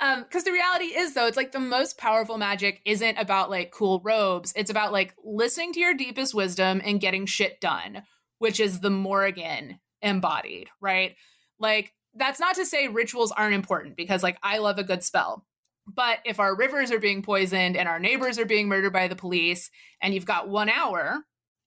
Um 0.00 0.24
cuz 0.24 0.44
the 0.44 0.52
reality 0.52 0.86
is 0.86 1.14
though, 1.14 1.26
it's 1.26 1.36
like 1.36 1.52
the 1.52 1.60
most 1.60 1.98
powerful 1.98 2.38
magic 2.38 2.80
isn't 2.84 3.16
about 3.18 3.50
like 3.50 3.70
cool 3.70 4.00
robes. 4.04 4.52
It's 4.56 4.70
about 4.70 4.92
like 4.92 5.14
listening 5.22 5.72
to 5.74 5.80
your 5.80 5.94
deepest 5.94 6.34
wisdom 6.34 6.80
and 6.84 7.00
getting 7.00 7.26
shit 7.26 7.60
done, 7.60 8.02
which 8.38 8.58
is 8.58 8.80
the 8.80 8.90
Morrigan 8.90 9.78
embodied, 10.02 10.68
right? 10.80 11.16
Like, 11.58 11.92
that's 12.14 12.40
not 12.40 12.56
to 12.56 12.66
say 12.66 12.88
rituals 12.88 13.32
aren't 13.32 13.54
important 13.54 13.96
because, 13.96 14.22
like, 14.22 14.38
I 14.42 14.58
love 14.58 14.78
a 14.78 14.84
good 14.84 15.02
spell. 15.04 15.44
But 15.86 16.18
if 16.24 16.38
our 16.38 16.54
rivers 16.54 16.90
are 16.90 16.98
being 16.98 17.22
poisoned 17.22 17.76
and 17.76 17.88
our 17.88 17.98
neighbors 17.98 18.38
are 18.38 18.44
being 18.44 18.68
murdered 18.68 18.92
by 18.92 19.08
the 19.08 19.16
police 19.16 19.70
and 20.00 20.14
you've 20.14 20.26
got 20.26 20.48
one 20.48 20.68
hour, 20.68 21.18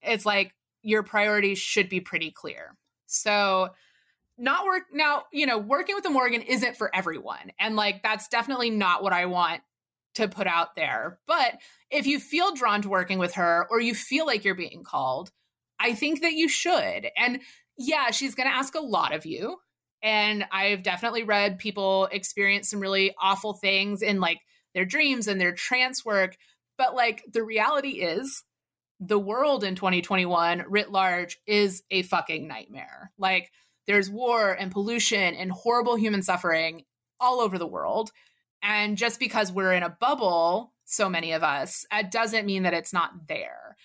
it's 0.02 0.26
like 0.26 0.54
your 0.82 1.04
priorities 1.04 1.60
should 1.60 1.90
be 1.90 2.00
pretty 2.00 2.32
clear. 2.32 2.76
So, 3.06 3.70
not 4.38 4.66
work 4.66 4.84
now, 4.92 5.24
you 5.32 5.46
know, 5.46 5.58
working 5.58 5.96
with 5.96 6.04
the 6.04 6.10
Morrigan 6.10 6.42
isn't 6.42 6.76
for 6.76 6.94
everyone. 6.96 7.52
And 7.60 7.76
like, 7.76 8.02
that's 8.02 8.28
definitely 8.28 8.72
not 8.72 9.04
what 9.04 9.14
I 9.14 9.28
want 9.28 9.62
to 10.16 10.28
put 10.28 10.48
out 10.48 10.76
there. 10.76 11.20
But 11.28 11.60
if 11.90 12.08
you 12.08 12.20
feel 12.20 12.54
drawn 12.54 12.82
to 12.82 12.90
working 12.90 13.20
with 13.20 13.34
her 13.34 13.68
or 13.70 13.80
you 13.80 13.94
feel 13.94 14.26
like 14.26 14.44
you're 14.44 14.56
being 14.56 14.84
called, 14.84 15.32
I 15.80 15.94
think 15.94 16.22
that 16.22 16.34
you 16.34 16.48
should. 16.48 17.08
And 17.18 17.42
yeah, 17.78 18.12
she's 18.12 18.36
going 18.36 18.50
to 18.50 18.56
ask 18.56 18.76
a 18.76 18.82
lot 18.82 19.14
of 19.14 19.26
you. 19.26 19.58
And 20.02 20.46
I've 20.52 20.84
definitely 20.84 21.24
read 21.24 21.60
people 21.60 22.10
experience 22.12 22.70
some 22.70 22.80
really 22.80 23.16
awful 23.22 23.54
things 23.54 24.02
in 24.02 24.20
like 24.20 24.40
their 24.74 24.86
dreams 24.86 25.28
and 25.28 25.40
their 25.40 25.54
trance 25.54 26.04
work. 26.04 26.36
But 26.78 26.94
like 26.94 27.24
the 27.32 27.44
reality 27.44 28.02
is, 28.02 28.44
the 29.00 29.20
world 29.20 29.64
in 29.64 29.76
2021 29.76 30.66
writ 30.68 30.92
large 30.92 31.40
is 31.46 31.84
a 31.92 32.04
fucking 32.04 32.48
nightmare. 32.48 33.12
Like 33.18 33.52
there's 33.88 34.10
war 34.10 34.52
and 34.52 34.72
pollution 34.72 35.36
and 35.36 35.52
horrible 35.52 35.96
human 35.96 36.22
suffering 36.22 36.84
all 37.20 37.42
over 37.42 37.58
the 37.58 37.68
world. 37.68 38.12
And 38.62 38.98
just 38.98 39.20
because 39.20 39.52
we're 39.52 39.74
in 39.74 39.84
a 39.84 39.90
bubble, 39.90 40.74
so 40.86 41.10
many 41.10 41.34
of 41.34 41.44
us, 41.44 41.86
it 41.92 42.12
doesn't 42.12 42.46
mean 42.46 42.64
that 42.64 42.74
it's 42.74 42.94
not 42.94 43.28
there. 43.28 43.76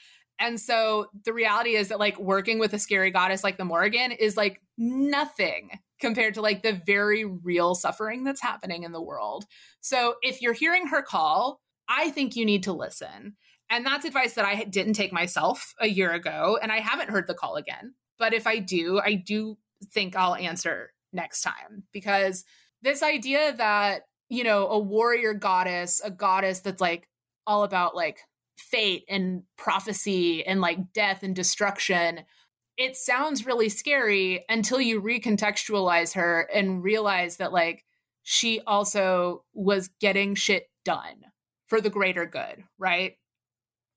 And 0.40 0.60
so 0.60 1.06
the 1.24 1.32
reality 1.32 1.74
is 1.74 1.88
that 1.88 1.98
like 1.98 2.18
working 2.18 2.58
with 2.58 2.72
a 2.72 2.78
scary 2.78 3.10
goddess 3.10 3.42
like 3.42 3.56
the 3.56 3.64
Morrigan 3.64 4.12
is 4.12 4.36
like 4.36 4.60
nothing 4.76 5.70
compared 6.00 6.34
to 6.34 6.42
like 6.42 6.62
the 6.62 6.80
very 6.86 7.24
real 7.24 7.74
suffering 7.74 8.24
that's 8.24 8.42
happening 8.42 8.84
in 8.84 8.92
the 8.92 9.02
world. 9.02 9.44
So 9.80 10.14
if 10.22 10.40
you're 10.40 10.52
hearing 10.52 10.86
her 10.86 11.02
call, 11.02 11.60
I 11.88 12.10
think 12.10 12.36
you 12.36 12.44
need 12.44 12.62
to 12.64 12.72
listen. 12.72 13.36
And 13.70 13.84
that's 13.84 14.04
advice 14.04 14.34
that 14.34 14.44
I 14.44 14.64
didn't 14.64 14.94
take 14.94 15.12
myself 15.12 15.74
a 15.80 15.88
year 15.88 16.12
ago 16.12 16.58
and 16.62 16.70
I 16.70 16.78
haven't 16.78 17.10
heard 17.10 17.26
the 17.26 17.34
call 17.34 17.56
again. 17.56 17.94
But 18.18 18.32
if 18.32 18.46
I 18.46 18.58
do, 18.58 19.00
I 19.00 19.14
do 19.14 19.58
think 19.92 20.16
I'll 20.16 20.34
answer 20.34 20.92
next 21.12 21.42
time 21.42 21.84
because 21.92 22.44
this 22.82 23.02
idea 23.02 23.54
that, 23.56 24.02
you 24.28 24.44
know, 24.44 24.68
a 24.68 24.78
warrior 24.78 25.34
goddess, 25.34 26.00
a 26.04 26.10
goddess 26.10 26.60
that's 26.60 26.80
like 26.80 27.08
all 27.46 27.64
about 27.64 27.96
like 27.96 28.18
fate 28.58 29.04
and 29.08 29.42
prophecy 29.56 30.44
and 30.44 30.60
like 30.60 30.92
death 30.92 31.22
and 31.22 31.34
destruction 31.34 32.20
it 32.76 32.96
sounds 32.96 33.44
really 33.44 33.68
scary 33.68 34.44
until 34.48 34.80
you 34.80 35.02
recontextualize 35.02 36.14
her 36.14 36.48
and 36.54 36.82
realize 36.82 37.38
that 37.38 37.52
like 37.52 37.84
she 38.22 38.60
also 38.66 39.44
was 39.52 39.88
getting 40.00 40.34
shit 40.36 40.70
done 40.84 41.24
for 41.66 41.80
the 41.80 41.90
greater 41.90 42.24
good 42.26 42.62
right? 42.78 43.14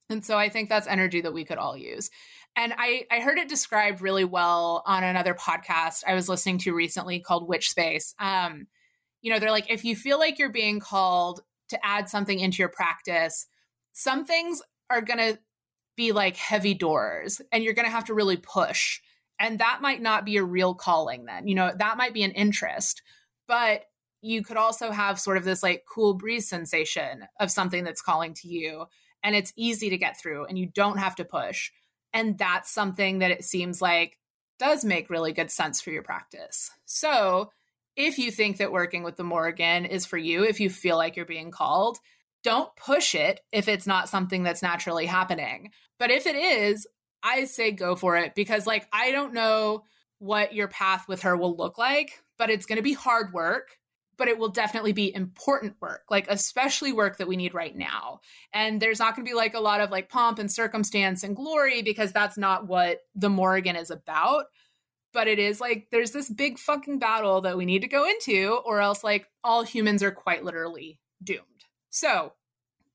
And 0.09 0.25
so 0.25 0.37
i 0.37 0.49
think 0.49 0.69
that's 0.69 0.87
energy 0.87 1.21
that 1.21 1.33
we 1.33 1.45
could 1.45 1.57
all 1.57 1.77
use. 1.77 2.09
And 2.55 2.73
i 2.77 3.05
i 3.09 3.19
heard 3.19 3.37
it 3.37 3.49
described 3.49 4.01
really 4.01 4.25
well 4.25 4.83
on 4.85 5.03
another 5.03 5.33
podcast 5.33 6.03
i 6.07 6.13
was 6.13 6.29
listening 6.29 6.57
to 6.59 6.73
recently 6.73 7.19
called 7.19 7.47
witch 7.47 7.69
space. 7.69 8.13
Um 8.19 8.67
you 9.21 9.31
know 9.31 9.39
they're 9.39 9.51
like 9.51 9.71
if 9.71 9.85
you 9.85 9.95
feel 9.95 10.19
like 10.19 10.37
you're 10.39 10.49
being 10.49 10.79
called 10.79 11.41
to 11.69 11.85
add 11.85 12.09
something 12.09 12.39
into 12.39 12.57
your 12.57 12.69
practice 12.69 13.47
some 13.93 14.25
things 14.25 14.61
are 14.89 15.01
going 15.01 15.19
to 15.19 15.39
be 15.95 16.11
like 16.11 16.35
heavy 16.35 16.73
doors 16.73 17.41
and 17.51 17.63
you're 17.63 17.73
going 17.73 17.87
to 17.87 17.91
have 17.91 18.05
to 18.05 18.13
really 18.13 18.37
push. 18.37 19.01
And 19.39 19.59
that 19.59 19.79
might 19.81 20.01
not 20.01 20.25
be 20.25 20.37
a 20.37 20.43
real 20.43 20.73
calling 20.73 21.25
then. 21.25 21.47
You 21.47 21.55
know, 21.55 21.71
that 21.77 21.97
might 21.97 22.13
be 22.13 22.23
an 22.23 22.31
interest, 22.31 23.01
but 23.47 23.85
you 24.21 24.43
could 24.43 24.57
also 24.57 24.91
have 24.91 25.19
sort 25.19 25.37
of 25.37 25.43
this 25.43 25.63
like 25.63 25.83
cool 25.91 26.13
breeze 26.13 26.47
sensation 26.47 27.25
of 27.39 27.51
something 27.51 27.83
that's 27.83 28.01
calling 28.01 28.33
to 28.35 28.47
you 28.47 28.85
and 29.23 29.35
it's 29.35 29.53
easy 29.55 29.89
to 29.89 29.97
get 29.97 30.19
through 30.19 30.45
and 30.45 30.57
you 30.57 30.67
don't 30.67 30.97
have 30.97 31.15
to 31.15 31.25
push. 31.25 31.71
And 32.13 32.37
that's 32.37 32.71
something 32.71 33.19
that 33.19 33.31
it 33.31 33.43
seems 33.43 33.81
like 33.81 34.17
does 34.59 34.85
make 34.85 35.09
really 35.09 35.33
good 35.33 35.49
sense 35.49 35.81
for 35.81 35.91
your 35.91 36.03
practice. 36.03 36.69
So, 36.85 37.51
if 37.97 38.17
you 38.17 38.31
think 38.31 38.57
that 38.57 38.71
working 38.71 39.03
with 39.03 39.17
the 39.17 39.23
Morrigan 39.23 39.85
is 39.85 40.05
for 40.05 40.17
you, 40.17 40.45
if 40.45 40.59
you 40.61 40.69
feel 40.69 40.95
like 40.95 41.15
you're 41.17 41.25
being 41.25 41.51
called, 41.51 41.97
don't 42.43 42.75
push 42.75 43.15
it 43.15 43.41
if 43.51 43.67
it's 43.67 43.87
not 43.87 44.09
something 44.09 44.43
that's 44.43 44.61
naturally 44.61 45.05
happening. 45.05 45.71
But 45.99 46.11
if 46.11 46.25
it 46.25 46.35
is, 46.35 46.87
I 47.23 47.45
say 47.45 47.71
go 47.71 47.95
for 47.95 48.17
it 48.17 48.33
because, 48.35 48.65
like, 48.65 48.87
I 48.91 49.11
don't 49.11 49.33
know 49.33 49.83
what 50.19 50.53
your 50.53 50.67
path 50.67 51.07
with 51.07 51.21
her 51.21 51.37
will 51.37 51.55
look 51.55 51.77
like, 51.77 52.23
but 52.37 52.49
it's 52.49 52.65
going 52.65 52.77
to 52.77 52.83
be 52.83 52.93
hard 52.93 53.33
work 53.33 53.77
but 54.21 54.27
it 54.27 54.37
will 54.37 54.49
definitely 54.49 54.93
be 54.93 55.11
important 55.15 55.73
work, 55.81 56.03
like 56.11 56.27
especially 56.29 56.93
work 56.93 57.17
that 57.17 57.27
we 57.27 57.35
need 57.35 57.55
right 57.55 57.75
now. 57.75 58.19
And 58.53 58.79
there's 58.79 58.99
not 58.99 59.15
going 59.15 59.25
to 59.25 59.29
be 59.31 59.35
like 59.35 59.55
a 59.55 59.59
lot 59.59 59.81
of 59.81 59.89
like 59.89 60.09
pomp 60.09 60.37
and 60.37 60.51
circumstance 60.51 61.23
and 61.23 61.35
glory 61.35 61.81
because 61.81 62.11
that's 62.11 62.37
not 62.37 62.67
what 62.67 62.99
the 63.15 63.31
Morrigan 63.31 63.75
is 63.75 63.89
about. 63.89 64.45
But 65.11 65.27
it 65.27 65.39
is 65.39 65.59
like 65.59 65.87
there's 65.91 66.11
this 66.11 66.29
big 66.29 66.59
fucking 66.59 66.99
battle 66.99 67.41
that 67.41 67.57
we 67.57 67.65
need 67.65 67.81
to 67.81 67.87
go 67.87 68.07
into, 68.07 68.59
or 68.63 68.79
else 68.79 69.03
like 69.03 69.27
all 69.43 69.63
humans 69.63 70.03
are 70.03 70.11
quite 70.11 70.43
literally 70.43 70.99
doomed. 71.23 71.41
So, 71.91 72.33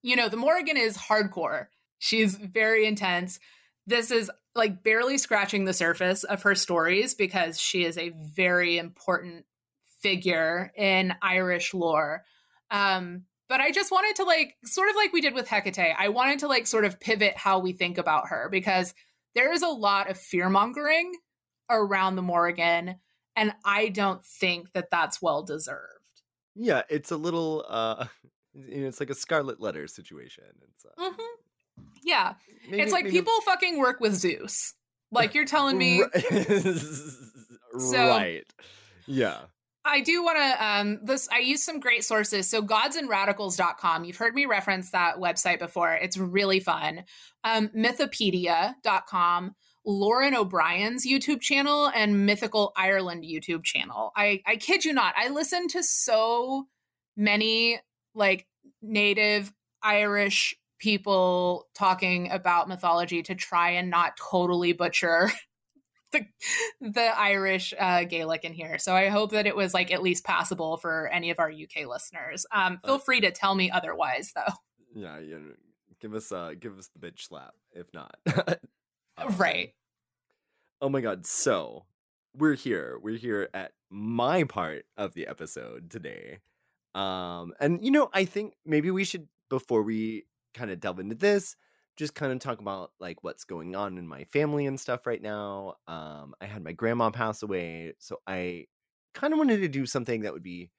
you 0.03 0.17
know, 0.17 0.29
the 0.29 0.37
Morrigan 0.37 0.77
is 0.77 0.97
hardcore. 0.97 1.67
She's 1.99 2.35
very 2.35 2.87
intense. 2.87 3.39
This 3.87 4.11
is 4.11 4.31
like 4.55 4.83
barely 4.83 5.19
scratching 5.19 5.65
the 5.65 5.73
surface 5.73 6.25
of 6.25 6.43
her 6.43 6.55
stories 6.55 7.15
because 7.15 7.61
she 7.61 7.85
is 7.85 7.97
a 7.97 8.13
very 8.17 8.79
important 8.79 9.45
figure 10.01 10.73
in 10.77 11.15
Irish 11.23 11.73
lore. 11.73 12.25
Um, 12.71 13.25
but 13.49 13.61
I 13.61 13.71
just 13.71 13.93
wanted 13.93 14.17
to 14.17 14.25
like 14.25 14.57
sort 14.65 14.89
of 14.91 14.97
like 14.97 15.13
we 15.13 15.21
did 15.21 15.35
with 15.35 15.49
Hecate. 15.49 15.95
I 15.97 16.09
wanted 16.09 16.41
to 16.41 16.49
like 16.49 16.67
sort 16.67 16.85
of 16.85 16.99
pivot 16.99 17.37
how 17.37 17.61
we 17.61 17.73
think 17.73 17.99
about 17.99 18.29
her 18.29 18.49
because 18.51 18.95
there 19.35 19.53
is 19.53 19.63
a 19.63 19.69
lot 19.69 20.11
of 20.11 20.19
fear 20.19 20.49
mongering 20.49 21.13
around 21.71 22.17
the 22.17 22.23
Morrigan, 22.23 22.97
and 23.37 23.53
I 23.65 23.89
don't 23.89 24.25
think 24.25 24.73
that 24.73 24.91
that's 24.91 25.21
well 25.21 25.43
deserved. 25.43 25.93
Yeah, 26.55 26.83
it's 26.89 27.11
a 27.11 27.17
little 27.17 27.65
uh 27.69 28.07
it's 28.57 29.01
like 29.01 29.11
a 29.11 29.15
scarlet 29.15 29.61
letter 29.61 29.87
situation. 29.87 30.45
It's 30.75 30.85
uh, 30.85 31.03
mm-hmm. 31.03 31.83
Yeah. 32.03 32.35
Maybe, 32.71 32.83
it's 32.83 32.93
like 32.93 33.05
maybe... 33.05 33.19
people 33.19 33.39
fucking 33.43 33.79
work 33.79 34.01
with 34.01 34.15
Zeus. 34.15 34.75
Like 35.11 35.35
you're 35.35 35.45
telling 35.57 35.79
me 35.79 36.03
so, 37.79 38.09
Right. 38.09 38.45
Yeah. 39.07 39.39
I 39.85 40.01
do 40.01 40.25
want 40.25 40.37
to 40.39 40.67
um 40.67 40.99
this 41.03 41.29
I 41.31 41.39
use 41.39 41.63
some 41.63 41.79
great 41.79 42.05
sources. 42.05 42.49
So 42.49 42.61
godsandradicals.com. 42.61 44.05
You've 44.05 44.17
heard 44.17 44.35
me 44.35 44.47
reference 44.47 44.91
that 44.91 45.19
website 45.19 45.61
before. 45.61 45.95
It's 45.95 46.17
really 46.17 46.59
fun. 46.59 47.05
Um 47.45 47.69
mythopedia.com, 47.69 49.55
Lauren 49.85 50.35
O'Brien's 50.35 51.07
YouTube 51.07 51.41
channel 51.41 51.91
and 51.95 52.27
Mythical 52.27 52.73
Ireland 52.77 53.23
YouTube 53.23 53.63
channel. 53.63 54.11
I 54.17 54.43
I 54.45 54.57
kid 54.57 54.85
you 54.85 54.93
not. 54.93 55.15
I 55.17 55.29
listen 55.29 55.69
to 55.69 55.85
so 55.85 56.67
many 57.17 57.81
like 58.17 58.47
native 58.83 59.53
Irish 59.83 60.57
people 60.79 61.69
talking 61.75 62.31
about 62.31 62.69
mythology 62.69 63.23
to 63.23 63.35
try 63.35 63.71
and 63.71 63.91
not 63.91 64.17
totally 64.17 64.73
butcher 64.73 65.31
the, 66.13 66.27
the 66.81 67.19
Irish 67.19 67.73
uh, 67.79 68.05
Gaelic 68.05 68.45
in 68.45 68.53
here. 68.53 68.79
So 68.79 68.95
I 68.95 69.09
hope 69.09 69.33
that 69.33 69.47
it 69.47 69.57
was 69.57 69.73
like 69.75 69.93
at 69.93 70.03
least 70.03 70.25
passable 70.25 70.77
for 70.77 71.09
any 71.09 71.31
of 71.31 71.39
our 71.39 71.51
UK 71.51 71.87
listeners. 71.87 72.47
Um, 72.53 72.79
feel 72.85 72.95
uh, 72.95 72.99
free 72.99 73.21
to 73.21 73.31
tell 73.31 73.55
me 73.55 73.71
otherwise, 73.71 74.33
though. 74.35 74.53
Yeah, 74.95 75.19
yeah. 75.19 75.37
Give 76.01 76.15
us 76.15 76.31
uh, 76.31 76.53
give 76.59 76.79
us 76.79 76.89
the 76.89 76.99
bitch 76.99 77.27
slap 77.27 77.55
if 77.73 77.93
not. 77.95 78.17
um, 79.19 79.37
right. 79.37 79.75
Oh 80.81 80.89
my 80.89 81.01
god. 81.01 81.27
So 81.27 81.85
we're 82.37 82.55
here. 82.55 82.99
We're 83.01 83.19
here 83.19 83.49
at 83.55 83.73
my 83.91 84.45
part 84.45 84.85
of 84.97 85.15
the 85.15 85.27
episode 85.27 85.91
today. 85.91 86.39
Um, 86.97 87.53
and 87.61 87.85
you 87.85 87.91
know, 87.91 88.11
I 88.13 88.25
think 88.25 88.55
maybe 88.65 88.91
we 88.91 89.05
should 89.05 89.29
before 89.51 89.83
we 89.83 90.25
kind 90.55 90.71
of 90.71 90.81
delve 90.81 90.99
into 90.99 91.15
this 91.15 91.57
just 91.97 92.15
kind 92.15 92.33
of 92.33 92.39
talk 92.39 92.61
about 92.61 92.93
like 93.01 93.25
what's 93.25 93.45
going 93.45 93.75
on 93.75 93.99
in 93.99 94.07
my 94.07 94.25
family 94.25 94.67
and 94.67 94.79
stuff 94.79 95.07
right 95.07 95.23
now. 95.23 95.75
Um, 95.89 96.35
I 96.41 96.47
had 96.47 96.63
my 96.63 96.73
grandma 96.73 97.11
pass 97.11 97.43
away, 97.43 97.95
so 97.99 98.19
I 98.27 98.67
kind 99.15 99.33
of 99.33 99.39
wanted 99.39 99.61
to 99.61 99.69
do 99.69 99.87
something 99.87 100.23
that 100.23 100.33
would 100.33 100.43
be 100.43 100.71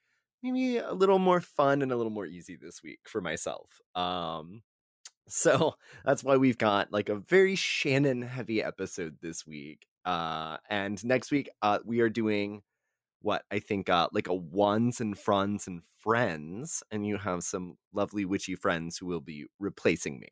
maybe 0.44 0.78
a 0.78 0.94
little 0.94 1.20
more 1.20 1.42
fun 1.42 1.82
and 1.82 1.92
a 1.92 1.96
little 1.96 2.12
more 2.12 2.28
easy 2.28 2.56
this 2.56 2.84
week 2.84 3.00
for 3.06 3.20
myself. 3.20 3.82
Um, 3.96 4.62
so 5.28 5.76
that's 6.06 6.24
why 6.24 6.38
we've 6.38 6.58
got 6.58 6.92
like 6.94 7.10
a 7.10 7.16
very 7.16 7.56
Shannon 7.56 8.22
heavy 8.22 8.64
episode 8.64 9.18
this 9.22 9.46
week. 9.46 9.88
Uh, 10.06 10.58
and 10.70 11.04
next 11.04 11.32
week, 11.32 11.50
uh, 11.62 11.80
we 11.84 12.00
are 12.00 12.10
doing 12.10 12.62
what 13.22 13.44
I 13.52 13.60
think 13.60 13.90
uh 13.90 14.08
like 14.12 14.28
a 14.28 14.34
ones 14.34 15.00
and 15.02 15.18
fronds 15.18 15.68
and 15.68 15.82
friends, 16.02 16.84
and 16.92 17.06
you 17.06 17.18
have 17.18 17.44
some 17.44 17.78
lovely 17.94 18.26
witchy 18.26 18.56
friends 18.56 18.98
who 18.98 19.06
will 19.06 19.22
be 19.22 19.46
replacing 19.60 20.20
me 20.20 20.30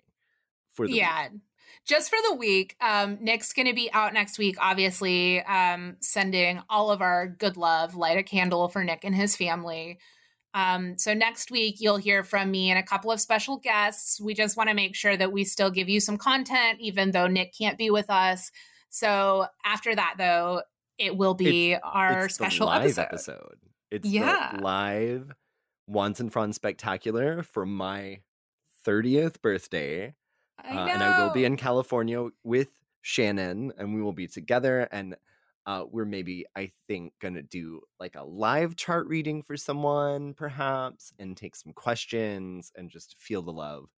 for 0.71 0.87
the 0.87 0.93
yeah. 0.93 1.29
Week. 1.29 1.41
Just 1.83 2.11
for 2.11 2.17
the 2.29 2.35
week, 2.35 2.75
um, 2.79 3.17
Nick's 3.21 3.51
going 3.51 3.67
to 3.67 3.73
be 3.73 3.91
out 3.91 4.13
next 4.13 4.37
week, 4.37 4.55
obviously, 4.59 5.41
um, 5.43 5.97
sending 5.99 6.61
all 6.69 6.91
of 6.91 7.01
our 7.01 7.27
good 7.27 7.57
love, 7.57 7.95
light 7.95 8.19
a 8.19 8.23
candle 8.23 8.67
for 8.67 8.83
Nick 8.83 9.03
and 9.03 9.15
his 9.15 9.35
family. 9.35 9.97
Um, 10.53 10.97
so 10.97 11.13
next 11.13 11.51
week, 11.51 11.77
you'll 11.79 11.97
hear 11.97 12.23
from 12.23 12.49
me 12.49 12.69
and 12.69 12.79
a 12.79 12.83
couple 12.83 13.11
of 13.11 13.19
special 13.19 13.57
guests. 13.57 14.21
We 14.21 14.33
just 14.33 14.55
want 14.55 14.69
to 14.69 14.75
make 14.75 14.95
sure 14.95 15.17
that 15.17 15.33
we 15.33 15.43
still 15.43 15.69
give 15.69 15.89
you 15.89 15.99
some 15.99 16.17
content, 16.17 16.79
even 16.79 17.11
though 17.11 17.27
Nick 17.27 17.53
can't 17.57 17.77
be 17.77 17.89
with 17.89 18.09
us. 18.09 18.51
So 18.89 19.47
after 19.65 19.93
that, 19.93 20.15
though, 20.17 20.61
it 20.97 21.15
will 21.15 21.33
be 21.33 21.73
it's, 21.73 21.81
our 21.83 22.25
it's 22.25 22.35
special 22.35 22.67
live 22.67 22.85
episode. 22.85 23.01
episode. 23.01 23.57
It's 23.91 24.09
yeah. 24.09 24.53
the 24.55 24.63
live 24.63 25.31
once 25.87 26.19
and 26.19 26.31
Fronds 26.31 26.55
Spectacular 26.55 27.43
for 27.43 27.65
my 27.65 28.19
30th 28.85 29.41
birthday. 29.41 30.13
I 30.63 30.69
uh, 30.69 30.87
and 30.87 31.03
I 31.03 31.23
will 31.23 31.33
be 31.33 31.45
in 31.45 31.57
California 31.57 32.27
with 32.43 32.69
Shannon, 33.01 33.73
and 33.77 33.93
we 33.93 34.01
will 34.01 34.13
be 34.13 34.27
together. 34.27 34.87
And 34.91 35.15
uh, 35.65 35.83
we're 35.91 36.05
maybe, 36.05 36.45
I 36.55 36.71
think, 36.87 37.13
gonna 37.21 37.41
do 37.41 37.81
like 37.99 38.15
a 38.15 38.23
live 38.23 38.75
chart 38.75 39.07
reading 39.07 39.41
for 39.41 39.57
someone, 39.57 40.33
perhaps, 40.33 41.13
and 41.19 41.35
take 41.35 41.55
some 41.55 41.73
questions 41.73 42.71
and 42.75 42.89
just 42.89 43.15
feel 43.17 43.41
the 43.41 43.51
love 43.51 43.89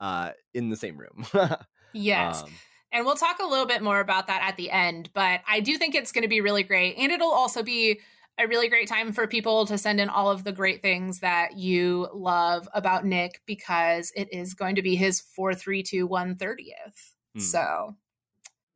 uh, 0.00 0.30
in 0.54 0.70
the 0.70 0.76
same 0.76 0.96
room. 0.96 1.26
yes. 1.92 2.42
Um, 2.42 2.50
and 2.96 3.04
we'll 3.04 3.14
talk 3.14 3.40
a 3.40 3.46
little 3.46 3.66
bit 3.66 3.82
more 3.82 4.00
about 4.00 4.26
that 4.28 4.40
at 4.42 4.56
the 4.56 4.70
end, 4.70 5.10
but 5.12 5.42
I 5.46 5.60
do 5.60 5.76
think 5.76 5.94
it's 5.94 6.12
going 6.12 6.22
to 6.22 6.28
be 6.28 6.40
really 6.40 6.62
great. 6.62 6.96
And 6.96 7.12
it'll 7.12 7.30
also 7.30 7.62
be 7.62 8.00
a 8.38 8.46
really 8.46 8.68
great 8.68 8.88
time 8.88 9.12
for 9.12 9.26
people 9.26 9.66
to 9.66 9.76
send 9.76 10.00
in 10.00 10.08
all 10.08 10.30
of 10.30 10.44
the 10.44 10.52
great 10.52 10.80
things 10.80 11.20
that 11.20 11.58
you 11.58 12.08
love 12.14 12.66
about 12.72 13.04
Nick 13.04 13.42
because 13.44 14.12
it 14.16 14.32
is 14.32 14.54
going 14.54 14.76
to 14.76 14.82
be 14.82 14.96
his 14.96 15.20
4321 15.20 16.36
30th. 16.36 17.12
Hmm. 17.34 17.40
So 17.40 17.96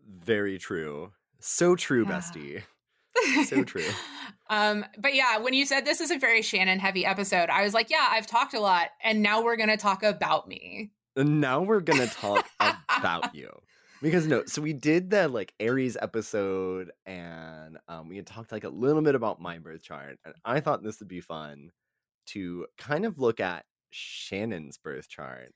very 0.07 0.59
true. 0.59 1.13
So 1.39 1.75
true, 1.75 2.05
yeah. 2.05 2.19
bestie. 2.19 2.63
So 3.47 3.65
true. 3.65 3.89
um, 4.51 4.85
but 4.99 5.15
yeah, 5.15 5.39
when 5.39 5.53
you 5.55 5.65
said 5.65 5.85
this 5.85 6.01
is 6.01 6.11
a 6.11 6.19
very 6.19 6.43
Shannon 6.43 6.79
heavy 6.79 7.07
episode, 7.07 7.49
I 7.49 7.65
was 7.65 7.73
like, 7.75 7.91
yeah, 7.91 8.07
I've 8.09 8.27
talked 8.27 8.55
a 8.55 8.61
lot, 8.61 8.91
and 9.03 9.21
now 9.21 9.43
we're 9.43 9.57
gonna 9.57 9.77
talk 9.77 10.03
about 10.03 10.47
me. 10.47 10.93
And 11.17 11.41
now 11.41 11.61
we're 11.61 11.81
gonna 11.81 12.07
talk 12.07 12.49
about 12.89 13.35
you 13.35 13.51
because 14.03 14.27
no 14.27 14.45
so 14.47 14.63
we 14.63 14.73
did 14.73 15.11
the 15.11 15.29
like 15.29 15.53
aries 15.61 15.97
episode 16.01 16.91
and 17.07 17.79
um, 17.89 18.09
we 18.09 18.17
had 18.17 18.27
talked 18.27 18.53
like 18.53 18.65
a 18.65 18.69
little 18.69 19.03
bit 19.03 19.15
about 19.15 19.41
my 19.41 19.59
birth 19.59 19.83
chart 19.83 20.19
and 20.25 20.35
i 20.45 20.61
thought 20.61 20.83
this 20.83 21.01
would 21.01 21.09
be 21.09 21.21
fun 21.21 21.71
to 22.27 22.67
kind 22.79 23.05
of 23.05 23.19
look 23.19 23.41
at 23.41 23.65
shannon's 23.91 24.79
birth 24.79 25.09
chart 25.09 25.53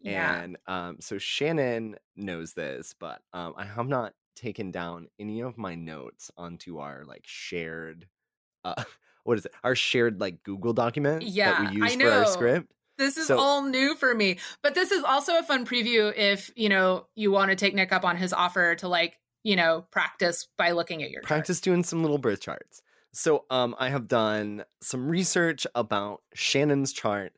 yeah. 0.00 0.42
and 0.42 0.56
um, 0.66 0.96
so 1.00 1.18
shannon 1.18 1.96
knows 2.16 2.54
this 2.54 2.94
but 2.98 3.20
um, 3.32 3.54
i 3.56 3.64
have 3.64 3.88
not 3.88 4.14
taken 4.34 4.70
down 4.70 5.08
any 5.18 5.40
of 5.40 5.58
my 5.58 5.74
notes 5.74 6.30
onto 6.36 6.78
our 6.78 7.04
like 7.04 7.24
shared 7.26 8.06
uh, 8.64 8.82
what 9.24 9.38
is 9.38 9.44
it? 9.46 9.52
Our 9.62 9.74
shared 9.74 10.20
like 10.20 10.42
google 10.42 10.72
document 10.72 11.22
yeah, 11.22 11.62
that 11.62 11.72
we 11.72 11.80
use 11.80 11.94
for 11.94 12.10
our 12.10 12.26
script 12.26 12.72
this 12.98 13.16
is 13.16 13.26
so, 13.26 13.38
all 13.38 13.62
new 13.62 13.94
for 13.96 14.14
me. 14.14 14.38
But 14.62 14.74
this 14.74 14.90
is 14.90 15.02
also 15.02 15.38
a 15.38 15.42
fun 15.42 15.66
preview 15.66 16.12
if, 16.16 16.50
you 16.56 16.68
know, 16.68 17.06
you 17.14 17.30
want 17.30 17.50
to 17.50 17.56
take 17.56 17.74
Nick 17.74 17.92
up 17.92 18.04
on 18.04 18.16
his 18.16 18.32
offer 18.32 18.74
to 18.76 18.88
like, 18.88 19.18
you 19.42 19.56
know, 19.56 19.84
practice 19.90 20.48
by 20.56 20.72
looking 20.72 21.02
at 21.02 21.10
your 21.10 21.22
practice 21.22 21.58
chart. 21.58 21.64
doing 21.64 21.84
some 21.84 22.02
little 22.02 22.18
birth 22.18 22.40
charts. 22.40 22.82
So 23.12 23.44
um 23.50 23.74
I 23.78 23.88
have 23.90 24.08
done 24.08 24.64
some 24.80 25.08
research 25.08 25.66
about 25.74 26.22
Shannon's 26.34 26.92
chart. 26.92 27.32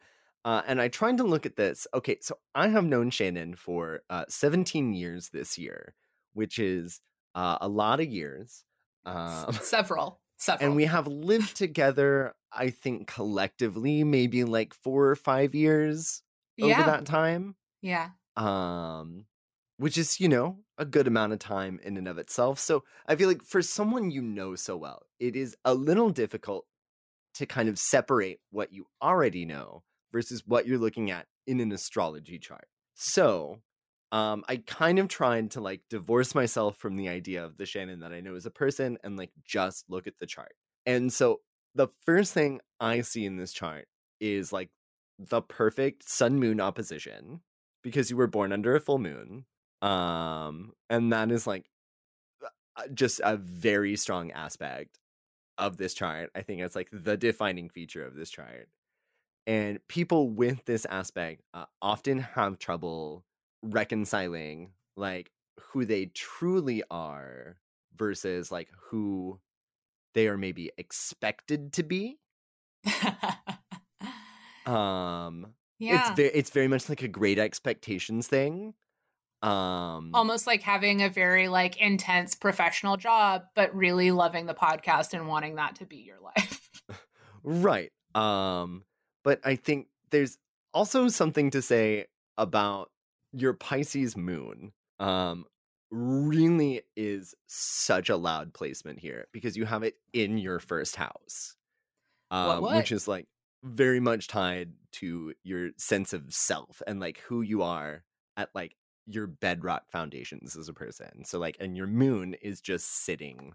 Uh, 0.45 0.61
and 0.67 0.79
I 0.81 0.89
tried 0.89 1.17
to 1.17 1.25
look 1.25 1.47
at 1.47 1.57
this. 1.57 1.87
Okay, 1.95 2.19
so 2.21 2.37
I 2.55 2.69
have 2.69 2.85
known 2.85 3.09
Shannon 3.09 3.57
for 3.57 4.03
uh, 4.11 4.27
17 4.29 4.93
years 4.93 5.31
this 5.31 5.57
year, 5.57 5.95
which 6.35 6.59
is 6.59 7.01
uh, 7.35 7.57
a 7.63 7.69
lot 7.69 8.01
of 8.01 8.07
years. 8.07 8.63
Um, 9.07 9.53
Several. 9.55 10.21
Several. 10.37 10.67
And 10.67 10.77
we 10.77 10.85
have 10.85 11.07
lived 11.07 11.57
together, 11.57 12.35
I 12.55 12.71
think, 12.71 13.07
collectively, 13.07 14.05
maybe 14.05 14.45
like 14.45 14.75
four 14.75 15.07
or 15.07 15.17
five 15.17 15.55
years 15.55 16.23
yeah. 16.57 16.67
over 16.67 16.91
that 16.91 17.07
time. 17.07 17.57
Yeah. 17.83 18.11
Um, 18.37 19.27
which 19.77 19.99
is, 19.99 20.21
you 20.21 20.29
know, 20.29 20.59
a 20.79 20.85
good 20.85 21.07
amount 21.07 21.33
of 21.33 21.39
time 21.39 21.81
in 21.83 21.97
and 21.97 22.09
of 22.09 22.19
itself. 22.19 22.59
So 22.59 22.85
I 23.07 23.17
feel 23.17 23.29
like 23.29 23.43
for 23.43 23.63
someone 23.63 24.11
you 24.11 24.23
know 24.23 24.55
so 24.55 24.77
well, 24.77 25.03
it 25.19 25.37
is 25.37 25.57
a 25.65 25.75
little 25.75 26.11
difficult 26.11 26.67
to 27.35 27.47
kind 27.47 27.69
of 27.69 27.79
separate 27.79 28.41
what 28.51 28.73
you 28.73 28.87
already 29.03 29.45
know 29.45 29.83
versus 30.13 30.43
what 30.47 30.67
you're 30.67 30.79
looking 30.79 31.11
at 31.11 31.27
in 31.47 31.61
an 31.61 31.73
astrology 31.73 32.39
chart. 32.39 32.67
So, 32.95 33.61
um, 34.13 34.45
I 34.49 34.59
kind 34.59 35.01
of 35.01 35.09
tried 35.09 35.51
to 35.53 35.61
like 35.61 35.81
divorce 35.91 36.35
myself 36.37 36.77
from 36.77 36.95
the 36.95 37.09
idea 37.09 37.45
of 37.45 37.57
the 37.57 37.67
Shannon 37.67 38.01
that 38.01 38.13
I 38.13 38.21
know 38.21 38.37
as 38.37 38.47
a 38.47 38.51
person 38.51 38.97
and 39.03 39.17
like 39.17 39.33
just 39.45 39.85
look 39.89 40.07
at 40.07 40.15
the 40.21 40.27
chart. 40.27 40.53
And 40.87 41.13
so 41.13 41.41
the 41.75 41.89
first 42.05 42.33
thing 42.33 42.61
I 42.81 43.01
see 43.03 43.25
in 43.25 43.37
this 43.37 43.53
chart 43.53 43.87
is 44.21 44.53
like 44.53 44.71
the 45.19 45.43
perfect 45.43 46.09
sun 46.09 46.39
moon 46.39 46.61
opposition 46.61 47.41
because 47.83 48.11
you 48.11 48.17
were 48.17 48.27
born 48.27 48.53
under 48.53 48.75
a 48.75 48.81
full 48.81 48.99
moon. 48.99 49.45
Um, 49.83 50.73
and 50.89 51.13
that 51.13 51.31
is 51.31 51.47
like 51.47 51.67
just 52.93 53.21
a 53.25 53.37
very 53.37 53.97
strong 53.97 54.31
aspect 54.33 54.99
of 55.59 55.77
this 55.77 55.95
chart. 55.95 56.31
I 56.35 56.43
think 56.43 56.61
it's 56.61 56.77
like 56.77 56.89
the 56.93 57.17
defining 57.17 57.69
feature 57.69 58.05
of 58.05 58.15
this 58.15 58.31
chart. 58.31 58.69
And 59.47 59.79
people 59.89 60.31
with 60.31 60.65
this 60.65 60.87
aspect 60.87 61.43
uh, 61.53 61.67
often 61.83 62.19
have 62.19 62.59
trouble 62.59 63.25
reconciling 63.63 64.73
like 64.97 65.31
who 65.61 65.85
they 65.85 66.07
truly 66.07 66.83
are 66.91 67.59
versus 67.95 68.51
like 68.51 68.69
who 68.91 69.39
they 70.15 70.29
are 70.29 70.39
maybe 70.39 70.71
expected 70.79 71.73
to 71.75 71.83
be. 71.83 72.19
um 74.67 75.47
yeah. 75.79 76.09
it's 76.09 76.17
very 76.17 76.29
it's 76.31 76.51
very 76.51 76.69
much 76.69 76.89
like 76.89 77.03
a 77.03 77.09
great 77.09 77.39
expectations 77.39 78.27
thing. 78.27 78.75
Um 79.43 80.11
Almost 80.15 80.47
like 80.47 80.63
having 80.63 81.03
a 81.03 81.11
very 81.11 81.49
like 81.49 81.77
intense 81.77 82.35
professional 82.35 82.97
job, 82.97 83.43
but 83.55 83.75
really 83.75 84.11
loving 84.11 84.47
the 84.47 84.55
podcast 84.55 85.13
and 85.13 85.29
wanting 85.29 85.57
that 85.57 85.77
to 85.77 85.87
be 85.87 85.97
your 85.97 86.19
life. 86.21 86.61
right. 87.43 87.93
Um 88.15 88.85
but 89.23 89.41
I 89.45 89.57
think 89.57 89.89
there's 90.11 90.39
also 90.73 91.09
something 91.09 91.51
to 91.51 91.63
say 91.63 92.07
about 92.39 92.91
your 93.33 93.53
Pisces 93.53 94.17
moon. 94.17 94.73
Um 94.99 95.45
really 95.95 96.83
is 96.97 97.35
such 97.47 98.09
a 98.11 98.17
loud 98.17 98.53
placement 98.53 98.99
here 98.99 99.27
because 99.33 99.57
you 99.57 99.65
have 99.65 99.83
it 99.83 99.95
in 100.13 100.39
your 100.39 100.59
first 100.59 100.97
house. 100.97 101.57
Um 102.31 102.49
What, 102.49 102.63
what? 102.63 102.77
which 102.77 102.93
is 102.93 103.09
like 103.09 103.29
very 103.63 104.01
much 104.01 104.29
tied 104.29 104.73
to 104.93 105.35
your 105.43 105.71
sense 105.79 106.13
of 106.13 106.35
self 106.35 106.83
and 106.87 107.01
like 107.01 107.19
who 107.21 107.43
you 107.43 107.63
are 107.63 108.05
at 108.37 108.51
like 108.55 108.77
your 109.07 109.27
bedrock 109.27 109.91
foundations 109.91 110.57
as 110.57 110.69
a 110.69 110.75
person. 110.75 111.25
So 111.25 111.39
like 111.39 111.57
and 111.61 111.77
your 111.77 111.87
moon 111.87 112.35
is 112.43 112.61
just 112.61 112.87
sitting 113.05 113.55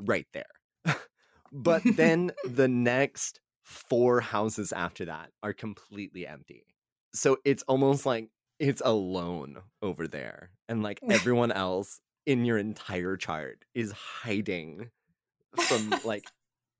right 0.00 0.26
there. 0.32 0.96
but 1.52 1.82
then 1.86 2.32
the 2.44 2.68
next 2.68 3.40
four 3.64 4.20
houses 4.20 4.72
after 4.72 5.04
that 5.06 5.30
are 5.42 5.52
completely 5.52 6.26
empty. 6.26 6.66
So 7.14 7.38
it's 7.44 7.62
almost 7.64 8.06
like 8.06 8.30
it's 8.58 8.82
alone 8.84 9.58
over 9.82 10.06
there. 10.08 10.50
And 10.68 10.82
like 10.82 11.00
everyone 11.08 11.52
else 11.52 12.00
in 12.24 12.44
your 12.44 12.58
entire 12.58 13.16
chart 13.16 13.64
is 13.74 13.92
hiding 13.92 14.90
from 15.56 15.94
like 16.04 16.24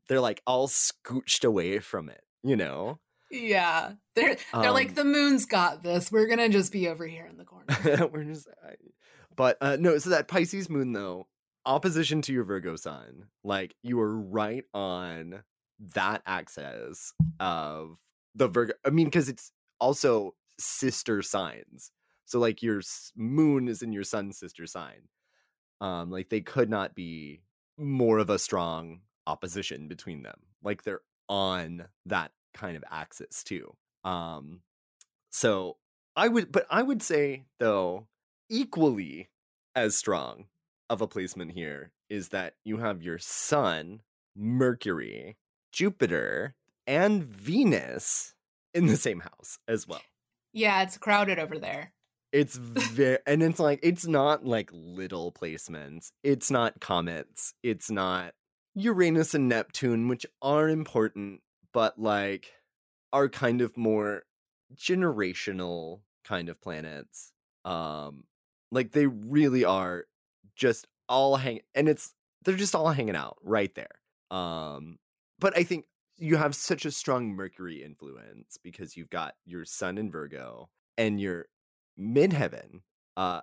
they're 0.09 0.20
like 0.20 0.43
all 0.47 0.68
scooched 0.68 1.45
away 1.45 1.79
from 1.79 2.09
it, 2.09 2.22
you 2.43 2.57
know? 2.57 2.99
yeah. 3.31 3.93
They're 4.14 4.37
they're 4.55 4.70
like 4.70 4.91
Um, 4.91 4.95
the 4.95 5.05
moon's 5.05 5.47
got 5.47 5.83
this. 5.83 6.11
We're 6.11 6.27
gonna 6.27 6.49
just 6.49 6.72
be 6.72 6.89
over 6.89 7.07
here 7.07 7.27
in 7.27 7.37
the 7.37 7.45
corner. 7.45 8.07
We're 8.07 8.24
just, 8.24 8.49
I, 8.66 8.74
but 9.35 9.59
uh, 9.61 9.77
no. 9.79 9.99
So 9.99 10.11
that 10.11 10.29
Pisces 10.29 10.70
moon, 10.70 10.93
though, 10.93 11.27
opposition 11.66 12.22
to 12.22 12.33
your 12.33 12.45
Virgo 12.45 12.77
sun, 12.77 13.27
like 13.45 13.74
you 13.83 14.01
are 14.01 14.16
right 14.16 14.64
on 14.72 15.43
that 15.95 16.22
axis 16.27 17.12
of 17.39 17.99
the 18.35 18.49
Virgo. 18.49 18.72
I 18.87 18.91
mean, 18.91 19.07
because 19.07 19.29
it's 19.29 19.53
also 19.81 20.35
sister 20.59 21.22
signs. 21.22 21.90
So 22.24 22.38
like 22.38 22.62
your 22.62 22.82
moon 23.14 23.68
is 23.68 23.82
in 23.82 23.92
your 23.92 24.04
sun 24.04 24.32
sister 24.32 24.66
sign. 24.66 25.09
Um, 25.80 26.11
like 26.11 26.28
they 26.28 26.40
could 26.40 26.70
not 26.70 26.94
be 26.94 27.42
more 27.76 28.18
of 28.18 28.30
a 28.30 28.38
strong 28.38 29.00
opposition 29.26 29.88
between 29.88 30.22
them. 30.22 30.40
Like 30.62 30.82
they're 30.82 31.02
on 31.28 31.86
that 32.07 32.32
kind 32.54 32.76
of 32.76 32.84
axis 32.90 33.44
too. 33.44 33.74
Um, 34.04 34.61
so 35.30 35.76
I 36.16 36.28
would, 36.28 36.50
but 36.50 36.66
I 36.70 36.82
would 36.82 37.02
say 37.02 37.44
though, 37.59 38.07
equally 38.48 39.28
as 39.74 39.96
strong 39.96 40.46
of 40.88 41.00
a 41.00 41.07
placement 41.07 41.52
here 41.52 41.92
is 42.09 42.28
that 42.30 42.54
you 42.64 42.78
have 42.78 43.02
your 43.02 43.18
Sun, 43.18 44.00
Mercury, 44.34 45.36
Jupiter, 45.72 46.54
and 46.86 47.24
Venus 47.24 48.34
in 48.72 48.86
the 48.86 48.96
same 48.96 49.20
house 49.20 49.59
as 49.66 49.86
well. 49.86 50.02
Yeah, 50.57 50.82
it's 50.82 50.96
crowded 50.96 51.38
over 51.38 51.59
there. 51.59 51.92
It's 52.32 52.57
very, 52.57 53.18
and 53.26 53.42
it's 53.42 53.61
like, 53.61 53.80
it's 53.82 54.07
not 54.07 54.44
like 54.44 54.70
little 54.72 55.30
placements. 55.30 56.12
It's 56.24 56.50
not 56.50 56.80
comets. 56.80 57.52
It's 57.62 57.90
not 57.90 58.32
Uranus 58.74 59.34
and 59.34 59.50
Neptune, 59.50 60.09
which 60.09 60.24
are 60.40 60.68
important, 60.68 61.42
but 61.72 61.98
like 61.98 62.52
are 63.12 63.28
kind 63.28 63.61
of 63.61 63.76
more 63.76 64.22
generational 64.74 66.00
kind 66.24 66.48
of 66.48 66.61
planets. 66.61 67.32
Um, 67.66 68.24
like 68.72 68.92
they 68.92 69.07
really 69.07 69.64
are 69.64 70.07
just 70.57 70.86
all 71.07 71.36
hang, 71.36 71.61
and 71.74 71.86
it's, 71.86 72.14
they're 72.44 72.57
just 72.57 72.74
all 72.74 72.88
hanging 72.88 73.16
out 73.16 73.36
right 73.42 73.74
there. 73.74 74.00
Um, 74.30 74.98
but 75.38 75.57
I 75.57 75.64
think 75.64 75.84
you 76.18 76.36
have 76.36 76.54
such 76.54 76.84
a 76.84 76.90
strong 76.90 77.34
Mercury 77.34 77.82
influence 77.82 78.58
because 78.62 78.96
you've 78.96 79.10
got 79.10 79.34
your 79.44 79.64
Sun 79.64 79.98
in 79.98 80.10
Virgo 80.10 80.68
and 80.96 81.20
your 81.20 81.46
midheaven 81.98 82.80
uh 83.16 83.40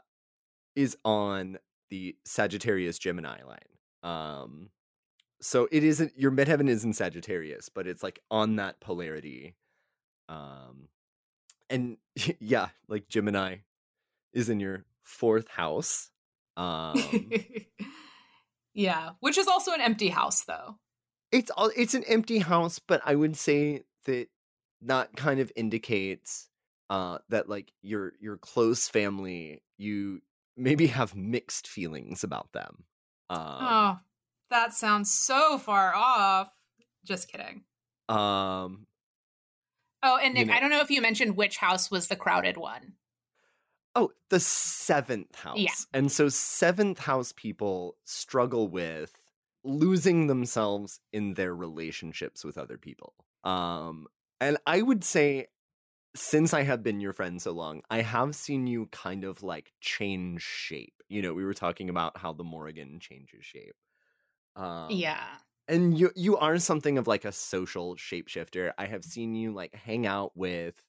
is 0.75 0.97
on 1.03 1.57
the 1.89 2.15
Sagittarius 2.25 2.97
Gemini 2.97 3.39
line. 3.43 3.59
Um 4.03 4.69
so 5.41 5.67
it 5.71 5.83
isn't 5.83 6.13
your 6.17 6.31
midheaven 6.31 6.69
is 6.69 6.83
in 6.83 6.93
Sagittarius, 6.93 7.69
but 7.69 7.87
it's 7.87 8.03
like 8.03 8.19
on 8.31 8.55
that 8.57 8.79
polarity. 8.79 9.55
Um 10.29 10.87
and 11.69 11.97
yeah, 12.39 12.69
like 12.87 13.07
Gemini 13.07 13.57
is 14.33 14.49
in 14.49 14.59
your 14.59 14.85
fourth 15.03 15.47
house. 15.47 16.09
Um 16.55 17.01
yeah, 18.75 19.13
which 19.21 19.39
is 19.39 19.47
also 19.47 19.73
an 19.73 19.81
empty 19.81 20.09
house 20.09 20.43
though. 20.43 20.77
It's 21.33 21.51
all 21.51 21.69
it's 21.75 21.93
an 21.95 22.03
empty 22.05 22.39
house, 22.39 22.79
but 22.79 23.01
I 23.03 23.15
would 23.15 23.35
say 23.35 23.81
that 24.05 24.27
that 24.83 25.15
kind 25.17 25.39
of 25.41 25.51
indicates 25.55 26.47
uh 26.89 27.17
that 27.29 27.49
like 27.49 27.71
your 27.81 28.13
your 28.21 28.37
close 28.37 28.87
family 28.87 29.61
you 29.77 30.21
maybe 30.55 30.87
have 30.87 31.15
mixed 31.15 31.67
feelings 31.67 32.23
about 32.23 32.51
them. 32.53 32.83
Um 33.29 33.39
oh, 33.61 33.99
that 34.51 34.73
sounds 34.73 35.11
so 35.11 35.57
far 35.57 35.93
off. 35.95 36.49
Just 37.05 37.29
kidding. 37.31 37.63
um 38.09 38.85
Oh, 40.05 40.17
and 40.17 40.33
You 40.37 40.41
Nick, 40.41 40.47
know- 40.47 40.53
I 40.53 40.59
don't 40.59 40.69
know 40.69 40.81
if 40.81 40.91
you 40.91 41.01
mentioned 41.01 41.37
which 41.37 41.57
house 41.57 41.89
was 41.89 42.07
the 42.09 42.15
crowded 42.17 42.57
one. 42.57 42.93
oh, 43.95 44.11
the 44.29 44.39
seventh 44.39 45.33
house. 45.35 45.87
And 45.93 46.11
so 46.11 46.27
seventh 46.27 46.99
house 46.99 47.31
people 47.31 47.95
struggle 48.03 48.67
with 48.67 49.13
losing 49.63 50.27
themselves 50.27 50.99
in 51.13 51.35
their 51.35 51.55
relationships 51.55 52.43
with 52.43 52.57
other 52.57 52.77
people. 52.77 53.13
Um 53.43 54.07
and 54.41 54.57
I 54.67 54.81
would 54.81 55.03
say 55.03 55.47
since 56.15 56.53
I 56.53 56.63
have 56.63 56.83
been 56.83 57.01
your 57.01 57.13
friend 57.13 57.41
so 57.41 57.51
long, 57.51 57.81
I 57.89 58.01
have 58.01 58.35
seen 58.35 58.67
you 58.67 58.87
kind 58.87 59.23
of 59.23 59.43
like 59.43 59.73
change 59.81 60.41
shape. 60.43 61.01
You 61.09 61.21
know, 61.23 61.33
we 61.33 61.45
were 61.45 61.53
talking 61.55 61.89
about 61.89 62.17
how 62.17 62.33
the 62.33 62.43
Morrigan 62.43 62.99
changes 62.99 63.45
shape. 63.45 63.75
Um, 64.55 64.97
yeah. 64.97 65.39
and 65.67 65.97
you 65.97 66.11
you 66.15 66.37
are 66.37 66.59
something 66.59 66.97
of 66.97 67.07
like 67.07 67.25
a 67.25 67.31
social 67.31 67.95
shapeshifter. 67.95 68.73
I 68.77 68.87
have 68.87 69.03
seen 69.05 69.35
you 69.35 69.53
like 69.53 69.75
hang 69.75 70.05
out 70.07 70.35
with 70.37 70.83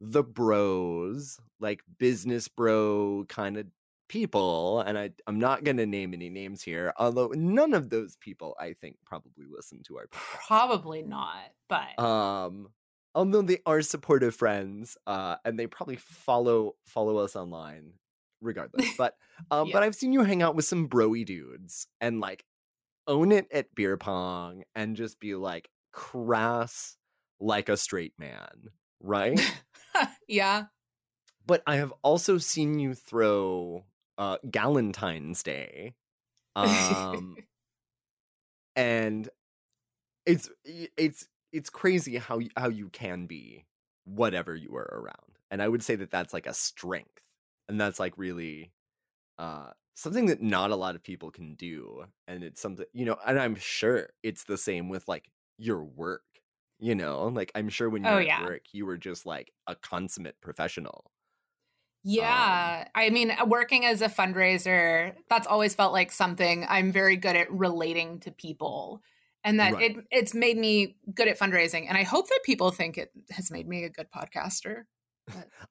the 0.00 0.22
bros, 0.24 1.40
like 1.60 1.82
business 1.98 2.48
bro 2.48 3.26
kind 3.28 3.56
of 3.58 3.68
people, 4.10 4.80
and 4.80 4.98
I 4.98 5.10
I'm 5.26 5.38
not 5.38 5.62
gonna 5.64 5.86
name 5.86 6.12
any 6.12 6.28
names 6.28 6.62
here, 6.62 6.92
although 6.98 7.28
none 7.28 7.72
of 7.74 7.88
those 7.90 8.16
people 8.16 8.56
I 8.60 8.72
think 8.74 8.96
probably 9.06 9.46
listen 9.48 9.82
to 9.84 9.98
our 9.98 10.06
podcast. 10.08 10.46
Probably 10.48 11.02
not, 11.02 11.52
but 11.68 11.98
Um 12.02 12.68
although 13.14 13.42
they 13.42 13.58
are 13.66 13.82
supportive 13.82 14.34
friends, 14.34 14.96
uh, 15.06 15.36
and 15.44 15.58
they 15.58 15.66
probably 15.68 15.96
follow 15.96 16.74
follow 16.84 17.18
us 17.18 17.36
online 17.36 17.92
regardless. 18.42 18.86
But 18.98 19.14
um 19.50 19.68
Yeah. 19.68 19.74
but 19.74 19.82
I've 19.84 19.94
seen 19.94 20.12
you 20.12 20.22
hang 20.24 20.42
out 20.42 20.56
with 20.56 20.64
some 20.64 20.88
broy 20.88 21.24
dudes 21.24 21.86
and 22.00 22.20
like 22.20 22.44
own 23.06 23.30
it 23.32 23.46
at 23.52 23.74
beer 23.74 23.96
pong 23.96 24.64
and 24.74 24.96
just 24.96 25.20
be 25.20 25.34
like 25.36 25.70
crass 25.92 26.96
like 27.40 27.68
a 27.68 27.76
straight 27.76 28.14
man, 28.18 28.70
right? 29.00 29.40
yeah. 30.28 30.64
but 31.46 31.62
I 31.66 31.76
have 31.76 31.92
also 32.02 32.38
seen 32.38 32.78
you 32.78 32.94
throw 32.94 33.84
uh 34.20 34.38
Galentine's 34.50 35.42
Day. 35.44 35.96
Um 36.56 37.40
and 38.76 39.28
it's 40.26 40.50
it's 40.64 41.28
it's 41.52 41.70
crazy 41.70 42.18
how 42.18 42.38
y- 42.38 42.50
how 42.56 42.68
you 42.68 42.90
can 42.90 43.26
be 43.26 43.66
whatever 44.04 44.54
you 44.56 44.74
are 44.76 44.90
around. 44.92 45.38
And 45.50 45.62
I 45.62 45.68
would 45.68 45.82
say 45.82 45.96
that 45.96 46.10
that's 46.10 46.34
like 46.34 46.46
a 46.46 46.54
strength. 46.54 47.24
And 47.68 47.80
that's 47.80 48.00
like 48.00 48.18
really 48.18 48.72
uh 49.38 49.72
something 49.96 50.26
that 50.26 50.42
not 50.42 50.70
a 50.70 50.76
lot 50.76 50.96
of 50.96 51.02
people 51.04 51.30
can 51.30 51.54
do 51.56 52.06
and 52.28 52.44
it's 52.44 52.60
something 52.60 52.86
you 52.94 53.04
know 53.04 53.18
and 53.26 53.38
i'm 53.40 53.54
sure 53.56 54.10
it's 54.22 54.44
the 54.44 54.58
same 54.58 54.88
with 54.88 55.08
like 55.08 55.30
your 55.58 55.84
work 55.84 56.24
you 56.80 56.94
know 56.94 57.28
like 57.28 57.52
i'm 57.54 57.68
sure 57.68 57.90
when 57.90 58.04
you're 58.04 58.16
Oh, 58.16 58.18
at 58.20 58.34
work 58.34 58.62
you 58.72 58.86
were 58.86 58.98
just 58.98 59.26
like 59.26 59.52
a 59.66 59.76
consummate 59.76 60.40
professional 60.40 61.12
Yeah. 62.02 62.88
I 62.94 63.10
mean, 63.10 63.30
uh, 63.30 63.44
working 63.46 63.84
as 63.84 64.00
a 64.02 64.08
fundraiser, 64.08 65.14
that's 65.28 65.46
always 65.46 65.74
felt 65.74 65.92
like 65.92 66.12
something 66.12 66.64
I'm 66.68 66.92
very 66.92 67.16
good 67.16 67.36
at 67.36 67.50
relating 67.52 68.20
to 68.20 68.30
people. 68.30 69.02
And 69.44 69.60
that 69.60 69.74
Right. 69.74 69.96
it 69.96 70.06
it's 70.10 70.34
made 70.34 70.58
me 70.58 70.96
good 71.14 71.28
at 71.28 71.38
fundraising. 71.38 71.86
And 71.88 71.96
I 71.96 72.02
hope 72.02 72.28
that 72.28 72.40
people 72.44 72.70
think 72.70 72.98
it 72.98 73.10
has 73.30 73.50
made 73.50 73.66
me 73.68 73.84
a 73.84 73.90
good 73.90 74.08
podcaster. 74.10 74.84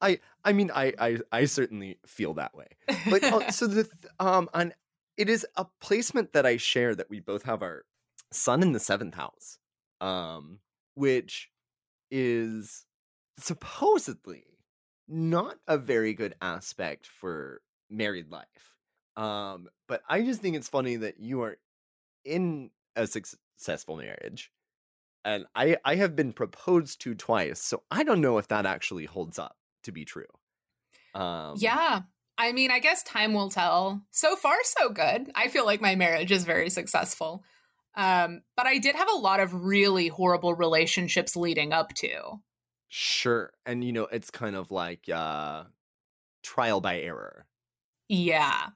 i 0.02 0.20
i 0.46 0.54
mean 0.54 0.72
i 0.72 0.94
i, 1.00 1.18
I 1.32 1.46
certainly 1.46 2.00
feel 2.06 2.34
that 2.36 2.56
way 2.56 2.68
but 3.08 3.24
uh, 3.24 3.42
so 3.52 3.68
the 3.68 3.90
um 4.20 4.50
on 4.54 4.74
it 5.18 5.30
is 5.30 5.46
a 5.58 5.66
placement 5.82 6.34
that 6.34 6.46
i 6.46 6.58
share 6.58 6.96
that 6.96 7.10
we 7.10 7.20
both 7.20 7.44
have 7.44 7.62
our 7.62 7.86
sun 8.32 8.62
in 8.62 8.72
the 8.72 8.80
seventh 8.80 9.16
house 9.16 9.58
um 10.02 10.60
which 10.96 11.50
is 12.12 12.86
supposedly 13.38 14.46
not 15.10 15.58
a 15.68 15.78
very 15.78 16.14
good 16.14 16.36
aspect 16.42 17.08
for 17.08 17.62
married 17.90 18.30
life 18.30 18.76
um 19.18 19.68
but 19.88 20.02
i 20.08 20.22
just 20.22 20.42
think 20.42 20.56
it's 20.56 20.70
funny 20.70 20.96
that 20.96 21.20
you 21.20 21.42
are 21.42 21.58
in 22.24 22.70
a 22.96 23.08
suc- 23.08 23.26
successful 23.58 23.98
marriage 23.98 24.52
and 25.26 25.46
i 25.56 25.76
i 25.84 25.96
have 25.96 26.16
been 26.16 26.32
proposed 26.32 27.02
to 27.02 27.16
twice 27.16 27.60
so 27.60 27.82
i 27.90 28.04
don't 28.04 28.22
know 28.22 28.38
if 28.38 28.48
that 28.48 28.66
actually 28.66 29.06
holds 29.06 29.40
up 29.40 29.58
to 29.84 29.92
be 29.92 30.06
true 30.06 30.26
um 31.16 31.56
yeah. 31.58 32.02
I 32.38 32.54
mean, 32.54 32.72
I 32.72 32.80
guess 32.80 33.04
time 33.04 33.34
will 33.34 33.50
tell. 33.50 34.02
So 34.12 34.38
far, 34.38 34.56
so 34.64 34.90
good. 34.90 35.30
I 35.36 35.50
feel 35.50 35.66
like 35.66 35.82
my 35.82 35.96
marriage 35.96 36.32
is 36.32 36.46
very 36.46 36.70
successful. 36.70 37.44
Um, 37.96 38.42
but 38.56 38.66
I 38.66 38.78
did 38.78 38.96
have 38.96 39.10
a 39.12 39.18
lot 39.18 39.42
of 39.42 39.54
really 39.54 40.08
horrible 40.08 40.54
relationships 40.54 41.36
leading 41.36 41.74
up 41.74 41.94
to. 41.96 42.40
Sure. 42.90 43.54
And 43.66 43.84
you 43.84 43.92
know, 43.94 44.06
it's 44.06 44.32
kind 44.32 44.56
of 44.56 44.72
like 44.72 45.08
uh 45.10 45.66
trial 46.44 46.82
by 46.82 47.00
error 47.02 47.48
Yeah. 48.10 48.72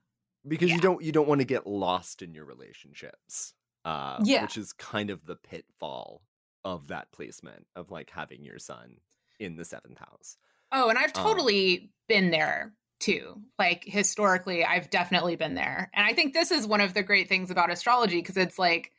because 0.48 0.74
you 0.74 0.82
don't 0.82 1.04
you 1.04 1.12
don't 1.12 1.28
want 1.28 1.42
to 1.42 1.46
get 1.46 1.68
lost 1.68 2.22
in 2.22 2.34
your 2.34 2.46
relationships. 2.46 3.54
Uh 3.86 4.24
Yeah. 4.24 4.38
which 4.38 4.58
is 4.58 4.74
kind 4.74 5.10
of 5.10 5.26
the 5.26 5.36
pitfall 5.36 6.24
of 6.64 6.88
that 6.88 7.12
placement 7.12 7.68
of 7.76 7.92
like 7.92 8.10
having 8.10 8.44
your 8.44 8.60
sun 8.60 8.98
in 9.40 9.56
the 9.56 9.66
7th 9.66 9.98
house. 10.00 10.38
Oh, 10.72 10.90
and 10.90 10.98
I've 10.98 11.14
Um, 11.16 11.48
totally 11.54 11.92
been 12.08 12.32
there 12.32 12.76
too. 13.00 13.42
Like 13.60 13.84
historically, 13.86 14.64
I've 14.64 14.90
definitely 14.90 15.36
been 15.36 15.54
there. 15.56 15.90
And 15.94 16.06
I 16.06 16.14
think 16.14 16.34
this 16.34 16.52
is 16.52 16.66
one 16.66 16.82
of 16.82 16.94
the 16.94 17.04
great 17.04 17.30
things 17.30 17.52
about 17.52 17.72
astrology 17.72 18.18
because 18.20 18.38
it's 18.38 18.58
like, 18.60 18.92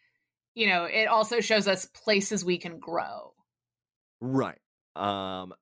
you 0.54 0.66
know, 0.68 0.84
it 0.86 1.06
also 1.06 1.40
shows 1.40 1.68
us 1.68 1.86
places 1.86 2.44
we 2.44 2.58
can 2.58 2.78
grow. 2.78 3.34
Right. 4.20 4.58
Um 4.96 5.54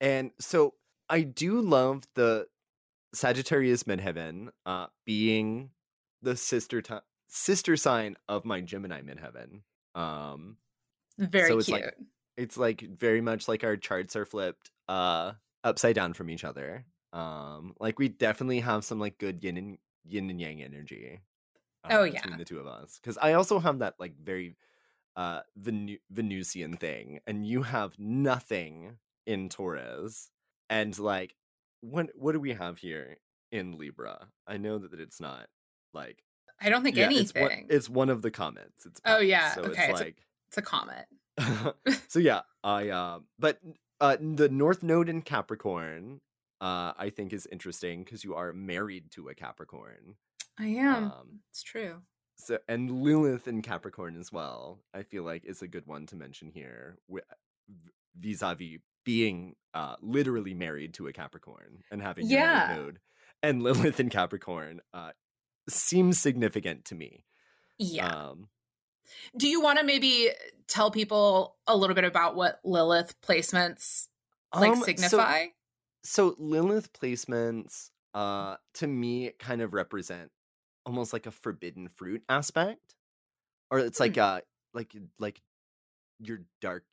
and 0.00 0.30
so 0.40 0.74
I 1.08 1.22
do 1.22 1.60
love 1.60 2.06
the 2.14 2.46
Sagittarius 3.14 3.84
midheaven 3.84 4.50
uh 4.66 4.86
being 5.04 5.70
the 6.22 6.36
sister 6.36 6.82
ti 6.82 6.96
sister 7.28 7.76
sign 7.76 8.16
of 8.28 8.44
my 8.44 8.60
Gemini 8.60 9.02
midheaven. 9.02 9.62
Um 9.94 10.58
Very 11.18 11.48
So 11.48 11.58
it's 11.58 11.66
cute. 11.66 11.80
like- 11.82 11.94
it's 12.36 12.56
like 12.56 12.80
very 12.80 13.20
much 13.20 13.48
like 13.48 13.64
our 13.64 13.76
charts 13.76 14.16
are 14.16 14.24
flipped 14.24 14.70
uh 14.88 15.32
upside 15.62 15.94
down 15.94 16.14
from 16.14 16.30
each 16.30 16.44
other 16.44 16.86
um 17.12 17.74
like 17.78 17.98
we 17.98 18.08
definitely 18.08 18.60
have 18.60 18.84
some 18.84 18.98
like 18.98 19.18
good 19.18 19.44
yin 19.44 19.56
and 19.58 19.78
yin 20.06 20.30
and 20.30 20.40
yang 20.40 20.62
energy 20.62 21.20
uh, 21.84 21.88
Oh, 21.92 22.10
between 22.10 22.38
the 22.38 22.44
two 22.46 22.58
of 22.60 22.66
us 22.66 22.98
because 23.02 23.18
i 23.20 23.34
also 23.34 23.58
have 23.58 23.80
that 23.80 23.94
like 23.98 24.14
very 24.22 24.56
uh 25.20 25.40
Venu- 25.56 25.98
venusian 26.10 26.76
thing 26.76 27.20
and 27.26 27.46
you 27.46 27.62
have 27.62 27.98
nothing 27.98 28.96
in 29.26 29.48
taurus 29.48 30.30
and 30.70 30.98
like 30.98 31.34
what 31.82 32.06
what 32.14 32.32
do 32.32 32.40
we 32.40 32.52
have 32.54 32.78
here 32.78 33.18
in 33.52 33.76
libra 33.78 34.28
i 34.46 34.56
know 34.56 34.78
that 34.78 34.98
it's 35.00 35.20
not 35.20 35.46
like 35.92 36.22
I 36.62 36.68
don't 36.68 36.82
think 36.82 36.96
yeah, 36.96 37.06
anything. 37.06 37.22
it's 37.22 37.34
one, 37.34 37.66
it's 37.70 37.88
one 37.88 38.10
of 38.10 38.20
the 38.20 38.30
comets 38.30 38.84
it's 38.84 39.00
Oh, 39.06 39.18
yeah, 39.18 39.54
so 39.54 39.62
okay, 39.62 39.70
it's 39.70 39.78
it's 39.92 40.00
a- 40.00 40.04
like 40.04 40.18
it's 40.48 40.58
a 40.58 40.62
comet. 40.62 41.06
so 42.08 42.18
yeah, 42.18 42.42
I 42.62 42.90
uh 42.90 43.20
but 43.38 43.58
uh 44.00 44.16
the 44.20 44.48
North 44.50 44.82
Node 44.82 45.08
in 45.08 45.22
Capricorn 45.22 46.20
uh 46.60 46.92
I 46.98 47.08
think 47.16 47.32
is 47.32 47.46
interesting 47.50 48.04
because 48.04 48.24
you 48.24 48.34
are 48.34 48.52
married 48.52 49.10
to 49.12 49.28
a 49.30 49.34
Capricorn. 49.34 50.16
I 50.58 50.66
am. 50.66 51.04
Um 51.04 51.40
it's 51.50 51.62
true. 51.62 52.02
So 52.40 52.58
and 52.68 53.02
Lilith 53.02 53.46
in 53.48 53.62
Capricorn 53.62 54.16
as 54.18 54.32
well. 54.32 54.80
I 54.94 55.02
feel 55.02 55.22
like 55.24 55.44
is 55.44 55.62
a 55.62 55.68
good 55.68 55.86
one 55.86 56.06
to 56.06 56.16
mention 56.16 56.50
here 56.50 56.98
wi- 57.08 57.24
vis-a-vis 58.18 58.78
being 59.04 59.54
uh 59.74 59.96
literally 60.02 60.54
married 60.54 60.94
to 60.94 61.06
a 61.06 61.12
Capricorn 61.12 61.82
and 61.90 62.02
having 62.02 62.26
Yeah. 62.28 62.74
node 62.76 62.98
and 63.42 63.62
Lilith 63.66 63.98
in 64.00 64.10
Capricorn 64.10 64.80
uh 64.92 65.12
seems 65.68 66.20
significant 66.20 66.84
to 66.86 66.94
me. 66.94 67.24
Yeah. 67.78 68.06
Um 68.08 68.48
Do 69.36 69.48
you 69.48 69.60
want 69.60 69.78
to 69.78 69.84
maybe 69.84 70.30
tell 70.68 70.90
people 70.90 71.56
a 71.66 71.76
little 71.76 71.94
bit 71.94 72.04
about 72.04 72.36
what 72.36 72.60
Lilith 72.64 73.14
placements 73.22 74.08
like 74.54 74.72
um, 74.72 74.78
so- 74.80 74.84
signify? 74.84 75.46
so 76.02 76.34
Lilith 76.38 76.92
placements 76.92 77.90
uh 78.14 78.56
to 78.74 78.86
me 78.86 79.30
kind 79.38 79.62
of 79.62 79.72
represent 79.72 80.30
almost 80.86 81.12
like 81.12 81.26
a 81.26 81.30
forbidden 81.30 81.88
fruit 81.88 82.22
aspect 82.28 82.94
or 83.70 83.78
it's 83.78 84.00
like 84.00 84.16
uh 84.18 84.40
like 84.74 84.94
like 85.18 85.40
your 86.18 86.40
dark 86.60 86.84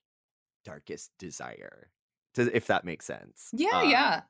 darkest 0.65 1.11
desire 1.17 1.89
Does, 2.33 2.47
if 2.47 2.67
that 2.67 2.83
makes 2.85 3.05
sense 3.05 3.49
yeah, 3.53 3.69
Uh, 3.79 3.83
yeah. 3.83 4.21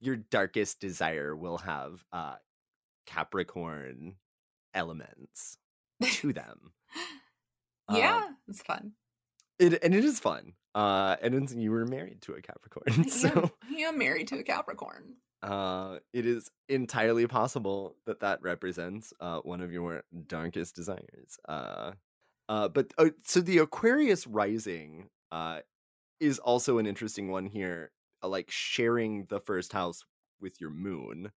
your 0.00 0.16
darkest 0.16 0.80
desire 0.80 1.36
will 1.36 1.58
have 1.58 2.04
uh 2.12 2.36
capricorn 3.06 4.16
elements 4.74 5.58
to 6.02 6.32
them 6.32 6.72
Um, 7.88 7.96
yeah, 7.96 8.28
it's 8.48 8.62
fun. 8.62 8.92
it, 9.58 9.82
and 9.82 9.94
it 9.94 10.04
is 10.04 10.18
fun 10.20 10.54
uh 10.74 11.16
and 11.20 11.50
you 11.50 11.70
were 11.70 11.84
married 11.84 12.22
to 12.22 12.32
a 12.32 12.40
capricorn 12.40 13.04
so 13.08 13.50
I 13.70 13.74
am 13.82 13.98
married 13.98 14.28
to 14.28 14.38
a 14.38 14.42
Capricorn. 14.42 15.16
Uh 15.42 15.98
it 16.12 16.24
is 16.24 16.50
entirely 16.68 17.26
possible 17.26 17.96
that 18.06 18.20
that 18.20 18.40
represents 18.42 19.12
uh 19.20 19.38
one 19.40 19.60
of 19.60 19.72
your 19.72 20.02
darkest 20.26 20.76
desires 20.76 21.38
uh 21.48 21.92
uh 22.48 22.68
but 22.68 22.92
uh, 22.98 23.10
so 23.24 23.40
the 23.40 23.58
aquarius 23.58 24.26
rising 24.26 25.08
uh 25.32 25.58
is 26.20 26.38
also 26.38 26.78
an 26.78 26.86
interesting 26.86 27.28
one 27.28 27.46
here 27.46 27.90
uh, 28.22 28.28
like 28.28 28.50
sharing 28.50 29.26
the 29.30 29.40
first 29.40 29.72
house 29.72 30.04
with 30.40 30.60
your 30.60 30.70
moon 30.70 31.32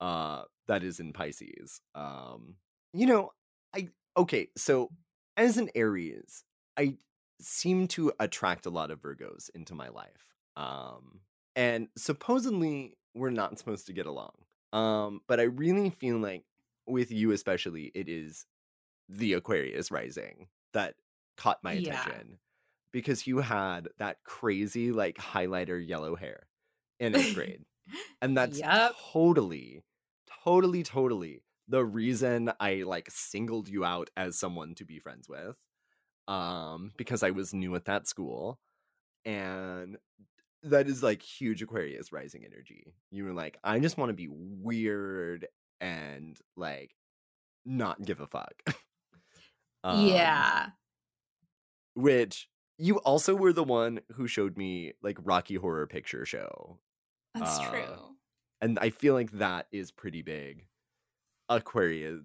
uh 0.00 0.42
that 0.66 0.82
is 0.82 0.98
in 0.98 1.12
pisces 1.12 1.80
um 1.94 2.56
you 2.92 3.06
know 3.06 3.30
i 3.74 3.88
okay 4.16 4.48
so 4.56 4.90
as 5.36 5.56
an 5.56 5.68
aries 5.76 6.42
i 6.76 6.96
seem 7.40 7.86
to 7.86 8.12
attract 8.18 8.66
a 8.66 8.70
lot 8.70 8.90
of 8.90 9.00
virgos 9.00 9.50
into 9.54 9.74
my 9.74 9.88
life 9.88 10.34
um 10.56 11.20
and 11.56 11.88
supposedly 11.96 12.94
we're 13.14 13.30
not 13.30 13.58
supposed 13.58 13.86
to 13.86 13.92
get 13.92 14.06
along 14.06 14.32
um 14.72 15.20
but 15.26 15.40
i 15.40 15.44
really 15.44 15.90
feel 15.90 16.18
like 16.18 16.44
with 16.86 17.10
you 17.10 17.32
especially 17.32 17.90
it 17.94 18.08
is 18.08 18.46
the 19.08 19.34
aquarius 19.34 19.90
rising 19.90 20.48
that 20.72 20.94
caught 21.36 21.58
my 21.62 21.72
Yeah. 21.72 21.80
attention 22.04 22.38
because 22.92 23.26
you 23.26 23.38
had 23.38 23.88
that 23.98 24.18
crazy 24.24 24.92
like 24.92 25.16
highlighter 25.16 25.84
yellow 25.86 26.16
hair 26.16 26.48
in 27.00 27.14
eighth 27.14 27.32
grade 27.34 27.64
and 28.22 28.36
that's 28.36 28.62
Yep. 28.62 28.94
totally 29.12 29.84
totally 30.44 30.82
totally 30.82 31.42
the 31.68 31.84
reason 31.84 32.52
i 32.60 32.76
like 32.86 33.10
singled 33.10 33.68
you 33.68 33.84
out 33.84 34.10
as 34.16 34.38
someone 34.38 34.74
to 34.74 34.84
be 34.84 34.98
friends 34.98 35.28
with 35.28 35.56
um 36.28 36.92
because 36.96 37.22
i 37.22 37.30
was 37.30 37.54
new 37.54 37.74
at 37.74 37.84
that 37.86 38.06
school 38.06 38.58
and 39.24 39.98
that 40.62 40.88
is 40.88 41.02
like 41.02 41.22
huge 41.22 41.62
aquarius 41.62 42.12
rising 42.12 42.44
energy 42.44 42.92
you 43.10 43.24
were 43.24 43.32
like 43.32 43.58
i 43.64 43.78
just 43.78 43.96
want 43.96 44.10
to 44.10 44.14
be 44.14 44.28
weird 44.30 45.46
and 45.80 46.38
like 46.56 46.94
not 47.64 48.02
give 48.02 48.20
a 48.20 48.26
fuck 48.26 48.54
Um, 49.82 50.06
yeah. 50.06 50.66
which 51.94 52.48
you 52.76 52.98
also 52.98 53.34
were 53.34 53.54
the 53.54 53.64
one 53.64 54.00
who 54.12 54.26
showed 54.26 54.58
me 54.58 54.92
like 55.02 55.16
rocky 55.22 55.54
horror 55.54 55.86
picture 55.86 56.26
show 56.26 56.78
That's 57.34 57.58
uh, 57.58 57.70
true. 57.70 57.96
and 58.60 58.78
I 58.78 58.90
feel 58.90 59.14
like 59.14 59.30
that 59.32 59.68
is 59.72 59.90
pretty 59.90 60.20
big 60.20 60.66
Aquarius 61.48 62.20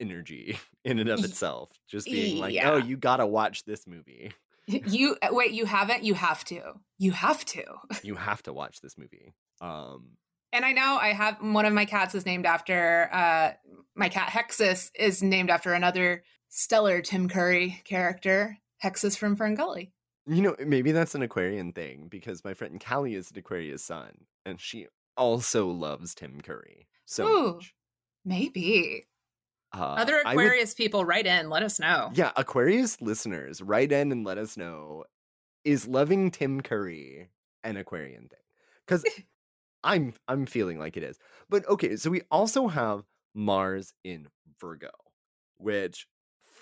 energy 0.00 0.58
in 0.84 0.98
and 0.98 1.10
of 1.10 1.22
itself. 1.24 1.70
Just 1.88 2.06
being 2.06 2.38
like, 2.38 2.54
yeah. 2.54 2.70
oh, 2.70 2.76
you 2.78 2.96
gotta 2.96 3.26
watch 3.26 3.64
this 3.64 3.86
movie. 3.86 4.32
you 4.86 5.16
uh, 5.22 5.28
wait, 5.30 5.52
you 5.52 5.66
haven't? 5.66 6.04
You 6.04 6.14
have 6.14 6.44
to. 6.46 6.60
You 6.98 7.12
have 7.12 7.44
to. 7.46 7.64
you 8.02 8.14
have 8.14 8.42
to 8.44 8.52
watch 8.52 8.80
this 8.80 8.96
movie. 8.96 9.34
Um 9.60 10.16
and 10.52 10.64
I 10.64 10.72
know 10.72 10.98
I 11.00 11.12
have 11.12 11.38
one 11.40 11.66
of 11.66 11.72
my 11.72 11.84
cats 11.84 12.14
is 12.14 12.26
named 12.26 12.46
after 12.46 13.08
uh 13.12 13.52
my 13.94 14.08
cat 14.08 14.28
Hexxus 14.28 14.90
is 14.94 15.22
named 15.22 15.50
after 15.50 15.72
another 15.72 16.24
stellar 16.48 17.00
Tim 17.00 17.28
Curry 17.28 17.80
character, 17.84 18.58
Hexxus 18.82 19.16
from 19.16 19.36
Ferngully. 19.36 19.90
You 20.26 20.42
know, 20.42 20.56
maybe 20.64 20.92
that's 20.92 21.14
an 21.14 21.22
Aquarian 21.22 21.72
thing 21.72 22.08
because 22.08 22.44
my 22.44 22.54
friend 22.54 22.82
Callie 22.84 23.14
is 23.14 23.30
an 23.30 23.38
Aquarius 23.38 23.82
sun, 23.82 24.26
and 24.44 24.60
she 24.60 24.86
also 25.16 25.68
loves 25.68 26.14
Tim 26.14 26.40
Curry 26.40 26.86
so 27.04 27.26
Ooh, 27.26 27.52
much. 27.54 27.74
Maybe. 28.24 29.06
Uh, 29.72 29.94
Other 29.98 30.20
Aquarius 30.20 30.70
would, 30.70 30.76
people, 30.76 31.04
write 31.04 31.26
in, 31.26 31.48
let 31.48 31.62
us 31.62 31.78
know. 31.78 32.10
Yeah, 32.14 32.32
Aquarius 32.36 33.00
listeners, 33.00 33.62
write 33.62 33.92
in 33.92 34.10
and 34.10 34.24
let 34.24 34.38
us 34.38 34.56
know. 34.56 35.04
Is 35.64 35.86
loving 35.86 36.30
Tim 36.30 36.60
Curry 36.60 37.28
an 37.62 37.76
Aquarian 37.76 38.28
thing? 38.28 38.40
Because 38.86 39.04
I'm 39.84 40.14
I'm 40.28 40.46
feeling 40.46 40.78
like 40.78 40.96
it 40.96 41.02
is. 41.02 41.18
But 41.48 41.68
okay, 41.68 41.96
so 41.96 42.10
we 42.10 42.22
also 42.30 42.68
have 42.68 43.04
Mars 43.34 43.92
in 44.04 44.28
Virgo, 44.60 44.90
which 45.58 46.06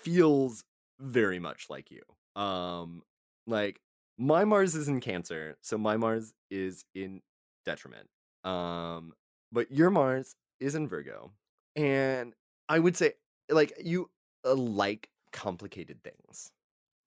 feels 0.01 0.63
very 0.99 1.39
much 1.39 1.67
like 1.69 1.89
you. 1.91 2.01
Um, 2.41 3.01
like 3.47 3.81
my 4.17 4.45
Mars 4.45 4.75
is 4.75 4.87
in 4.87 4.99
Cancer, 4.99 5.57
so 5.61 5.77
my 5.77 5.97
Mars 5.97 6.33
is 6.51 6.85
in 6.93 7.21
detriment. 7.65 8.09
Um, 8.43 9.13
but 9.51 9.71
your 9.71 9.89
Mars 9.89 10.35
is 10.59 10.75
in 10.75 10.87
Virgo, 10.87 11.31
and 11.75 12.33
I 12.69 12.79
would 12.79 12.95
say 12.95 13.13
like 13.49 13.73
you 13.83 14.09
uh, 14.45 14.55
like 14.55 15.09
complicated 15.33 16.03
things. 16.03 16.51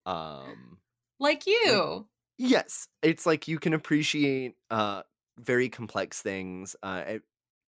Um, 0.05 0.79
like 1.21 1.47
you. 1.47 2.07
yes, 2.37 2.89
it's 3.03 3.25
like 3.25 3.49
you 3.49 3.59
can 3.59 3.73
appreciate 3.73 4.57
uh 4.71 5.03
very 5.39 5.69
complex 5.69 6.21
things. 6.21 6.77
Uh, 6.83 7.19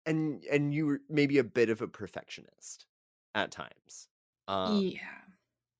and 0.05 0.43
and 0.51 0.73
you 0.73 0.89
are 0.89 1.01
maybe 1.09 1.37
a 1.37 1.43
bit 1.43 1.69
of 1.69 1.81
a 1.81 1.87
perfectionist 1.87 2.85
at 3.35 3.51
times. 3.51 4.07
Um, 4.47 4.77
yeah. 4.77 4.99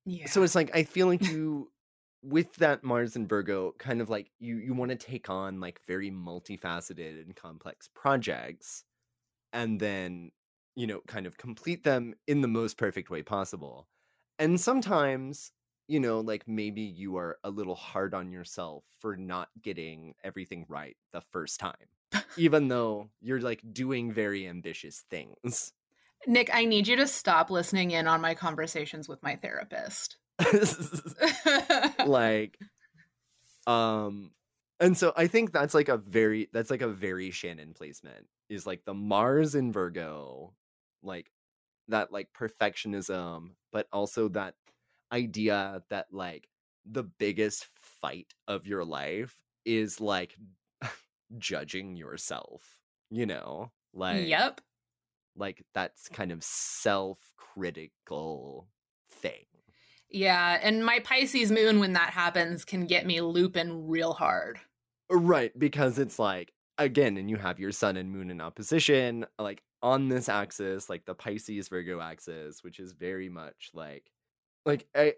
Yeah. 0.06 0.28
So 0.28 0.44
it's 0.44 0.56
like 0.56 0.76
I 0.76 0.84
feel 0.84 1.08
like 1.08 1.28
you 1.30 1.72
with 2.24 2.56
that 2.56 2.84
Mars 2.84 3.16
and 3.16 3.28
Virgo 3.28 3.74
kind 3.78 4.02
of 4.02 4.10
like 4.10 4.32
you 4.40 4.58
you 4.58 4.74
want 4.74 4.92
to 4.92 4.98
take 4.98 5.30
on 5.30 5.60
like 5.60 5.82
very 5.86 6.10
multifaceted 6.10 7.22
and 7.22 7.36
complex 7.36 7.90
projects 7.94 8.86
and 9.52 9.80
then 9.80 10.32
you 10.76 10.88
know 10.88 11.02
kind 11.08 11.26
of 11.26 11.38
complete 11.38 11.84
them 11.84 12.14
in 12.28 12.42
the 12.42 12.48
most 12.48 12.78
perfect 12.78 13.10
way 13.10 13.22
possible. 13.22 13.88
And 14.40 14.60
sometimes 14.60 15.52
you 15.88 16.00
know 16.00 16.22
like 16.22 16.48
maybe 16.48 16.82
you 16.82 17.18
are 17.18 17.38
a 17.44 17.50
little 17.50 17.76
hard 17.76 18.14
on 18.14 18.32
yourself 18.32 18.84
for 19.00 19.18
not 19.18 19.50
getting 19.62 20.16
everything 20.24 20.66
right 20.70 20.96
the 21.12 21.22
first 21.22 21.60
time 21.60 21.74
even 22.38 22.68
though 22.68 23.10
you're 23.22 23.42
like 23.42 23.62
doing 23.72 24.12
very 24.12 24.48
ambitious 24.48 25.04
things. 25.10 25.74
Nick, 26.26 26.50
I 26.54 26.66
need 26.66 26.88
you 26.88 26.96
to 26.98 27.08
stop 27.08 27.50
listening 27.50 27.92
in 27.92 28.08
on 28.08 28.22
my 28.22 28.34
conversations 28.34 29.10
with 29.10 29.22
my 29.24 29.36
therapist. 29.36 30.18
like 32.06 32.58
um 33.68 34.32
and 34.80 34.98
so 34.98 35.14
I 35.16 35.28
think 35.28 35.54
that's 35.54 35.74
like 35.74 35.90
a 35.90 35.98
very 35.98 36.50
that's 36.52 36.72
like 36.72 36.82
a 36.82 36.88
very 36.88 37.30
Shannon 37.32 37.74
placement 37.74 38.26
is 38.50 38.66
like 38.66 38.84
the 38.84 38.96
Mars 38.96 39.54
in 39.54 39.72
Virgo 39.72 40.54
like 41.04 41.32
that 41.88 42.12
like 42.12 42.30
perfectionism 42.34 43.52
but 43.72 43.88
also 43.92 44.30
that 44.30 44.56
idea 45.12 45.84
that 45.90 46.08
like 46.12 46.48
the 46.86 47.04
biggest 47.04 47.70
fight 47.76 48.34
of 48.48 48.68
your 48.68 48.84
life 48.84 49.42
is 49.66 50.02
like 50.02 50.36
judging 51.38 51.96
yourself, 51.96 52.82
you 53.10 53.26
know? 53.26 53.72
Like 53.94 54.28
Yep. 54.28 54.60
Like 55.36 55.66
that's 55.74 56.10
kind 56.10 56.32
of 56.32 56.44
self-critical 56.44 58.68
thing. 59.10 59.46
Yeah, 60.10 60.60
and 60.62 60.86
my 60.86 61.00
Pisces 61.00 61.52
moon 61.52 61.80
when 61.80 61.94
that 61.94 62.12
happens 62.12 62.64
can 62.66 62.86
get 62.86 63.08
me 63.08 63.20
looping 63.22 63.88
real 63.88 64.14
hard. 64.14 64.60
Right, 65.10 65.58
because 65.58 65.98
it's 65.98 66.20
like 66.20 66.54
again, 66.78 67.18
and 67.18 67.30
you 67.30 67.38
have 67.38 67.60
your 67.60 67.72
sun 67.72 67.98
and 67.98 68.12
moon 68.12 68.30
in 68.30 68.42
opposition, 68.42 69.26
like 69.40 69.64
on 69.82 70.10
this 70.10 70.30
axis, 70.30 70.90
like 70.90 71.06
the 71.06 71.16
Pisces 71.16 71.68
Virgo 71.68 72.00
axis, 72.00 72.64
which 72.64 72.80
is 72.80 72.94
very 72.94 73.30
much 73.30 73.72
like 73.74 74.12
like 74.66 74.88
I 74.96 75.14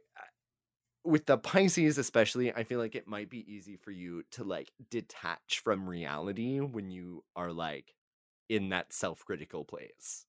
with 1.03 1.25
the 1.27 1.37
Pisces 1.37 1.97
especially, 1.97 2.51
I 2.51 2.63
feel 2.63 2.79
like 2.79 2.95
it 2.95 3.07
might 3.07 3.29
be 3.29 3.45
easy 3.51 3.77
for 3.77 3.91
you 3.91 4.23
to 4.31 4.43
like 4.43 4.71
detach 4.89 5.61
from 5.63 5.87
reality 5.87 6.59
when 6.59 6.89
you 6.89 7.23
are 7.35 7.51
like 7.51 7.93
in 8.49 8.69
that 8.69 8.91
self-critical 8.91 9.65
place. 9.65 10.25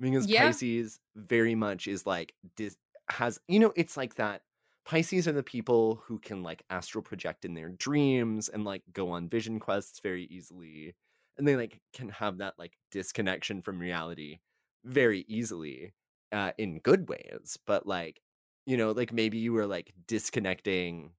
Because 0.00 0.26
yeah. 0.26 0.46
Pisces 0.46 0.98
very 1.14 1.54
much 1.54 1.86
is 1.86 2.06
like 2.06 2.34
dis- 2.56 2.76
has 3.08 3.40
you 3.48 3.58
know 3.58 3.72
it's 3.76 3.96
like 3.96 4.16
that 4.16 4.42
Pisces 4.84 5.28
are 5.28 5.32
the 5.32 5.42
people 5.42 5.96
who 6.06 6.18
can 6.18 6.42
like 6.42 6.64
astral 6.70 7.02
project 7.02 7.44
in 7.44 7.54
their 7.54 7.68
dreams 7.70 8.48
and 8.48 8.64
like 8.64 8.82
go 8.92 9.10
on 9.10 9.28
vision 9.28 9.60
quests 9.60 10.00
very 10.00 10.24
easily 10.24 10.94
and 11.38 11.46
they 11.46 11.56
like 11.56 11.80
can 11.92 12.08
have 12.08 12.38
that 12.38 12.54
like 12.58 12.76
disconnection 12.90 13.62
from 13.62 13.78
reality 13.78 14.38
very 14.84 15.20
easily 15.28 15.92
uh 16.32 16.52
in 16.58 16.78
good 16.80 17.08
ways 17.08 17.58
but 17.66 17.86
like 17.86 18.20
you 18.66 18.76
know, 18.76 18.92
like 18.92 19.12
maybe 19.12 19.38
you 19.38 19.52
were 19.52 19.66
like 19.66 19.92
disconnecting 20.06 21.12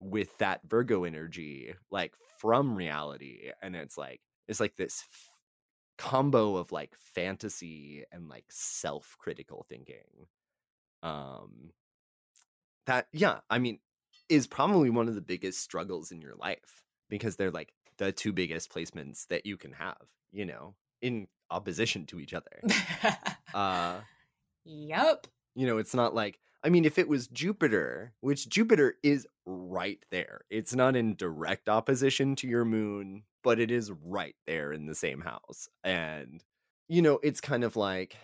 with 0.00 0.36
that 0.38 0.60
Virgo 0.66 1.04
energy, 1.04 1.74
like 1.90 2.14
from 2.38 2.76
reality. 2.76 3.52
And 3.62 3.76
it's 3.76 3.98
like, 3.98 4.20
it's 4.48 4.60
like 4.60 4.76
this 4.76 5.04
f- 5.12 5.28
combo 5.98 6.56
of 6.56 6.72
like 6.72 6.94
fantasy 7.14 8.04
and 8.12 8.28
like 8.28 8.46
self 8.50 9.16
critical 9.18 9.66
thinking. 9.68 10.26
Um, 11.02 11.72
that, 12.86 13.08
yeah, 13.12 13.40
I 13.50 13.58
mean, 13.58 13.78
is 14.28 14.46
probably 14.46 14.90
one 14.90 15.08
of 15.08 15.14
the 15.14 15.20
biggest 15.20 15.60
struggles 15.60 16.10
in 16.10 16.20
your 16.20 16.34
life 16.34 16.82
because 17.08 17.36
they're 17.36 17.50
like 17.50 17.72
the 17.98 18.12
two 18.12 18.32
biggest 18.32 18.72
placements 18.72 19.26
that 19.28 19.46
you 19.46 19.56
can 19.56 19.72
have, 19.72 20.02
you 20.32 20.44
know, 20.44 20.74
in 21.00 21.28
opposition 21.50 22.06
to 22.06 22.18
each 22.18 22.34
other. 22.34 22.62
uh, 23.54 23.98
yep. 24.64 25.26
You 25.54 25.66
know, 25.66 25.78
it's 25.78 25.94
not 25.94 26.14
like, 26.14 26.38
I 26.64 26.68
mean, 26.68 26.84
if 26.84 26.98
it 26.98 27.08
was 27.08 27.28
Jupiter, 27.28 28.12
which 28.20 28.48
Jupiter 28.48 28.96
is 29.02 29.26
right 29.46 30.02
there, 30.10 30.40
it's 30.50 30.74
not 30.74 30.96
in 30.96 31.14
direct 31.14 31.68
opposition 31.68 32.34
to 32.36 32.48
your 32.48 32.64
moon, 32.64 33.22
but 33.44 33.60
it 33.60 33.70
is 33.70 33.92
right 34.04 34.34
there 34.46 34.72
in 34.72 34.86
the 34.86 34.94
same 34.94 35.20
house. 35.20 35.68
And, 35.84 36.42
you 36.88 37.02
know, 37.02 37.20
it's 37.22 37.40
kind 37.40 37.62
of 37.62 37.76
like 37.76 38.16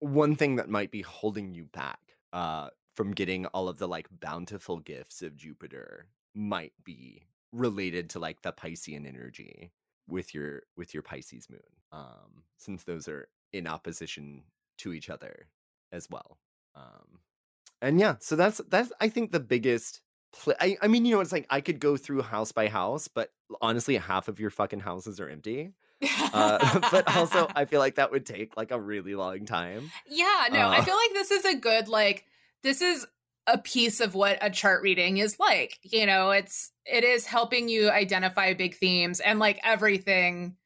one 0.00 0.34
thing 0.34 0.56
that 0.56 0.68
might 0.68 0.90
be 0.90 1.02
holding 1.02 1.54
you 1.54 1.66
back 1.72 2.00
uh, 2.32 2.68
from 2.94 3.12
getting 3.12 3.46
all 3.46 3.68
of 3.68 3.78
the 3.78 3.88
like 3.88 4.08
bountiful 4.20 4.78
gifts 4.78 5.22
of 5.22 5.36
Jupiter 5.36 6.06
might 6.34 6.72
be 6.84 7.26
related 7.52 8.10
to 8.10 8.18
like 8.18 8.42
the 8.42 8.52
Piscean 8.52 9.06
energy 9.06 9.72
with 10.08 10.34
your 10.34 10.62
with 10.76 10.94
your 10.94 11.02
Pisces 11.02 11.48
moon. 11.50 11.60
Um, 11.92 12.44
since 12.56 12.84
those 12.84 13.08
are 13.08 13.28
in 13.52 13.66
opposition 13.66 14.42
to 14.78 14.92
each 14.92 15.10
other 15.10 15.48
as 15.92 16.08
well. 16.10 16.38
Um, 16.74 17.20
and 17.80 18.00
yeah, 18.00 18.16
so 18.20 18.36
that's 18.36 18.60
that's 18.68 18.92
I 19.00 19.08
think 19.08 19.32
the 19.32 19.40
biggest. 19.40 20.00
Pl- 20.32 20.54
I 20.60 20.76
I 20.80 20.88
mean, 20.88 21.04
you 21.04 21.14
know, 21.14 21.20
it's 21.20 21.32
like 21.32 21.46
I 21.50 21.60
could 21.60 21.80
go 21.80 21.96
through 21.96 22.22
house 22.22 22.52
by 22.52 22.68
house, 22.68 23.08
but 23.08 23.30
honestly, 23.60 23.96
half 23.96 24.28
of 24.28 24.40
your 24.40 24.50
fucking 24.50 24.80
houses 24.80 25.20
are 25.20 25.28
empty. 25.28 25.72
uh, 26.32 26.80
but 26.90 27.14
also, 27.14 27.46
I 27.54 27.66
feel 27.66 27.80
like 27.80 27.96
that 27.96 28.10
would 28.10 28.24
take 28.24 28.56
like 28.56 28.70
a 28.70 28.80
really 28.80 29.14
long 29.14 29.44
time. 29.44 29.90
Yeah, 30.08 30.46
no, 30.50 30.60
uh, 30.60 30.70
I 30.70 30.80
feel 30.82 30.96
like 30.96 31.12
this 31.12 31.30
is 31.30 31.44
a 31.44 31.56
good 31.56 31.88
like 31.88 32.26
this 32.62 32.80
is 32.80 33.06
a 33.46 33.58
piece 33.58 34.00
of 34.00 34.14
what 34.14 34.38
a 34.40 34.50
chart 34.50 34.82
reading 34.82 35.18
is 35.18 35.38
like. 35.38 35.78
You 35.82 36.06
know, 36.06 36.30
it's 36.30 36.70
it 36.84 37.04
is 37.04 37.26
helping 37.26 37.68
you 37.68 37.90
identify 37.90 38.54
big 38.54 38.76
themes 38.76 39.20
and 39.20 39.38
like 39.38 39.60
everything 39.64 40.56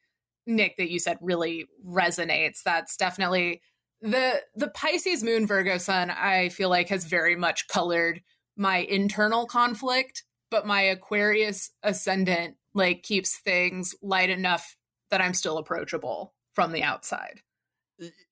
Nick 0.47 0.76
that 0.76 0.90
you 0.90 0.99
said 0.99 1.18
really 1.20 1.66
resonates. 1.86 2.62
That's 2.64 2.97
definitely 2.97 3.62
the 4.03 4.42
the 4.55 4.68
Pisces 4.68 5.24
moon 5.24 5.47
Virgo 5.47 5.78
sun 5.78 6.11
I 6.11 6.51
feel 6.51 6.68
like 6.68 6.88
has 6.88 7.05
very 7.05 7.36
much 7.36 7.68
colored 7.68 8.22
my 8.57 8.78
internal 8.78 9.47
conflict, 9.47 10.24
but 10.51 10.66
my 10.66 10.82
Aquarius 10.82 11.70
ascendant 11.82 12.57
like 12.74 13.03
keeps 13.03 13.38
things 13.38 13.94
light 14.03 14.30
enough 14.30 14.76
that 15.11 15.20
I'm 15.20 15.34
still 15.34 15.59
approachable 15.59 16.34
from 16.55 16.72
the 16.72 16.82
outside. 16.82 17.40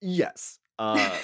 Yes. 0.00 0.58
Uh 0.78 1.16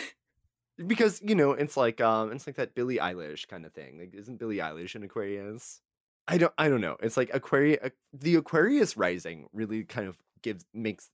because 0.86 1.20
you 1.22 1.34
know, 1.34 1.52
it's 1.52 1.76
like 1.76 2.00
um 2.00 2.32
it's 2.32 2.46
like 2.46 2.56
that 2.56 2.74
Billie 2.74 2.98
Eilish 2.98 3.48
kind 3.48 3.66
of 3.66 3.72
thing. 3.72 3.98
Like 3.98 4.14
isn't 4.14 4.38
Billie 4.38 4.58
Eilish 4.58 4.94
an 4.94 5.02
Aquarius? 5.02 5.80
I 6.28 6.38
don't 6.38 6.52
I 6.58 6.68
don't 6.68 6.80
know. 6.80 6.96
It's 7.02 7.16
like 7.16 7.30
Aquarius 7.32 7.92
the 8.12 8.36
Aquarius 8.36 8.96
rising 8.96 9.48
really 9.52 9.84
kind 9.84 10.08
of 10.08 10.16
gives 10.42 10.64
makes 10.74 11.10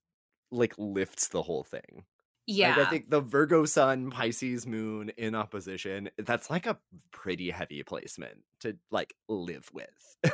like 0.51 0.73
lifts 0.77 1.27
the 1.29 1.41
whole 1.41 1.63
thing 1.63 2.05
Yeah. 2.45 2.69
Like 2.77 2.87
I 2.87 2.89
think 2.89 3.09
the 3.09 3.19
Virgo 3.21 3.65
Sun, 3.65 4.11
Pisces 4.11 4.65
Moon 4.65 5.11
in 5.17 5.35
opposition, 5.35 6.09
that's 6.17 6.49
like 6.49 6.65
a 6.65 6.77
pretty 7.11 7.49
heavy 7.51 7.83
placement 7.83 8.39
to 8.61 8.77
like 8.91 9.15
live 9.27 9.69
with. 9.73 10.17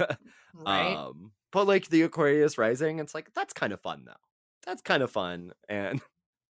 right. 0.53 0.95
um 0.95 1.31
but 1.51 1.67
like 1.67 1.89
the 1.89 2.03
Aquarius 2.03 2.57
rising, 2.57 2.99
it's 2.99 3.15
like 3.15 3.34
that's 3.34 3.53
kind 3.53 3.73
of 3.73 3.81
fun 3.81 4.03
though. 4.05 4.13
That's 4.65 4.81
kind 4.81 5.01
of 5.03 5.11
fun. 5.11 5.53
And 5.67 6.01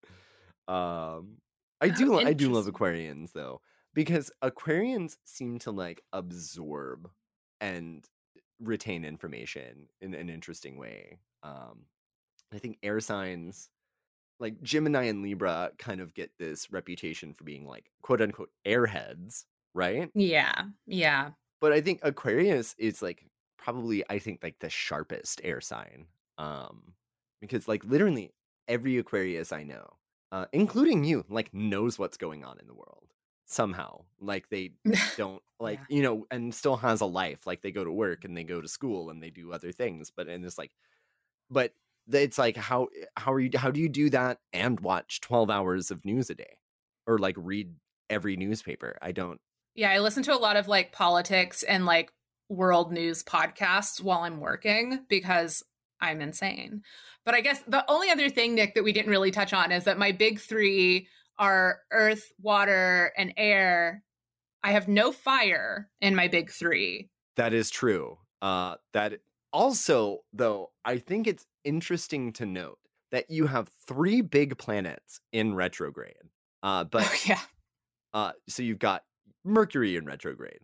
um 0.68 1.38
I 1.80 1.88
Oh, 1.88 1.90
do 1.90 2.20
I 2.24 2.32
do 2.34 2.50
love. 2.50 2.66
Aquarians 2.66 3.32
though 3.32 3.60
because 3.94 4.30
Aquarians 4.42 5.16
seem 5.24 5.58
to 5.60 5.70
like 5.70 6.02
absorb 6.12 7.10
and 7.60 8.08
retain 8.60 9.04
information 9.04 9.88
in 10.00 10.14
an 10.14 10.28
interesting 10.30 10.76
way. 10.78 11.18
Um 11.42 11.86
I 12.52 12.58
think 12.58 12.78
air 12.82 13.00
signs 13.00 13.70
like 14.40 14.62
Gemini 14.62 15.04
and 15.04 15.22
Libra 15.22 15.72
kind 15.78 16.00
of 16.00 16.14
get 16.14 16.38
this 16.38 16.70
reputation 16.72 17.34
for 17.34 17.44
being 17.44 17.66
like 17.66 17.92
quote 18.02 18.20
unquote 18.22 18.52
airheads, 18.66 19.46
right? 19.74 20.12
yeah. 20.14 20.68
Yeah. 20.86 21.32
But 21.60 21.72
I 21.72 21.80
think 21.80 22.00
Aquarius 22.02 22.74
is 22.78 23.02
like 23.02 23.26
probably 23.58 24.04
I 24.10 24.18
think 24.18 24.42
like 24.42 24.58
the 24.60 24.70
sharpest 24.70 25.40
air 25.44 25.60
sign. 25.60 26.06
Um 26.38 26.94
because 27.40 27.68
like 27.68 27.84
literally 27.84 28.34
every 28.68 28.98
Aquarius 28.98 29.52
I 29.52 29.62
know, 29.64 29.98
uh 30.34 30.46
including 30.52 31.04
you, 31.04 31.24
like 31.30 31.54
knows 31.54 31.98
what's 31.98 32.18
going 32.18 32.44
on 32.44 32.58
in 32.60 32.66
the 32.68 32.74
world 32.74 33.08
somehow. 33.46 34.04
Like 34.20 34.48
they 34.50 34.72
don't 35.16 35.42
like 35.60 35.80
Yeah. 35.80 35.86
you 35.88 36.02
know 36.02 36.26
and 36.30 36.54
still 36.54 36.76
has 36.76 37.00
a 37.00 37.06
life 37.06 37.46
like 37.46 37.62
they 37.62 37.72
go 37.72 37.84
to 37.84 37.92
work 37.92 38.24
and 38.24 38.36
they 38.36 38.44
go 38.44 38.60
to 38.60 38.68
school 38.68 39.10
and 39.10 39.22
they 39.22 39.30
do 39.30 39.52
other 39.52 39.72
things 39.72 40.10
but 40.14 40.28
and 40.28 40.44
it's 40.44 40.58
like 40.58 40.72
but 41.50 41.72
it's 42.12 42.38
like 42.38 42.56
how 42.56 42.88
how 43.16 43.32
are 43.32 43.40
you 43.40 43.50
how 43.56 43.70
do 43.70 43.80
you 43.80 43.88
do 43.88 44.10
that 44.10 44.40
and 44.52 44.80
watch 44.80 45.20
12 45.20 45.50
hours 45.50 45.90
of 45.90 46.04
news 46.04 46.30
a 46.30 46.34
day 46.34 46.58
or 47.06 47.18
like 47.18 47.36
read 47.38 47.74
every 48.10 48.36
newspaper 48.36 48.98
i 49.02 49.12
don't 49.12 49.40
Yeah, 49.74 49.90
I 49.90 49.98
listen 49.98 50.22
to 50.24 50.34
a 50.34 50.38
lot 50.38 50.56
of 50.56 50.68
like 50.68 50.92
politics 50.92 51.62
and 51.62 51.84
like 51.86 52.12
world 52.48 52.92
news 52.92 53.24
podcasts 53.24 54.02
while 54.02 54.20
I'm 54.20 54.40
working 54.40 55.04
because 55.08 55.64
I'm 56.04 56.20
insane. 56.20 56.82
But 57.24 57.34
I 57.34 57.40
guess 57.40 57.62
the 57.66 57.84
only 57.90 58.10
other 58.10 58.28
thing, 58.28 58.54
Nick, 58.54 58.74
that 58.74 58.84
we 58.84 58.92
didn't 58.92 59.10
really 59.10 59.30
touch 59.30 59.52
on 59.52 59.72
is 59.72 59.84
that 59.84 59.98
my 59.98 60.12
big 60.12 60.38
three 60.40 61.08
are 61.38 61.80
earth, 61.90 62.30
water, 62.40 63.12
and 63.16 63.32
air. 63.36 64.02
I 64.62 64.72
have 64.72 64.88
no 64.88 65.10
fire 65.12 65.90
in 66.00 66.14
my 66.14 66.28
big 66.28 66.50
three. 66.50 67.10
that 67.36 67.52
is 67.52 67.68
true 67.70 68.16
uh 68.42 68.76
that 68.92 69.14
also 69.52 70.20
though 70.32 70.70
i 70.84 70.98
think 70.98 71.26
it's 71.26 71.46
interesting 71.64 72.32
to 72.32 72.46
note 72.46 72.78
that 73.10 73.28
you 73.30 73.46
have 73.46 73.70
three 73.88 74.20
big 74.20 74.56
planets 74.58 75.20
in 75.32 75.54
retrograde 75.54 76.14
uh 76.62 76.84
but 76.94 77.04
Oh, 77.06 77.16
yeah. 77.26 77.40
Uh, 78.12 78.32
so 78.48 78.62
you've 78.62 78.78
got 78.78 79.02
Mercury 79.44 79.96
in 79.96 80.06
retrograde, 80.06 80.60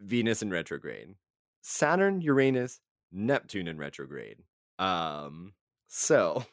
Venus 0.00 0.40
in 0.40 0.50
retrograde, 0.50 1.16
Saturn, 1.62 2.20
Uranus, 2.20 2.80
Neptune 3.10 3.66
in 3.66 3.76
retrograde. 3.76 4.36
Um, 4.78 5.54
so, 5.88 6.44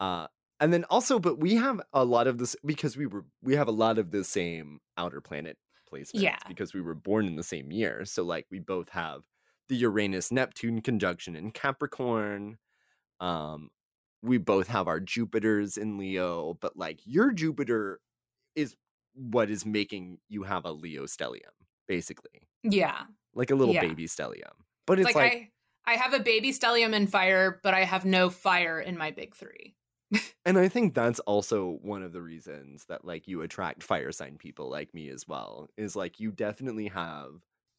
uh, 0.00 0.28
and 0.60 0.72
then 0.72 0.84
also, 0.84 1.18
but 1.18 1.38
we 1.38 1.54
have 1.56 1.80
a 1.92 2.04
lot 2.04 2.26
of 2.26 2.38
this 2.38 2.56
because 2.64 2.96
we 2.96 3.06
were 3.06 3.24
we 3.42 3.54
have 3.56 3.68
a 3.68 3.72
lot 3.72 3.98
of 3.98 4.10
the 4.10 4.24
same 4.24 4.80
outer 4.96 5.20
planet 5.20 5.58
placements 5.92 6.10
Yeah. 6.14 6.38
because 6.48 6.74
we 6.74 6.80
were 6.80 6.94
born 6.94 7.26
in 7.26 7.36
the 7.36 7.42
same 7.44 7.70
year. 7.70 8.04
So 8.04 8.22
like 8.24 8.46
we 8.50 8.58
both 8.58 8.88
have 8.90 9.22
the 9.68 9.76
Uranus 9.76 10.32
Neptune 10.32 10.80
conjunction 10.80 11.36
in 11.36 11.50
Capricorn. 11.52 12.58
Um, 13.20 13.70
we 14.22 14.38
both 14.38 14.68
have 14.68 14.88
our 14.88 15.00
Jupiters 15.00 15.76
in 15.78 15.98
Leo, 15.98 16.54
but 16.60 16.76
like 16.76 17.00
your 17.04 17.32
Jupiter 17.32 18.00
is 18.56 18.76
what 19.14 19.50
is 19.50 19.66
making 19.66 20.18
you 20.28 20.44
have 20.44 20.64
a 20.64 20.72
Leo 20.72 21.04
stellium, 21.06 21.52
basically, 21.88 22.48
Yeah. 22.62 23.06
like 23.34 23.50
a 23.50 23.54
little 23.54 23.74
Yeah. 23.74 23.80
baby 23.80 24.06
stellium. 24.06 24.52
But 24.86 25.00
It's, 25.00 25.08
it's, 25.10 25.14
like, 25.14 25.32
like, 25.32 25.32
I 25.34 25.50
I 25.86 25.94
have 25.94 26.14
a 26.14 26.20
baby 26.20 26.52
stellium 26.52 26.94
in 26.94 27.06
fire, 27.06 27.60
but 27.62 27.74
I 27.74 27.84
have 27.84 28.04
no 28.04 28.30
fire 28.30 28.80
in 28.80 28.98
my 28.98 29.10
big 29.10 29.34
three. 29.34 29.74
and 30.44 30.58
I 30.58 30.68
think 30.68 30.94
that's 30.94 31.20
also 31.20 31.78
one 31.82 32.02
of 32.02 32.12
the 32.12 32.22
reasons 32.22 32.84
that 32.86 33.04
like 33.04 33.28
you 33.28 33.42
attract 33.42 33.82
fire 33.82 34.12
sign 34.12 34.36
people 34.36 34.70
like 34.70 34.94
me 34.94 35.08
as 35.08 35.26
well. 35.26 35.68
Is 35.76 35.96
like 35.96 36.20
you 36.20 36.30
definitely 36.32 36.88
have 36.88 37.30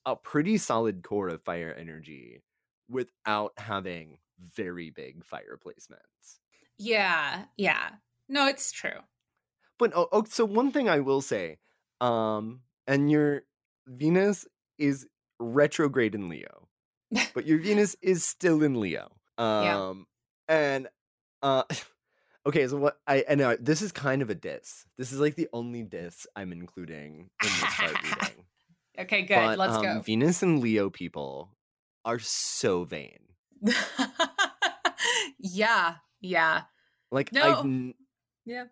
a 0.05 0.15
pretty 0.15 0.57
solid 0.57 1.03
core 1.03 1.29
of 1.29 1.41
fire 1.41 1.75
energy 1.77 2.41
without 2.89 3.53
having 3.57 4.17
very 4.55 4.89
big 4.89 5.23
fire 5.25 5.59
placements. 5.63 6.39
Yeah. 6.77 7.45
Yeah. 7.57 7.89
No, 8.29 8.47
it's 8.47 8.71
true. 8.71 8.99
But 9.79 9.91
oh, 9.95 10.07
oh, 10.11 10.23
so 10.27 10.45
one 10.45 10.71
thing 10.71 10.89
I 10.89 10.99
will 10.99 11.21
say, 11.21 11.57
um, 12.01 12.61
and 12.87 13.11
your 13.11 13.43
Venus 13.85 14.45
is 14.77 15.07
retrograde 15.39 16.15
in 16.15 16.29
Leo, 16.29 16.66
but 17.33 17.45
your 17.45 17.59
Venus 17.59 17.95
is 18.01 18.23
still 18.23 18.63
in 18.63 18.79
Leo. 18.79 19.09
Yeah. 19.39 19.77
Um, 19.89 20.07
and 20.47 20.87
uh, 21.41 21.63
okay, 22.45 22.67
so 22.67 22.77
what 22.77 22.97
I 23.07 23.23
and 23.27 23.41
uh, 23.41 23.57
this 23.59 23.81
is 23.81 23.91
kind 23.91 24.21
of 24.21 24.29
a 24.29 24.35
diss. 24.35 24.85
This 24.97 25.11
is 25.11 25.19
like 25.19 25.35
the 25.35 25.47
only 25.53 25.83
diss 25.83 26.25
I'm 26.35 26.51
including 26.51 27.29
in 27.43 27.49
this 27.49 27.73
chart 27.75 28.03
reading. 28.03 28.45
Okay, 28.99 29.21
good. 29.23 29.35
But 29.35 29.57
Let's 29.59 29.75
um, 29.75 30.01
Venus 30.03 30.41
and 30.43 30.59
Leo 30.59 30.89
people 30.89 31.55
are 32.03 32.19
so 32.19 32.83
vain. 32.83 33.19
yeah. 35.39 35.95
Yeah. 36.21 36.61
Like 37.11 37.31
No. 37.31 37.41
I've 37.43 37.65
n- 37.65 37.93
Yeah. 38.45 38.65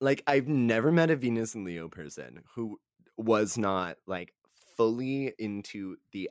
like 0.00 0.22
I've 0.26 0.48
never 0.48 0.90
met 0.92 1.10
a 1.10 1.16
Venus 1.16 1.54
and 1.54 1.64
Leo 1.64 1.88
person 1.88 2.42
who 2.54 2.78
was 3.16 3.56
not 3.56 3.96
like 4.06 4.32
fully 4.76 5.32
into 5.38 5.96
the 6.12 6.30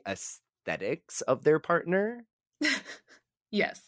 aesthetics 0.68 1.20
of 1.22 1.44
their 1.44 1.58
partner 1.58 2.24
yes. 3.50 3.80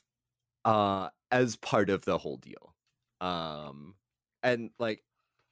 uh 0.65 1.09
as 1.31 1.57
part 1.57 1.91
of 1.91 2.05
the 2.05 2.19
whole 2.19 2.37
deal. 2.37 2.75
Um 3.21 3.95
and 4.43 4.71
like 4.79 5.03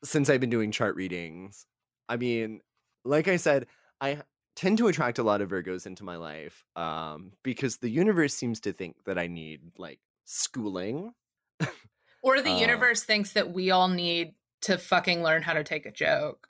since 0.05 0.31
I've 0.31 0.41
been 0.41 0.51
doing 0.51 0.71
chart 0.73 0.97
readings, 0.97 1.67
I 2.09 2.17
mean, 2.17 2.61
like 3.05 3.29
I 3.29 3.37
said, 3.37 3.67
I 4.01 4.23
tend 4.57 4.79
to 4.79 4.89
attract 4.89 5.19
a 5.19 5.23
lot 5.23 5.41
of 5.41 5.51
Virgos 5.51 5.87
into 5.87 6.05
my 6.05 6.17
life 6.17 6.65
um 6.77 7.33
because 7.43 7.79
the 7.79 7.91
universe 7.91 8.35
seems 8.35 8.61
to 8.61 8.73
think 8.73 8.97
that 9.05 9.19
I 9.19 9.27
need 9.27 9.61
like 9.79 10.01
schooling 10.25 11.13
Or 12.23 12.41
the 12.41 12.51
Uh, 12.51 12.59
universe 12.59 13.05
thinks 13.05 13.33
that 13.33 13.53
we 13.53 13.71
all 13.71 13.89
need 13.89 14.35
to 14.63 14.77
fucking 14.79 15.23
learn 15.23 15.43
how 15.43 15.53
to 15.53 15.63
take 15.65 15.87
a 15.87 15.93
joke. 15.93 16.49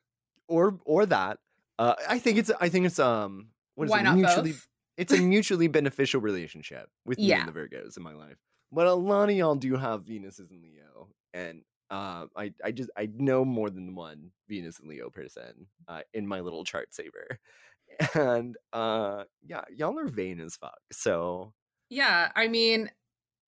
or 0.49 0.79
or 0.85 1.07
that. 1.07 1.39
Uh 1.79 1.95
I 2.09 2.19
think 2.19 2.39
it's 2.39 2.51
I 2.61 2.69
think 2.69 2.87
it's 2.87 2.99
um 2.99 3.51
what 3.79 3.85
is 3.87 3.91
Why 3.93 4.01
it 4.01 4.05
not 4.05 4.17
mutually 4.17 4.53
both? 4.53 4.67
it's 4.97 5.13
a 5.13 5.19
mutually 5.19 5.69
beneficial 5.69 6.21
relationship 6.21 6.91
with 7.05 7.19
me 7.19 7.33
and 7.33 7.47
the 7.49 7.53
Virgos 7.53 7.97
in 7.97 8.03
my 8.03 8.13
life. 8.13 8.37
But 8.73 8.89
a 8.89 8.93
lot 8.95 9.31
of 9.31 9.37
y'all 9.37 9.55
do 9.55 9.77
have 9.77 10.05
Venuses 10.05 10.51
in 10.51 10.61
Leo, 10.61 11.09
and 11.33 11.63
uh, 11.91 12.27
I 12.37 12.53
I 12.63 12.73
just 12.73 12.91
I 12.97 13.09
know 13.15 13.45
more 13.45 13.71
than 13.71 13.95
one 13.95 14.33
Venus 14.49 14.81
and 14.81 14.89
Leo 14.89 15.11
person 15.11 15.69
uh, 15.87 16.01
in 16.13 16.27
my 16.27 16.41
little 16.41 16.65
chart 16.65 16.93
saver, 16.93 17.39
and 18.15 18.57
uh, 18.73 19.25
yeah, 19.47 19.63
y'all 19.75 19.99
are 19.99 20.09
vain 20.09 20.41
as 20.41 20.57
fuck. 20.57 20.79
So 20.93 21.55
Yeah. 21.89 22.31
I 22.35 22.49
mean, 22.49 22.91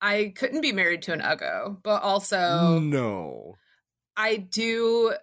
I 0.01 0.33
couldn't 0.35 0.61
be 0.61 0.71
married 0.71 1.01
to 1.03 1.13
an 1.13 1.21
Ugo, 1.21 1.77
but 1.83 2.01
also 2.01 2.79
no, 2.79 3.57
I 4.15 4.37
do. 4.37 5.13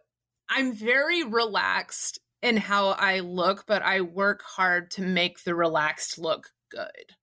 I'm 0.48 0.72
very 0.74 1.24
relaxed 1.24 2.20
in 2.42 2.56
how 2.56 2.88
I 2.90 3.20
look, 3.20 3.64
but 3.66 3.82
I 3.82 4.00
work 4.02 4.42
hard 4.42 4.90
to 4.92 5.02
make 5.02 5.42
the 5.44 5.54
relaxed 5.54 6.18
look 6.18 6.50
good. 6.70 7.14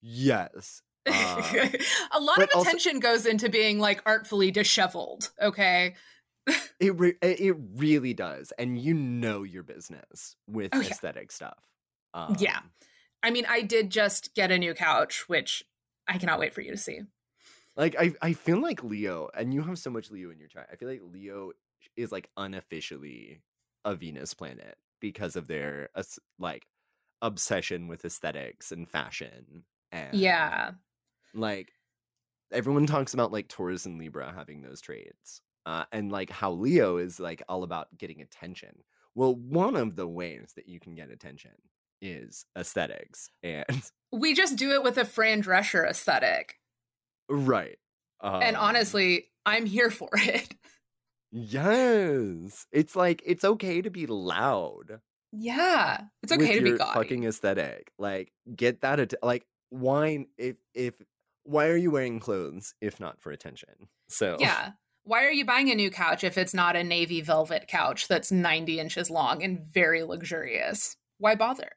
yes, 0.00 0.82
uh, 1.10 1.68
a 2.12 2.20
lot 2.20 2.42
of 2.42 2.48
also- 2.54 2.68
attention 2.68 3.00
goes 3.00 3.26
into 3.26 3.48
being 3.48 3.78
like 3.78 4.02
artfully 4.06 4.50
disheveled. 4.50 5.30
Okay. 5.40 5.94
it 6.80 6.98
re- 6.98 7.16
it 7.22 7.56
really 7.76 8.14
does, 8.14 8.52
and 8.58 8.78
you 8.78 8.94
know 8.94 9.42
your 9.44 9.62
business 9.62 10.36
with 10.48 10.70
Oh, 10.72 10.80
yeah. 10.80 10.88
aesthetic 10.90 11.30
stuff. 11.32 11.58
Yeah. 12.38 12.58
Um, 12.58 12.70
I 13.22 13.30
mean, 13.30 13.46
I 13.48 13.62
did 13.62 13.90
just 13.90 14.34
get 14.34 14.50
a 14.50 14.58
new 14.58 14.74
couch, 14.74 15.28
which 15.28 15.62
I 16.08 16.18
cannot 16.18 16.40
wait 16.40 16.52
for 16.52 16.60
you 16.60 16.72
to 16.72 16.76
see. 16.76 17.00
Like 17.76 17.94
I, 17.98 18.12
I 18.20 18.32
feel 18.32 18.60
like 18.60 18.82
Leo, 18.82 19.28
and 19.34 19.54
you 19.54 19.62
have 19.62 19.78
so 19.78 19.88
much 19.90 20.10
Leo 20.10 20.30
in 20.30 20.38
your 20.38 20.48
chart. 20.48 20.68
I 20.72 20.76
feel 20.76 20.88
like 20.88 21.00
Leo 21.12 21.52
is 21.96 22.10
like 22.12 22.28
unofficially 22.36 23.40
a 23.84 23.94
Venus 23.94 24.34
planet 24.34 24.76
because 25.00 25.36
of 25.36 25.48
their 25.48 25.88
like 26.38 26.66
obsession 27.20 27.88
with 27.88 28.04
aesthetics 28.04 28.72
and 28.72 28.88
fashion. 28.88 29.64
And 29.92 30.14
Yeah. 30.14 30.72
like 31.34 31.72
everyone 32.52 32.86
talks 32.86 33.14
about 33.14 33.32
like 33.32 33.48
Taurus 33.48 33.86
and 33.86 33.98
Libra 33.98 34.32
having 34.32 34.62
those 34.62 34.80
traits, 34.80 35.40
uh, 35.66 35.84
and 35.92 36.12
like 36.12 36.30
how 36.30 36.52
Leo 36.52 36.96
is 36.98 37.20
like 37.20 37.42
all 37.48 37.62
about 37.62 37.96
getting 37.96 38.20
attention. 38.20 38.82
Well, 39.14 39.34
one 39.36 39.76
of 39.76 39.96
the 39.96 40.08
ways 40.08 40.52
that 40.56 40.68
you 40.68 40.80
can 40.80 40.94
get 40.94 41.10
attention 41.10 41.52
is 42.00 42.44
aesthetics, 42.56 43.30
and 43.42 43.90
We 44.12 44.34
just 44.34 44.56
do 44.56 44.72
it 44.72 44.82
with 44.82 44.98
a 44.98 45.04
Fran 45.04 45.42
Drescher 45.42 45.88
aesthetic. 45.88 46.60
right. 47.28 47.78
and 48.22 48.56
um, 48.56 48.62
honestly, 48.62 49.28
I'm 49.46 49.66
here 49.66 49.90
for 49.90 50.10
it. 50.14 50.54
Yes. 51.32 52.66
It's 52.70 52.94
like 52.94 53.22
it's 53.24 53.44
okay 53.44 53.82
to 53.82 53.90
be 53.90 54.06
loud. 54.06 55.00
Yeah. 55.32 56.02
It's 56.22 56.32
okay 56.32 56.58
to 56.58 56.62
be 56.62 56.76
gaudy. 56.76 56.92
fucking 56.92 57.24
aesthetic. 57.24 57.90
Like 57.98 58.32
get 58.54 58.82
that 58.82 59.00
att- 59.00 59.14
like 59.22 59.46
why 59.70 60.26
if 60.36 60.56
if 60.74 60.94
why 61.44 61.66
are 61.68 61.76
you 61.76 61.90
wearing 61.90 62.20
clothes 62.20 62.74
if 62.80 63.00
not 63.00 63.20
for 63.20 63.32
attention? 63.32 63.88
So 64.08 64.36
Yeah. 64.38 64.72
Why 65.04 65.24
are 65.24 65.32
you 65.32 65.44
buying 65.44 65.68
a 65.70 65.74
new 65.74 65.90
couch 65.90 66.22
if 66.22 66.38
it's 66.38 66.54
not 66.54 66.76
a 66.76 66.84
navy 66.84 67.22
velvet 67.22 67.66
couch 67.66 68.06
that's 68.06 68.30
90 68.30 68.78
inches 68.78 69.10
long 69.10 69.42
and 69.42 69.64
very 69.64 70.04
luxurious? 70.04 70.96
Why 71.18 71.34
bother? 71.34 71.70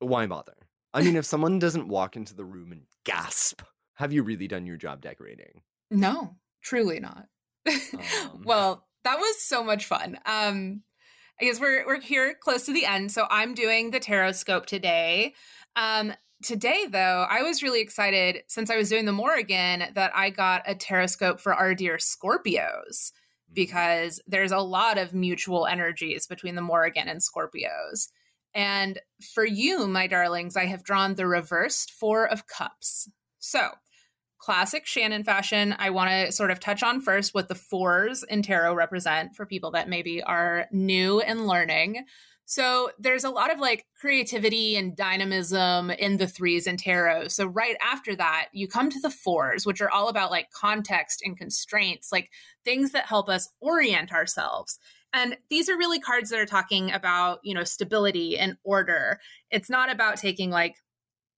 why 0.00 0.26
bother? 0.26 0.54
I 0.92 1.02
mean 1.02 1.16
if 1.16 1.24
someone 1.24 1.58
doesn't 1.58 1.88
walk 1.88 2.14
into 2.14 2.34
the 2.34 2.44
room 2.44 2.70
and 2.70 2.82
gasp, 3.04 3.62
have 3.94 4.12
you 4.12 4.22
really 4.22 4.46
done 4.46 4.66
your 4.66 4.76
job 4.76 5.00
decorating? 5.00 5.62
No, 5.90 6.36
truly 6.62 7.00
not. 7.00 7.26
Um. 7.66 8.42
well, 8.44 8.86
that 9.04 9.18
was 9.18 9.40
so 9.40 9.62
much 9.62 9.84
fun. 9.84 10.18
Um, 10.26 10.82
I 11.40 11.44
guess 11.44 11.60
we're 11.60 11.86
we're 11.86 12.00
here 12.00 12.34
close 12.40 12.66
to 12.66 12.72
the 12.72 12.86
end, 12.86 13.12
so 13.12 13.26
I'm 13.30 13.54
doing 13.54 13.90
the 13.90 14.00
tarot 14.00 14.32
scope 14.32 14.66
today. 14.66 15.34
Um, 15.76 16.14
today, 16.42 16.86
though, 16.88 17.26
I 17.28 17.42
was 17.42 17.62
really 17.62 17.80
excited 17.80 18.42
since 18.48 18.70
I 18.70 18.76
was 18.76 18.88
doing 18.88 19.04
the 19.04 19.12
Morrigan 19.12 19.84
that 19.94 20.12
I 20.14 20.30
got 20.30 20.62
a 20.66 20.74
tarot 20.74 21.06
scope 21.06 21.40
for 21.40 21.54
our 21.54 21.74
dear 21.74 21.96
Scorpios 21.96 23.12
because 23.52 24.20
there's 24.26 24.52
a 24.52 24.58
lot 24.58 24.98
of 24.98 25.14
mutual 25.14 25.66
energies 25.66 26.26
between 26.26 26.54
the 26.54 26.62
Morrigan 26.62 27.08
and 27.08 27.20
Scorpios. 27.20 28.08
And 28.54 29.00
for 29.34 29.44
you, 29.44 29.86
my 29.88 30.06
darlings, 30.06 30.56
I 30.56 30.66
have 30.66 30.84
drawn 30.84 31.14
the 31.14 31.26
reversed 31.26 31.92
Four 31.92 32.26
of 32.26 32.46
Cups. 32.46 33.08
So, 33.38 33.70
classic 34.44 34.84
Shannon 34.84 35.24
fashion, 35.24 35.74
I 35.78 35.88
want 35.88 36.10
to 36.10 36.30
sort 36.30 36.50
of 36.50 36.60
touch 36.60 36.82
on 36.82 37.00
first 37.00 37.32
what 37.32 37.48
the 37.48 37.54
fours 37.54 38.22
in 38.24 38.42
tarot 38.42 38.74
represent 38.74 39.34
for 39.34 39.46
people 39.46 39.70
that 39.70 39.88
maybe 39.88 40.22
are 40.22 40.66
new 40.70 41.20
and 41.20 41.46
learning. 41.46 42.04
So 42.44 42.90
there's 42.98 43.24
a 43.24 43.30
lot 43.30 43.50
of 43.50 43.58
like 43.58 43.86
creativity 43.98 44.76
and 44.76 44.94
dynamism 44.94 45.90
in 45.90 46.18
the 46.18 46.26
threes 46.26 46.66
in 46.66 46.76
tarot. 46.76 47.28
So 47.28 47.46
right 47.46 47.76
after 47.82 48.14
that, 48.16 48.48
you 48.52 48.68
come 48.68 48.90
to 48.90 49.00
the 49.00 49.08
fours, 49.08 49.64
which 49.64 49.80
are 49.80 49.90
all 49.90 50.10
about 50.10 50.30
like 50.30 50.50
context 50.50 51.22
and 51.24 51.38
constraints, 51.38 52.12
like 52.12 52.28
things 52.66 52.92
that 52.92 53.06
help 53.06 53.30
us 53.30 53.48
orient 53.60 54.12
ourselves. 54.12 54.78
And 55.14 55.38
these 55.48 55.70
are 55.70 55.78
really 55.78 56.00
cards 56.00 56.28
that 56.28 56.40
are 56.40 56.44
talking 56.44 56.92
about, 56.92 57.38
you 57.44 57.54
know, 57.54 57.64
stability 57.64 58.36
and 58.36 58.58
order. 58.62 59.20
It's 59.50 59.70
not 59.70 59.90
about 59.90 60.18
taking 60.18 60.50
like 60.50 60.74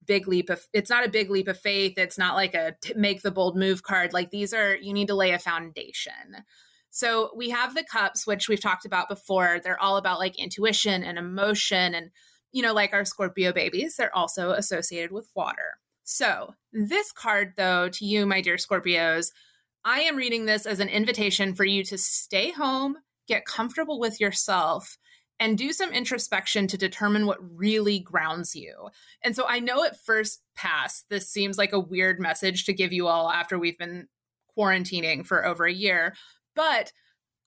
big 0.05 0.29
leap 0.29 0.51
of 0.51 0.67
it's 0.73 0.91
not 0.91 1.05
a 1.05 1.11
big 1.11 1.31
leap 1.31 1.49
of 1.49 1.59
faith. 1.59 1.95
It's 1.97 2.19
not 2.19 2.35
like 2.35 2.55
a 2.55 2.77
t- 2.81 2.95
make 2.95 3.23
the 3.23 3.31
bold 3.31 3.57
move 3.57 3.83
card. 3.83 4.13
Like 4.13 4.31
these 4.31 4.53
are 4.53 4.77
you 4.77 4.93
need 4.93 5.09
to 5.09 5.15
lay 5.15 5.33
a 5.33 5.39
foundation. 5.39 6.45
So 6.91 7.31
we 7.37 7.51
have 7.51 7.75
the 7.75 7.85
cups 7.85 8.27
which 8.27 8.49
we've 8.49 8.61
talked 8.61 8.87
about 8.87 9.09
before. 9.09 9.61
They're 9.63 9.81
all 9.81 9.97
about 9.97 10.19
like 10.19 10.39
intuition 10.39 11.03
and 11.03 11.19
emotion 11.19 11.95
and 11.95 12.11
you 12.53 12.63
know 12.63 12.73
like 12.73 12.93
our 12.93 13.05
scorpio 13.05 13.53
babies 13.53 13.97
they're 13.97 14.15
also 14.15 14.53
associated 14.53 15.13
with 15.13 15.29
water. 15.35 15.79
So 16.05 16.55
this 16.73 17.11
card 17.11 17.55
though 17.57 17.89
to 17.89 18.05
you 18.05 18.27
my 18.27 18.41
dear 18.43 18.57
scorpios 18.57 19.33
i 19.85 20.01
am 20.01 20.17
reading 20.17 20.45
this 20.45 20.67
as 20.67 20.79
an 20.79 20.89
invitation 20.89 21.55
for 21.55 21.65
you 21.65 21.83
to 21.83 21.97
stay 21.97 22.51
home 22.51 22.99
get 23.27 23.47
comfortable 23.47 23.99
with 23.99 24.21
yourself 24.21 24.99
and 25.39 25.59
do 25.59 25.73
some 25.73 25.93
introspection 25.93 26.67
to 26.69 26.79
determine 26.79 27.27
what 27.27 27.39
really 27.41 27.99
grounds 27.99 28.57
you. 28.57 28.89
And 29.23 29.37
so 29.37 29.45
I 29.47 29.61
know 29.61 29.85
at 29.85 30.01
first 30.01 30.41
pass, 30.55 31.05
this 31.11 31.29
seems 31.29 31.59
like 31.59 31.73
a 31.73 31.81
weird 31.81 32.19
message 32.19 32.65
to 32.65 32.73
give 32.73 32.93
you 32.93 33.07
all 33.07 33.31
after 33.31 33.59
we've 33.59 33.79
been 33.79 34.09
quarantining 34.57 35.27
for 35.27 35.45
over 35.45 35.67
a 35.67 35.73
year, 35.73 36.15
but 36.55 36.93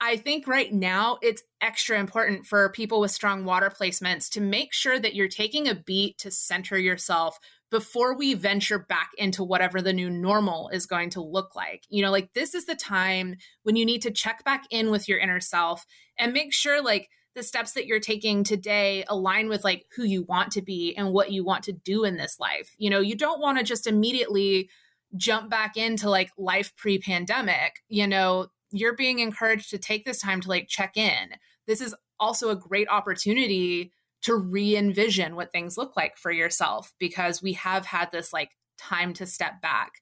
I 0.02 0.16
think 0.16 0.48
right 0.48 0.74
now 0.74 1.18
it's 1.22 1.44
extra 1.60 2.00
important 2.00 2.46
for 2.46 2.70
people 2.70 3.02
with 3.02 3.12
strong 3.12 3.44
water 3.44 3.70
placements 3.70 4.30
to 4.32 4.42
make 4.42 4.72
sure 4.72 4.98
that 4.98 5.14
you're 5.14 5.28
taking 5.28 5.68
a 5.68 5.76
beat 5.76 6.18
to 6.20 6.32
center 6.32 6.78
yourself 6.78 7.38
before 7.70 8.18
we 8.18 8.34
venture 8.34 8.80
back 8.80 9.10
into 9.18 9.44
whatever 9.44 9.82
the 9.82 9.94
new 9.94 10.10
normal 10.10 10.70
is 10.70 10.86
going 10.86 11.10
to 11.12 11.22
look 11.22 11.54
like. 11.54 11.84
You 11.90 12.02
know, 12.02 12.12
like 12.12 12.34
this 12.34 12.56
is 12.56 12.66
the 12.66 12.76
time 12.76 13.36
when 13.64 13.76
you 13.76 13.86
need 13.86 14.02
to 14.04 14.12
check 14.12 14.44
back 14.46 14.64
in 14.72 14.90
with 14.90 15.10
your 15.10 15.20
inner 15.20 15.42
self 15.42 15.86
and 16.18 16.32
make 16.32 16.54
sure 16.54 16.82
like 16.82 17.10
the 17.40 17.44
steps 17.44 17.72
that 17.72 17.88
you're 17.88 18.02
taking 18.02 18.44
today 18.44 19.06
align 19.08 19.48
with 19.48 19.64
like 19.64 19.86
who 19.96 20.04
you 20.04 20.24
want 20.24 20.52
to 20.52 20.62
be 20.62 20.94
and 20.98 21.14
what 21.14 21.32
you 21.32 21.42
want 21.42 21.64
to 21.64 21.72
do 21.72 22.04
in 22.04 22.18
this 22.18 22.38
life. 22.38 22.76
You 22.78 22.90
know, 22.90 23.00
you 23.00 23.16
don't 23.16 23.40
want 23.40 23.58
to 23.58 23.64
just 23.64 23.88
immediately 23.88 24.70
jump 25.16 25.50
back 25.50 25.78
into 25.78 26.10
like 26.10 26.32
life 26.38 26.76
pre-pandemic. 26.76 27.82
You 27.88 28.08
know, 28.08 28.48
you're 28.72 28.96
being 28.96 29.20
encouraged 29.20 29.70
to 29.70 29.78
take 29.78 30.04
this 30.04 30.20
time 30.20 30.42
to 30.42 30.50
like 30.50 30.68
check 30.68 30.98
in. 30.98 31.30
This 31.66 31.80
is 31.80 31.96
also 32.20 32.50
a 32.50 32.58
great 32.58 32.90
opportunity 32.90 33.94
to 34.24 34.36
re-envision 34.36 35.38
what 35.38 35.54
things 35.54 35.78
look 35.78 35.96
like 35.96 36.18
for 36.18 36.32
yourself 36.32 36.92
because 37.00 37.42
we 37.42 37.54
have 37.54 37.86
had 37.86 38.12
this 38.12 38.34
like 38.34 38.52
time 38.78 39.14
to 39.14 39.26
step 39.26 39.62
back. 39.62 39.94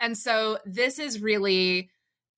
And 0.00 0.16
so 0.16 0.60
this 0.64 0.98
is 0.98 1.20
really 1.20 1.90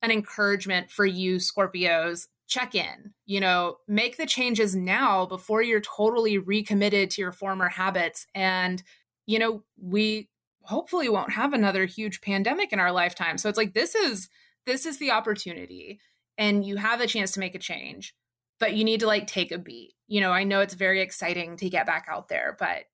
an 0.03 0.11
encouragement 0.11 0.91
for 0.91 1.07
you 1.07 1.37
Scorpios 1.37 2.27
check 2.49 2.75
in, 2.75 3.13
you 3.27 3.41
know, 3.41 3.77
make 3.87 4.17
the 4.17 4.27
changes 4.27 4.75
now 4.75 5.27
before 5.27 5.63
you're 5.63 5.81
totally 5.83 6.39
recommitted 6.39 7.11
to 7.11 7.21
your 7.21 7.31
former 7.31 7.69
habits. 7.69 8.27
And, 8.35 8.83
you 9.27 9.39
know, 9.39 9.63
we 9.81 10.31
hopefully 10.63 11.09
won't 11.09 11.33
have 11.33 11.53
another 11.53 11.85
huge 11.85 12.21
pandemic 12.23 12.73
in 12.73 12.81
our 12.81 12.91
lifetime. 12.91 13.39
So 13.39 13.49
it's 13.49 13.59
like, 13.59 13.75
this 13.75 13.95
is, 13.95 14.29
this 14.67 14.87
is 14.87 14.99
the 14.99 15.11
opportunity 15.11 16.01
and 16.39 16.65
you 16.65 16.77
have 16.77 17.01
a 17.01 17.07
chance 17.07 17.33
to 17.33 17.41
make 17.41 17.55
a 17.55 17.59
change, 17.59 18.15
but 18.59 18.75
you 18.75 18.83
need 18.83 19.01
to 19.01 19.07
like 19.07 19.27
take 19.27 19.53
a 19.53 19.59
beat. 19.59 19.93
You 20.07 20.23
know, 20.23 20.33
I 20.33 20.45
know 20.45 20.61
it's 20.61 20.75
very 20.75 21.03
exciting 21.03 21.59
to 21.59 21.69
get 21.69 21.87
back 21.87 22.07
out 22.11 22.29
there, 22.29 22.57
but 22.59 22.85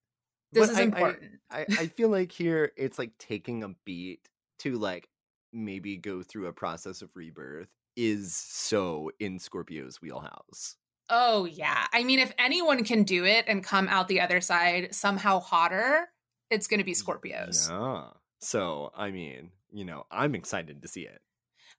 this 0.52 0.66
But 0.66 0.72
is 0.72 0.78
I- 0.78 0.80
I- 0.80 0.84
important. 0.84 1.30
I, 1.50 1.66
I 1.68 1.86
feel 1.86 2.08
like 2.08 2.32
here 2.32 2.72
it's 2.76 2.98
like 2.98 3.16
taking 3.18 3.62
a 3.62 3.68
beat 3.84 4.28
to 4.60 4.76
like 4.78 5.08
maybe 5.52 5.96
go 5.96 6.22
through 6.22 6.46
a 6.46 6.52
process 6.52 7.02
of 7.02 7.14
rebirth 7.14 7.68
is 7.96 8.34
so 8.34 9.10
in 9.20 9.38
Scorpio's 9.38 10.00
wheelhouse. 10.00 10.76
Oh, 11.10 11.44
yeah. 11.44 11.86
I 11.92 12.02
mean, 12.04 12.18
if 12.18 12.32
anyone 12.38 12.84
can 12.84 13.02
do 13.02 13.24
it 13.24 13.44
and 13.46 13.62
come 13.62 13.88
out 13.88 14.08
the 14.08 14.20
other 14.20 14.40
side 14.40 14.94
somehow 14.94 15.40
hotter, 15.40 16.08
it's 16.50 16.66
going 16.66 16.78
to 16.78 16.84
be 16.84 16.94
Scorpios. 16.94 17.68
Yeah. 17.70 18.08
So 18.40 18.90
I 18.96 19.10
mean, 19.10 19.50
you 19.72 19.84
know, 19.84 20.04
I'm 20.10 20.34
excited 20.34 20.82
to 20.82 20.88
see 20.88 21.02
it. 21.02 21.20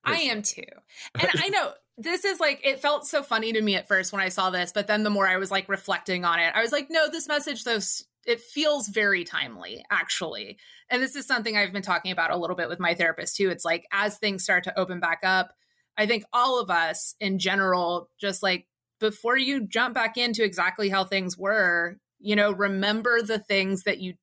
I 0.03 0.17
am 0.21 0.41
too. 0.43 0.63
And 1.19 1.31
I 1.35 1.49
know 1.49 1.71
this 1.97 2.25
is 2.25 2.39
like, 2.39 2.61
it 2.63 2.79
felt 2.79 3.05
so 3.07 3.23
funny 3.23 3.53
to 3.53 3.61
me 3.61 3.75
at 3.75 3.87
first 3.87 4.11
when 4.11 4.21
I 4.21 4.29
saw 4.29 4.49
this, 4.49 4.71
but 4.71 4.87
then 4.87 5.03
the 5.03 5.09
more 5.09 5.27
I 5.27 5.37
was 5.37 5.49
like 5.49 5.69
reflecting 5.69 6.25
on 6.25 6.39
it, 6.39 6.53
I 6.55 6.61
was 6.61 6.71
like, 6.71 6.87
no, 6.89 7.09
this 7.09 7.27
message, 7.27 7.63
though, 7.63 7.79
it 8.25 8.41
feels 8.41 8.87
very 8.87 9.23
timely, 9.23 9.83
actually. 9.89 10.57
And 10.89 11.01
this 11.01 11.15
is 11.15 11.25
something 11.25 11.55
I've 11.55 11.73
been 11.73 11.81
talking 11.81 12.11
about 12.11 12.31
a 12.31 12.37
little 12.37 12.55
bit 12.55 12.69
with 12.69 12.79
my 12.79 12.93
therapist 12.93 13.37
too. 13.37 13.49
It's 13.49 13.65
like, 13.65 13.85
as 13.91 14.17
things 14.17 14.43
start 14.43 14.65
to 14.65 14.77
open 14.79 14.99
back 14.99 15.19
up, 15.23 15.53
I 15.97 16.05
think 16.05 16.25
all 16.33 16.59
of 16.59 16.69
us 16.69 17.15
in 17.19 17.39
general, 17.39 18.09
just 18.19 18.43
like 18.43 18.67
before 18.99 19.37
you 19.37 19.65
jump 19.67 19.93
back 19.93 20.17
into 20.17 20.43
exactly 20.43 20.89
how 20.89 21.03
things 21.05 21.37
were, 21.37 21.97
you 22.19 22.35
know, 22.35 22.51
remember 22.51 23.21
the 23.21 23.39
things 23.39 23.83
that 23.83 23.99
you 23.99 24.15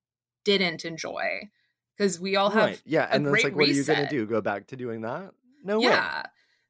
didn't 0.44 0.84
enjoy. 0.84 1.48
Because 1.96 2.18
we 2.18 2.36
all 2.36 2.50
have 2.50 2.64
right. 2.64 2.82
Yeah, 2.86 3.06
and 3.10 3.26
then 3.26 3.34
it's 3.34 3.44
like, 3.44 3.54
what 3.54 3.68
are 3.68 3.72
you 3.72 3.84
gonna 3.84 4.08
do? 4.08 4.26
Go 4.26 4.40
back 4.40 4.68
to 4.68 4.76
doing 4.76 5.02
that? 5.02 5.32
No 5.62 5.78
way. 5.78 5.86
yeah. 5.86 6.22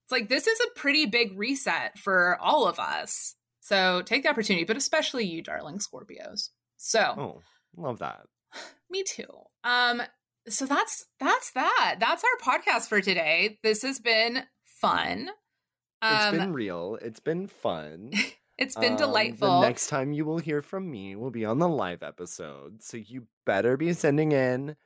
It's 0.04 0.12
like 0.12 0.28
this 0.28 0.46
is 0.46 0.60
a 0.60 0.78
pretty 0.78 1.06
big 1.06 1.38
reset 1.38 1.98
for 1.98 2.36
all 2.40 2.66
of 2.66 2.78
us. 2.78 3.34
So 3.60 4.02
take 4.02 4.24
the 4.24 4.28
opportunity, 4.28 4.64
but 4.64 4.76
especially 4.76 5.24
you, 5.24 5.40
darling 5.42 5.78
Scorpios. 5.78 6.50
So 6.76 7.00
Oh, 7.00 7.42
love 7.76 8.00
that. 8.00 8.22
me 8.90 9.04
too. 9.04 9.28
Um, 9.64 10.02
so 10.48 10.66
that's 10.66 11.06
that's 11.20 11.52
that. 11.52 11.96
That's 12.00 12.24
our 12.24 12.54
podcast 12.54 12.88
for 12.88 13.00
today. 13.00 13.58
This 13.62 13.82
has 13.82 14.00
been 14.00 14.42
fun. 14.82 15.30
It's 16.04 16.36
been 16.36 16.52
real. 16.52 16.98
It's 17.00 17.20
been 17.20 17.46
fun. 17.46 18.10
it's 18.59 18.74
been 18.74 18.92
Um, 18.92 18.98
delightful. 18.98 19.60
The 19.60 19.66
next 19.68 19.86
time 19.86 20.12
you 20.12 20.24
will 20.24 20.38
hear 20.38 20.60
from 20.60 20.90
me 20.90 21.14
will 21.16 21.30
be 21.30 21.44
on 21.44 21.59
the 21.59 21.68
live 21.68 22.02
episode. 22.02 22.82
So 22.82 22.96
you 22.96 23.26
better 23.46 23.76
be 23.76 23.92
sending 23.92 24.32
in 24.32 24.76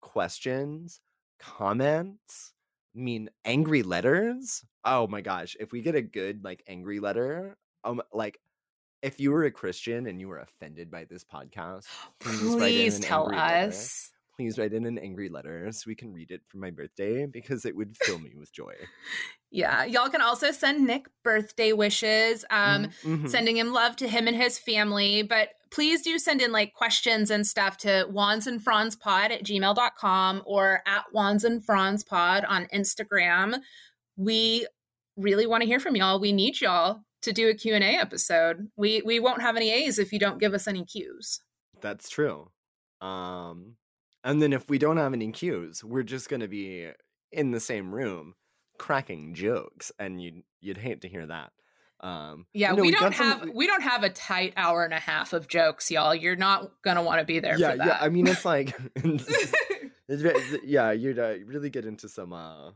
questions, 0.00 1.00
comments, 1.38 2.52
I 2.96 2.98
mean 3.00 3.30
angry 3.44 3.82
letters. 3.82 4.64
Oh 4.84 5.06
my 5.06 5.20
gosh, 5.20 5.56
if 5.60 5.72
we 5.72 5.82
get 5.82 5.94
a 5.94 6.02
good 6.02 6.42
like 6.44 6.62
angry 6.66 6.98
letter, 7.00 7.56
um 7.84 8.02
like 8.12 8.40
if 9.02 9.20
you 9.20 9.30
were 9.30 9.44
a 9.44 9.50
Christian 9.50 10.06
and 10.06 10.18
you 10.18 10.26
were 10.28 10.38
offended 10.38 10.90
by 10.90 11.04
this 11.04 11.22
podcast, 11.22 11.84
please 12.18 12.54
Please 12.56 13.00
tell 13.00 13.32
us. 13.34 14.10
Please 14.36 14.58
write 14.58 14.72
in 14.72 14.84
an 14.86 14.98
angry 14.98 15.28
letter 15.28 15.70
so 15.72 15.84
we 15.86 15.94
can 15.94 16.12
read 16.12 16.30
it 16.30 16.42
for 16.48 16.58
my 16.58 16.70
birthday 16.70 17.26
because 17.26 17.64
it 17.64 17.74
would 17.74 17.96
fill 17.96 18.18
me 18.18 18.32
with 18.36 18.52
joy. 18.52 18.74
Yeah. 19.50 19.84
Y'all 19.84 20.10
can 20.10 20.20
also 20.20 20.50
send 20.50 20.86
Nick 20.86 21.06
birthday 21.24 21.72
wishes. 21.72 22.44
Um, 22.50 22.88
Mhm. 23.02 23.28
sending 23.30 23.56
him 23.56 23.72
love 23.72 23.96
to 23.96 24.08
him 24.08 24.28
and 24.28 24.36
his 24.36 24.58
family. 24.58 25.22
But 25.22 25.50
please 25.70 26.02
do 26.02 26.18
send 26.18 26.42
in 26.42 26.52
like 26.52 26.74
questions 26.74 27.30
and 27.30 27.46
stuff 27.46 27.76
to 27.78 28.06
wands 28.10 28.46
and 28.46 28.62
fronds 28.62 28.94
pod 28.96 29.32
at 29.32 29.42
gmail.com 29.42 30.42
or 30.44 30.82
at 30.86 31.04
wands 31.12 31.44
and 31.44 31.64
fronds 31.64 32.04
pod 32.04 32.44
on 32.44 32.66
Instagram. 32.66 33.60
We 34.16 34.66
really 35.16 35.46
want 35.46 35.62
to 35.62 35.66
hear 35.66 35.80
from 35.80 35.96
y'all. 35.96 36.20
We 36.20 36.32
need 36.32 36.60
y'all 36.60 37.02
to 37.22 37.32
do 37.32 37.48
a 37.48 37.54
Q&A 37.54 37.80
episode. 37.96 38.70
We 38.76 39.00
we 39.02 39.18
won't 39.18 39.40
have 39.40 39.56
any 39.56 39.70
A's 39.70 39.98
if 39.98 40.12
you 40.12 40.18
don't 40.18 40.38
give 40.38 40.52
us 40.54 40.68
any 40.68 40.84
Q's. 40.84 41.40
That's 41.80 42.08
true. 42.10 42.50
Um 43.00 43.76
and 44.26 44.42
then 44.42 44.52
if 44.52 44.68
we 44.68 44.76
don't 44.76 44.98
have 44.98 45.14
any 45.14 45.30
cues, 45.32 45.82
we're 45.82 46.02
just 46.02 46.28
going 46.28 46.40
to 46.40 46.48
be 46.48 46.90
in 47.32 47.50
the 47.52 47.60
same 47.60 47.94
room 47.94 48.34
cracking 48.78 49.32
jokes 49.34 49.90
and 49.98 50.20
you'd 50.22 50.42
you'd 50.60 50.76
hate 50.76 51.00
to 51.00 51.08
hear 51.08 51.24
that. 51.26 51.50
Um 52.00 52.44
Yeah, 52.52 52.72
you 52.72 52.76
know, 52.76 52.82
we 52.82 52.90
don't 52.90 53.14
some- 53.14 53.40
have 53.40 53.48
we 53.54 53.66
don't 53.66 53.82
have 53.82 54.02
a 54.02 54.10
tight 54.10 54.52
hour 54.58 54.84
and 54.84 54.92
a 54.92 54.98
half 54.98 55.32
of 55.32 55.48
jokes, 55.48 55.90
y'all. 55.90 56.14
You're 56.14 56.36
not 56.36 56.70
gonna 56.82 57.02
want 57.02 57.20
to 57.20 57.24
be 57.24 57.38
there 57.40 57.56
Yeah, 57.58 57.70
for 57.70 57.76
that. 57.78 57.86
yeah, 57.86 57.98
I 58.02 58.10
mean 58.10 58.26
it's 58.26 58.44
like 58.44 58.76
it's 60.08 60.64
yeah, 60.64 60.92
you'd 60.92 61.18
uh, 61.18 61.34
really 61.46 61.70
get 61.70 61.84
into 61.86 62.08
some 62.08 62.32
uh 62.32 62.72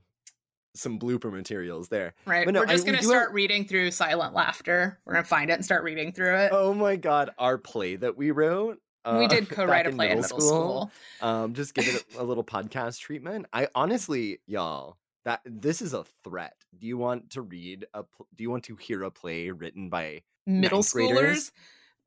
some 0.75 0.99
blooper 1.01 1.33
materials 1.33 1.89
there. 1.89 2.15
right. 2.27 2.45
but 2.45 2.55
no, 2.55 2.61
We're 2.61 2.67
just 2.67 2.87
gonna 2.87 3.03
start 3.03 3.29
have- 3.29 3.35
reading 3.35 3.67
through 3.67 3.91
silent 3.91 4.35
laughter. 4.35 4.99
We're 5.05 5.15
gonna 5.15 5.25
find 5.25 5.51
it 5.51 5.55
and 5.55 5.65
start 5.65 5.83
reading 5.85 6.13
through 6.13 6.37
it. 6.37 6.51
Oh 6.53 6.73
my 6.75 6.97
god, 6.97 7.31
our 7.39 7.59
play 7.59 7.97
that 7.97 8.17
we 8.17 8.31
wrote. 8.31 8.79
Uh, 9.05 9.17
we 9.19 9.27
did 9.29 9.49
co-write 9.51 9.87
a 9.87 9.91
play 9.93 10.11
in 10.11 10.21
middle 10.21 10.41
school. 10.41 10.91
Um, 11.21 11.55
just 11.55 11.75
give 11.75 11.87
it 11.89 12.05
a, 12.19 12.23
a 12.23 12.25
little 12.25 12.45
podcast 12.45 12.99
treatment. 13.01 13.47
I 13.53 13.69
honestly, 13.75 14.41
y'all, 14.47 14.97
that 15.25 15.41
this 15.45 15.81
is 15.83 15.93
a 15.95 16.05
threat. 16.25 16.57
Do 16.79 16.87
you 16.87 16.99
want 16.99 17.31
to 17.31 17.43
read 17.43 17.87
a? 17.95 18.03
pl- 18.03 18.27
Do 18.35 18.43
you 18.43 18.51
want 18.51 18.65
to 18.65 18.77
hear 18.77 19.03
a 19.03 19.11
play 19.11 19.51
written 19.51 19.89
by? 19.89 20.23
Middle 20.47 20.81
schoolers. 20.83 20.93
graders? 21.13 21.53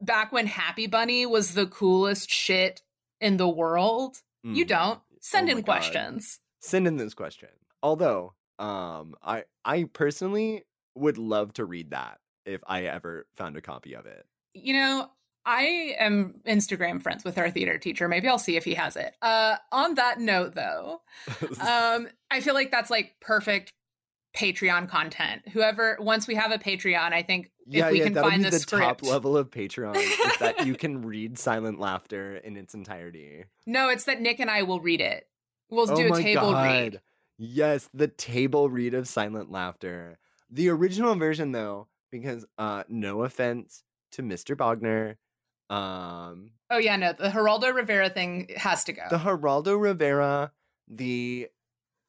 Back 0.01 0.31
when 0.33 0.47
Happy 0.47 0.87
Bunny 0.87 1.25
was 1.25 1.53
the 1.53 1.65
coolest 1.67 2.29
shit 2.29 2.81
in 3.21 3.37
the 3.37 3.47
world. 3.47 4.17
You 4.43 4.65
Mm, 4.65 4.67
don't. 4.67 4.99
Send 5.21 5.47
oh 5.47 5.51
in 5.51 5.57
my 5.57 5.61
God. 5.61 5.65
questions. 5.65 6.39
Send 6.59 6.85
in 6.87 6.97
this 6.97 7.13
question. 7.13 7.49
Although, 7.81 8.33
um, 8.59 9.15
I 9.23 9.45
I 9.63 9.85
personally 9.85 10.63
would 10.95 11.17
love 11.17 11.53
to 11.53 11.65
read 11.65 11.91
that 11.91 12.19
if 12.45 12.61
I 12.67 12.83
ever 12.83 13.25
found 13.35 13.55
a 13.55 13.61
copy 13.61 13.95
of 13.95 14.05
it. 14.05 14.25
You 14.53 14.73
know, 14.73 15.09
I 15.45 15.95
am 15.99 16.35
Instagram 16.47 17.01
friends 17.01 17.23
with 17.23 17.37
our 17.37 17.49
theater 17.49 17.77
teacher. 17.77 18.07
Maybe 18.07 18.27
I'll 18.27 18.39
see 18.39 18.55
if 18.55 18.63
he 18.63 18.73
has 18.75 18.95
it. 18.95 19.15
Uh, 19.21 19.57
on 19.71 19.95
that 19.95 20.19
note, 20.19 20.55
though, 20.55 21.01
um, 21.61 22.07
I 22.31 22.41
feel 22.41 22.53
like 22.53 22.71
that's 22.71 22.89
like 22.89 23.15
perfect 23.19 23.73
Patreon 24.35 24.89
content. 24.89 25.41
Whoever, 25.49 25.97
once 25.99 26.27
we 26.27 26.35
have 26.35 26.51
a 26.51 26.57
Patreon, 26.57 27.13
I 27.13 27.21
think 27.21 27.51
yeah, 27.67 27.87
if 27.87 27.91
we 27.91 27.99
yeah, 27.99 28.03
can 28.05 28.13
that'll 28.13 28.29
find 28.29 28.41
be 28.41 28.49
the, 28.49 28.55
the 28.55 28.59
script. 28.59 28.83
top 28.83 29.03
level 29.03 29.37
of 29.37 29.49
Patreon 29.51 29.95
is 29.95 30.37
that 30.37 30.65
you 30.65 30.75
can 30.75 31.01
read 31.05 31.37
Silent 31.37 31.79
Laughter 31.79 32.37
in 32.37 32.57
its 32.57 32.73
entirety. 32.73 33.45
No, 33.65 33.89
it's 33.89 34.05
that 34.05 34.21
Nick 34.21 34.39
and 34.39 34.49
I 34.49 34.63
will 34.63 34.79
read 34.79 35.01
it. 35.01 35.27
We'll 35.69 35.91
oh 35.91 35.95
do 35.95 36.13
a 36.13 36.21
table 36.21 36.51
god. 36.51 36.65
read. 36.65 37.01
Yes, 37.37 37.89
the 37.93 38.07
table 38.07 38.69
read 38.69 38.93
of 38.93 39.07
Silent 39.07 39.51
Laughter. 39.51 40.17
The 40.49 40.69
original 40.69 41.15
version 41.15 41.51
though, 41.51 41.87
because 42.11 42.45
uh 42.57 42.83
no 42.87 43.23
offense 43.23 43.83
to 44.13 44.23
Mr. 44.23 44.55
Bogner, 44.55 45.15
um 45.69 46.51
Oh 46.69 46.77
yeah, 46.77 46.95
no, 46.95 47.13
the 47.13 47.29
Geraldo 47.29 47.73
Rivera 47.73 48.09
thing 48.09 48.49
has 48.55 48.83
to 48.85 48.93
go. 48.93 49.03
the 49.09 49.17
Geraldo 49.17 49.79
Rivera, 49.79 50.51
the 50.87 51.47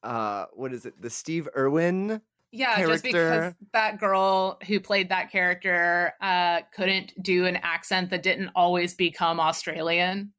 uh 0.03 0.45
what 0.53 0.73
is 0.73 0.85
it? 0.85 1.01
The 1.01 1.09
Steve 1.09 1.47
Irwin. 1.55 2.21
yeah, 2.51 2.85
just 2.85 3.03
because 3.03 3.53
that 3.73 3.99
girl 3.99 4.59
who 4.67 4.79
played 4.79 5.09
that 5.09 5.31
character 5.31 6.13
uh, 6.21 6.61
couldn't 6.73 7.11
do 7.21 7.45
an 7.45 7.57
accent 7.57 8.09
that 8.11 8.23
didn't 8.23 8.49
always 8.55 8.93
become 8.93 9.39
Australian. 9.39 10.33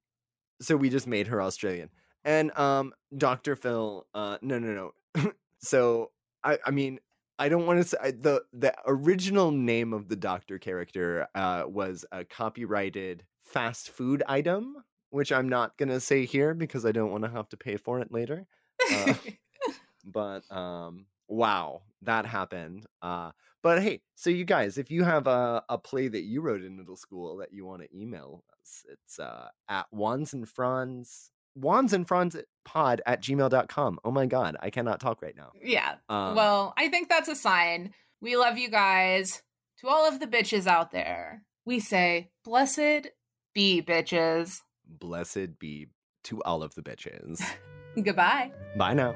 So 0.60 0.76
we 0.76 0.88
just 0.88 1.06
made 1.06 1.26
her 1.28 1.42
Australian. 1.42 1.90
And 2.24 2.56
um 2.58 2.92
Dr. 3.16 3.54
Phil, 3.56 4.06
uh 4.14 4.38
no 4.42 4.58
no 4.58 4.92
no. 5.14 5.32
so 5.60 6.10
I 6.42 6.58
I 6.64 6.70
mean 6.70 6.98
I 7.38 7.48
don't 7.48 7.66
want 7.66 7.80
to 7.80 7.88
say 7.88 8.12
the 8.12 8.42
the 8.52 8.74
original 8.86 9.50
name 9.50 9.92
of 9.92 10.08
the 10.08 10.16
doctor 10.16 10.58
character 10.58 11.28
uh, 11.34 11.64
was 11.66 12.04
a 12.10 12.24
copyrighted 12.24 13.24
fast 13.42 13.90
food 13.90 14.22
item, 14.26 14.76
which 15.10 15.32
I'm 15.32 15.48
not 15.48 15.76
gonna 15.76 16.00
say 16.00 16.24
here 16.24 16.54
because 16.54 16.86
I 16.86 16.92
don't 16.92 17.10
want 17.10 17.24
to 17.24 17.30
have 17.30 17.48
to 17.50 17.56
pay 17.56 17.76
for 17.76 18.00
it 18.00 18.10
later. 18.10 18.46
Uh, 18.90 19.14
but 20.04 20.50
um, 20.50 21.06
wow, 21.28 21.82
that 22.02 22.26
happened. 22.26 22.86
Uh, 23.02 23.32
but 23.62 23.82
hey, 23.82 24.00
so 24.14 24.30
you 24.30 24.44
guys, 24.44 24.78
if 24.78 24.90
you 24.90 25.04
have 25.04 25.26
a, 25.26 25.62
a 25.68 25.76
play 25.76 26.08
that 26.08 26.22
you 26.22 26.40
wrote 26.40 26.62
in 26.62 26.76
middle 26.76 26.96
school 26.96 27.36
that 27.38 27.52
you 27.52 27.66
want 27.66 27.82
to 27.82 27.96
email 27.96 28.44
us, 28.62 28.84
it's 28.90 29.18
uh, 29.18 29.48
at 29.68 29.86
wands 29.92 30.32
and 30.32 30.48
fronds 30.48 31.32
wands 31.56 31.92
and 31.92 32.06
fronds 32.06 32.36
pod 32.64 33.00
at 33.06 33.22
gmail.com. 33.22 33.98
Oh 34.04 34.10
my 34.10 34.26
god, 34.26 34.56
I 34.60 34.70
cannot 34.70 35.00
talk 35.00 35.22
right 35.22 35.36
now. 35.36 35.50
yeah. 35.62 35.94
Um, 36.08 36.34
well, 36.36 36.74
I 36.76 36.88
think 36.88 37.08
that's 37.08 37.28
a 37.28 37.34
sign. 37.36 37.92
We 38.20 38.36
love 38.36 38.58
you 38.58 38.68
guys. 38.70 39.42
To 39.80 39.88
all 39.88 40.08
of 40.08 40.20
the 40.20 40.26
bitches 40.26 40.66
out 40.66 40.90
there, 40.90 41.42
we 41.66 41.80
say, 41.80 42.30
blessed 42.44 43.08
be 43.54 43.82
bitches. 43.82 44.60
blessed 44.86 45.58
be 45.58 45.88
to 46.24 46.42
all 46.44 46.62
of 46.62 46.74
the 46.74 46.82
bitches. 46.82 47.42
Goodbye. 48.02 48.52
Bye 48.76 48.94
now. 48.94 49.14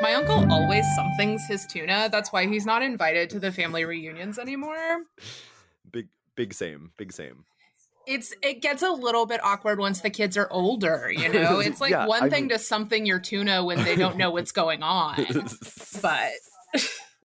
My 0.00 0.14
uncle 0.14 0.50
always 0.52 0.84
somethings 0.94 1.42
his 1.48 1.66
tuna. 1.66 2.08
That's 2.10 2.32
why 2.32 2.46
he's 2.46 2.64
not 2.64 2.82
invited 2.82 3.30
to 3.30 3.40
the 3.40 3.50
family 3.50 3.84
reunions 3.84 4.38
anymore. 4.38 4.76
Big, 6.38 6.54
same, 6.54 6.92
big 6.96 7.10
same. 7.12 7.44
It's 8.06 8.32
it 8.44 8.62
gets 8.62 8.82
a 8.84 8.90
little 8.90 9.26
bit 9.26 9.42
awkward 9.42 9.80
once 9.80 10.02
the 10.02 10.08
kids 10.08 10.36
are 10.36 10.46
older, 10.52 11.10
you 11.12 11.28
know? 11.32 11.58
It's 11.58 11.80
like 11.80 11.90
Yeah, 11.90 12.06
one 12.06 12.22
I 12.22 12.28
thing 12.30 12.44
mean- 12.44 12.50
to 12.50 12.60
something 12.60 13.04
your 13.04 13.18
tuna 13.18 13.64
when 13.64 13.82
they 13.82 13.96
don't 13.96 14.16
know 14.16 14.30
what's 14.30 14.52
going 14.52 14.82
on. 14.84 15.26
But 16.00 16.30